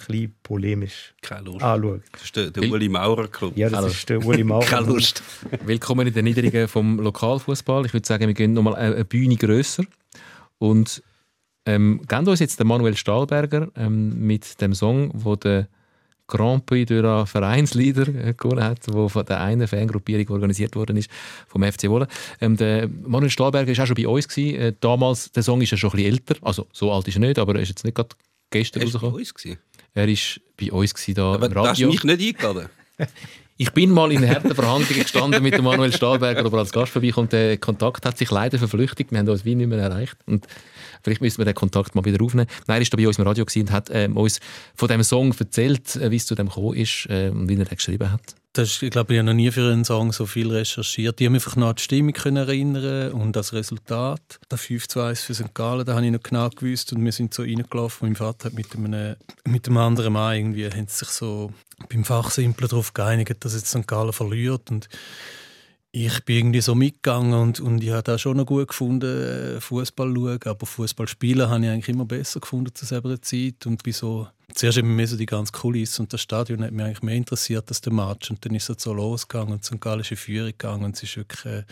[0.08, 1.64] bisschen polemisch Keine Lust.
[1.64, 2.02] anschaut.
[2.14, 3.58] Das ist der, der Uli Maurer Club.
[3.58, 3.88] Ja, das Hallo.
[3.88, 4.66] ist der Uli Maurer.
[4.66, 5.22] Keine Lust.
[5.66, 7.86] Willkommen in den Niederungen vom Lokalfußball.
[7.86, 9.84] Ich würde sagen, wir gehen nochmal eine eine Bühne grösser
[10.60, 11.04] und
[11.66, 15.68] ähm, geben uns jetzt den Manuel Stahlberger ähm, mit dem Song, wo der
[16.28, 20.97] Grand Prix de la Vereinslieder äh, gewonnen hat, wo von der einen Fangruppierung organisiert worden
[20.97, 21.09] ist
[21.47, 22.07] vom FC Wohlen.
[22.39, 24.55] Ähm, der Manuel Stahlberger war auch schon bei uns gewesen.
[24.59, 27.20] Äh, damals der Song ist ja schon ein bisschen älter, also so alt ist er
[27.20, 28.16] nicht, aber er ist jetzt nicht gerade
[28.49, 29.26] gestern rausgekommen.
[29.93, 31.89] Er ist bei uns gewesen, da Aber im du hast Radio.
[31.89, 32.70] mich nicht eingeladen.
[33.57, 36.93] Ich bin mal in harten Verhandlungen gestanden mit dem Manuel Stahlberger, ob er als Gast
[36.93, 37.32] vorbeikommt.
[37.32, 39.12] Der Kontakt hat sich leider verflüchtigt.
[39.12, 40.18] Wir haben uns wie nicht mehr erreicht.
[40.26, 40.47] Und
[41.04, 42.47] vielleicht müssen wir den Kontakt mal wieder aufnehmen.
[42.68, 44.39] Nein, war da bei uns im Radio und hat ähm, uns
[44.76, 47.66] von dem Song erzählt, äh, wie es zu dem gekommen ist äh, und wie er
[47.66, 48.36] den geschrieben hat.
[48.54, 51.22] Das ist, ich glaube, ich habe noch nie für einen Song so viel recherchiert.
[51.22, 54.41] Ich habe mich einfach noch an die Stimmung können erinnern und das Resultat.
[54.52, 55.54] Der 5 zu 1 für St.
[55.54, 58.10] Gallen, da habe ich noch genau gewusst und wir sind so reingelaufen.
[58.10, 61.54] Mein Vater hat mit einem, mit einem anderen Mann irgendwie, haben sich so
[61.88, 63.88] beim Fachsimpler darauf geeinigt, dass jetzt St.
[63.88, 64.89] Gallen verliert und
[65.94, 69.60] ich bin irgendwie so mitgegangen und, und ich habe das schon noch gut gefunden, äh,
[69.60, 73.66] Fußball schauen, aber Fußball spielen habe ich eigentlich immer besser gefunden zu selber Zeit.
[73.66, 76.86] Und bin so zuerst eben mehr so die ganze Kulisse und das Stadion hat mich
[76.86, 78.30] eigentlich mehr interessiert als der Match.
[78.30, 79.82] Und dann ist es so losgegangen und St.
[79.82, 80.86] Gallen ist Führung gegangen.
[80.86, 81.64] Und es ist wirklich äh,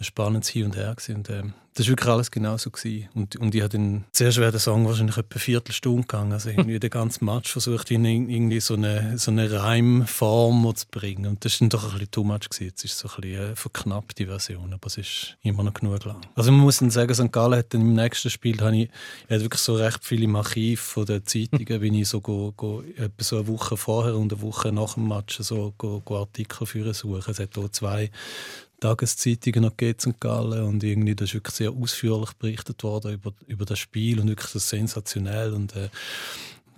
[0.00, 3.08] ein spannendes Hin und Her und ähm, das war wirklich alles genau so gewesen.
[3.14, 6.80] und, und ich habe dann wäre der Song wahrscheinlich etwa eine Viertelstunde gegangen, also irgendwie
[6.80, 11.52] den ganzen Match versucht in irgendwie so eine, so eine Reimform zu bringen und das
[11.52, 12.64] ist dann doch ein bisschen too much gewesen.
[12.64, 16.04] Jetzt ist es so ein bisschen eine verknappte Version, aber es ist immer noch genug
[16.04, 16.20] lang.
[16.34, 17.30] Also man muss dann sagen, St.
[17.30, 18.90] Gallen hat dann im nächsten Spiel, habe ich,
[19.28, 22.82] ich wirklich so recht viele im Archiv von den Zeitungen, bin ich so, go, go,
[22.96, 26.66] etwa so eine Woche vorher und eine Woche nach dem Match so go, go Artikel
[26.66, 27.30] für suchen.
[27.30, 28.10] Es hat auch zwei
[28.80, 30.18] Tageszeitungen noch geht St.
[30.20, 34.28] Gallen und irgendwie das ist wirklich sehr ausführlich berichtet worden über, über das Spiel und
[34.28, 35.88] wirklich das sensationell und äh,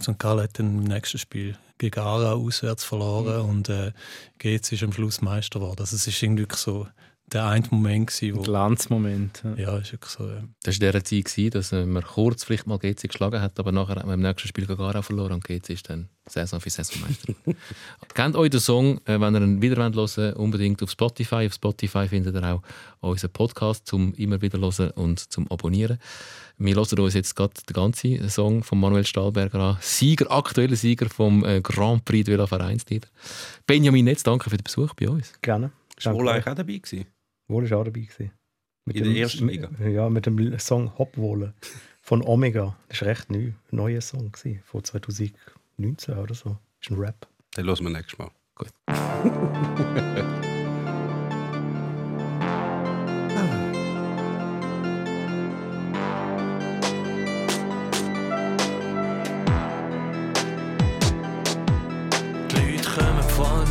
[0.00, 0.18] St.
[0.18, 3.50] Gallen hat dann im nächsten Spiel gegen Aarau auswärts verloren mhm.
[3.50, 3.92] und äh,
[4.38, 5.80] GC ist am Schluss Meister geworden.
[5.80, 6.86] Also es ist irgendwie so
[7.32, 8.42] der eine Moment gewesen, wo...
[8.42, 9.42] Glanzmoment.
[9.44, 10.28] Ja, ja ist wirklich so.
[10.28, 10.42] Ja.
[10.62, 13.72] Das war der Zeit, gewesen, dass äh, man kurz vielleicht mal GC geschlagen hat, aber
[13.72, 16.70] nachher hat man im nächsten Spiel gegen Aarau verloren und GC ist dann Saison für
[16.70, 17.34] Saisonmeister.
[18.14, 21.46] Kennt euch den Song, äh, wenn ihr ihn wieder hören wollt, unbedingt auf Spotify.
[21.46, 22.62] Auf Spotify findet ihr auch
[23.00, 25.98] unseren Podcast zum immer wieder hören und zum Abonnieren.
[26.58, 29.78] Wir hören uns jetzt gerade den ganzen Song von Manuel Stahlberger an.
[29.80, 33.08] Sieger, aktueller Sieger vom äh, Grand Prix de la Vereinslieder.
[33.66, 35.32] Benjamin Netz, danke für den Besuch bei uns.
[35.42, 35.72] Gerne.
[35.96, 37.06] Ist Wohl eigentlich auch dabei gewesen?
[37.52, 38.32] Wohl ist auch dabei gewesen.
[38.84, 39.70] Mit In dem, der ersten Liga?
[39.86, 41.54] Ja, mit dem Song Hopwohle
[42.00, 42.76] von Omega.
[42.88, 43.46] Das ist recht neu.
[43.48, 46.58] Ein neuer Song gewesen, von 2019 oder so.
[46.80, 47.28] Das ist ein Rap.
[47.56, 48.30] Den hören wir nächstes Mal.
[48.54, 48.72] Gut.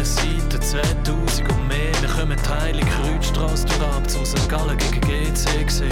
[0.01, 1.91] allen Seiten 2000 und mehr.
[2.01, 4.49] Wir kommen die Heilige Kreuzstrasse durch ab zum St.
[4.49, 5.91] Gallen gegen GC gesehen.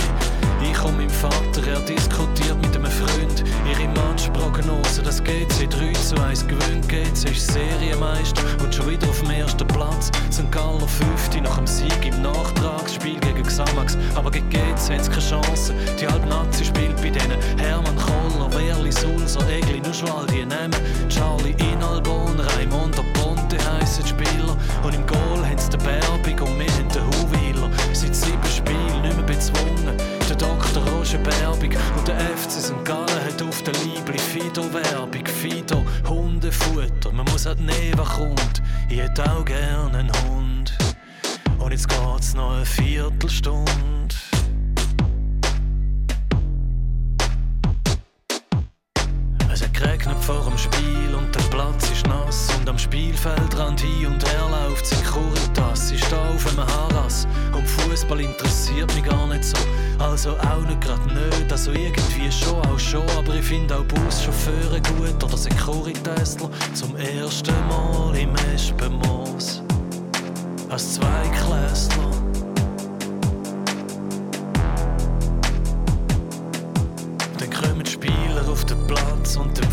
[0.61, 5.01] Ich und mein Vater, er diskutiert mit einem Freund ihre Matchprognose.
[5.03, 6.89] Das GC 3 zu 1 gewinnt.
[6.89, 10.11] GC ist Serienmeister und schon wieder auf dem ersten Platz.
[10.31, 10.51] St.
[10.51, 11.41] Gallen 5.
[11.41, 13.97] nach dem Sieg im Nachtragsspiel gegen Xamax.
[14.15, 15.73] Aber gegen GC haben sie keine Chance.
[15.99, 20.75] Die Halbnazi spielt bei denen Hermann Koller, Werli, Sulzer, Egli, Nuschwaldi, Nehmen,
[21.09, 22.97] Charlie Inalbon, Raimund,
[23.89, 24.55] Spieler.
[24.83, 27.69] Und im Goal haben sie den Berbig und wir haben den Huwiler.
[27.93, 29.97] Seit sieben Spielen nicht mehr bezwungen.
[30.29, 30.83] Der Dr.
[30.93, 32.85] Roger Berbig und der FC St.
[32.85, 35.25] Gallen hat auf der Liebli Fido-Werbung.
[35.25, 38.61] Fido, Hundefutter, man muss halt nehmen, was kommt.
[38.89, 40.77] Ich hätte auch gerne einen Hund.
[41.57, 43.69] Und jetzt geht's noch eine Viertelstunde.
[50.29, 52.49] Vor dem Spiel und der Platz ist nass.
[52.59, 55.91] Und am Spielfeldrand hin und her läuft Securitas.
[55.91, 59.57] Ich stehe auf einem Harras und Fußball interessiert mich gar nicht so.
[59.97, 63.09] Also auch nicht grad nicht, also irgendwie schon, auch schon.
[63.17, 69.63] Aber ich finde auch Buschauffeure gut oder Securitäsler zum ersten Mal im Espenmoos.
[70.69, 72.18] Als Zweiklässler.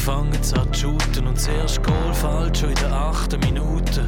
[0.06, 1.26] Platz und dann fangen sie an zu shooten.
[1.26, 4.06] Und zuerst Goal fällt schon in der achten Minute.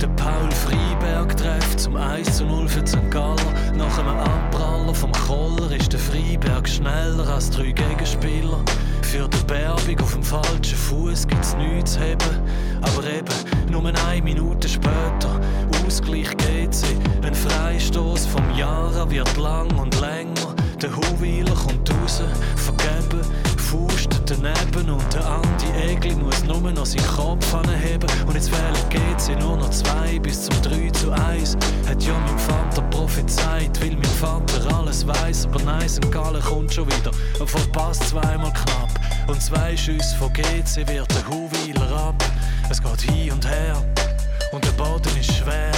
[0.00, 3.10] Der Paul Freiberg trifft zum 1 zu 0 für St.
[3.10, 3.36] Galler.
[3.76, 8.62] Nach einem Abpraller vom Koller ist der Freiberg schneller als drei Gegenspieler.
[9.02, 12.40] Für die Berbung auf dem falschen Fuß gibt's nichts zu haben.
[12.82, 15.40] Aber eben, nur eine Minute später,
[15.86, 16.84] Ausgleich GC.
[17.22, 20.37] Ein Freistoß vom Jahre wird lang und länger.
[20.80, 22.22] Der Huwiler kommt raus,
[22.54, 23.20] vergeben,
[23.56, 28.08] Faust daneben und der Andi Egli muss nur noch seinen Kopf anheben.
[28.28, 31.56] Und jetzt wählen GC nur noch zwei bis zum 3 zu 1.
[31.88, 35.46] Hat ja mein Vater prophezeit, weil mein Vater alles weiß.
[35.46, 36.12] Aber nein, St.
[36.12, 37.10] Gallen kommt schon wieder
[37.40, 38.90] und verpasst zweimal knapp.
[39.26, 42.24] Und zwei Schüsse von GC wird der Huwiler ab.
[42.70, 43.82] Es geht hin und her
[44.52, 45.72] und der Boden ist schwer.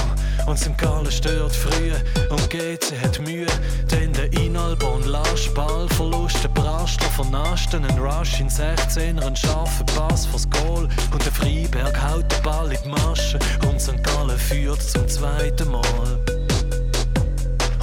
[0.47, 0.77] Und St.
[0.79, 1.93] Gallen stört früh
[2.31, 3.47] und GC hat Mühe.
[3.91, 10.27] Denn der Inalbon Lasch Ballverlust, der Brastler vernaschen, ein Rush in 16er, ein scharfer Pass
[10.27, 10.89] fürs Goal.
[11.13, 13.39] Und der Freiberg haut den Ball in die Masche
[13.69, 14.03] und St.
[14.03, 16.19] Gallen führt zum zweiten Mal.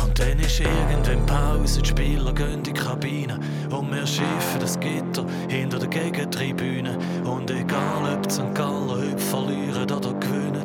[0.03, 3.39] Und dann ist irgendwann Pause, die Spieler gehen in die Kabine
[3.69, 6.97] und wir schiffen das Gitter hinter der Gegentribüne.
[7.23, 8.53] Und egal ob St.
[8.55, 10.63] Gallen heute verlieren oder gewinnen,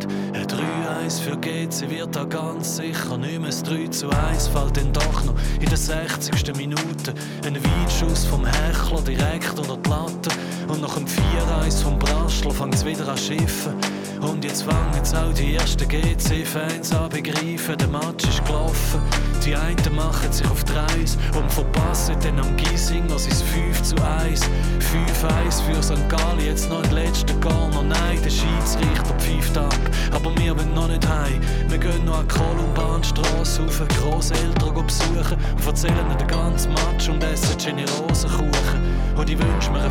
[0.93, 3.51] ein 3-1 für GC wird da ganz sicher nicht mehr.
[3.51, 6.57] Das 3 zu 1 fällt dann doch noch in der 60.
[6.57, 7.15] Minute.
[7.47, 10.31] Ein Weitschuss vom Hechler direkt unter die Latte.
[10.73, 13.75] Und nach dem 4-1 vom Brastler fängt es wieder an schiffen.
[14.23, 19.03] Und jetzt fangen jetzt auch die ersten GC-Fans an begreifen, der Match ist gelaufen.
[19.45, 23.97] Die einen machen sich auf die Reise und verpassen dann am Giesinger sein 5 zu
[23.97, 24.41] 1.
[24.41, 26.09] 5-1 für St.
[26.09, 27.83] Gallen, jetzt noch den letzten Corner.
[27.83, 29.77] Nein, der Schiedsrichter pfeift ab,
[30.13, 31.41] aber wir wollen noch nicht heim.
[31.69, 37.23] Wir gehen noch an die Kolumbanstrasse auf, Grosseltern besuchen und erzählen den ganzen Match und
[37.25, 39.03] essen Generosenkuchen.
[39.17, 39.91] Und ich wünsch mir ein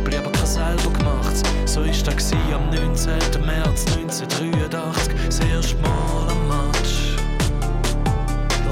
[0.00, 1.36] Fido-Liebli, aber kein selber gemacht.
[1.66, 3.44] So ist das am 19.
[3.44, 7.16] März 1983, das erste Mal am Match.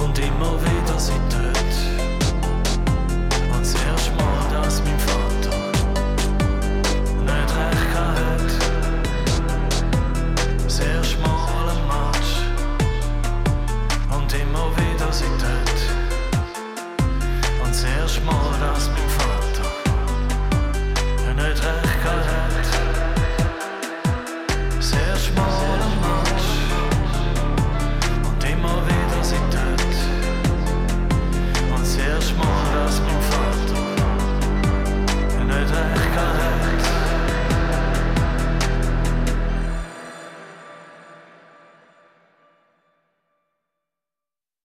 [0.02, 1.47] Und immer wieder sind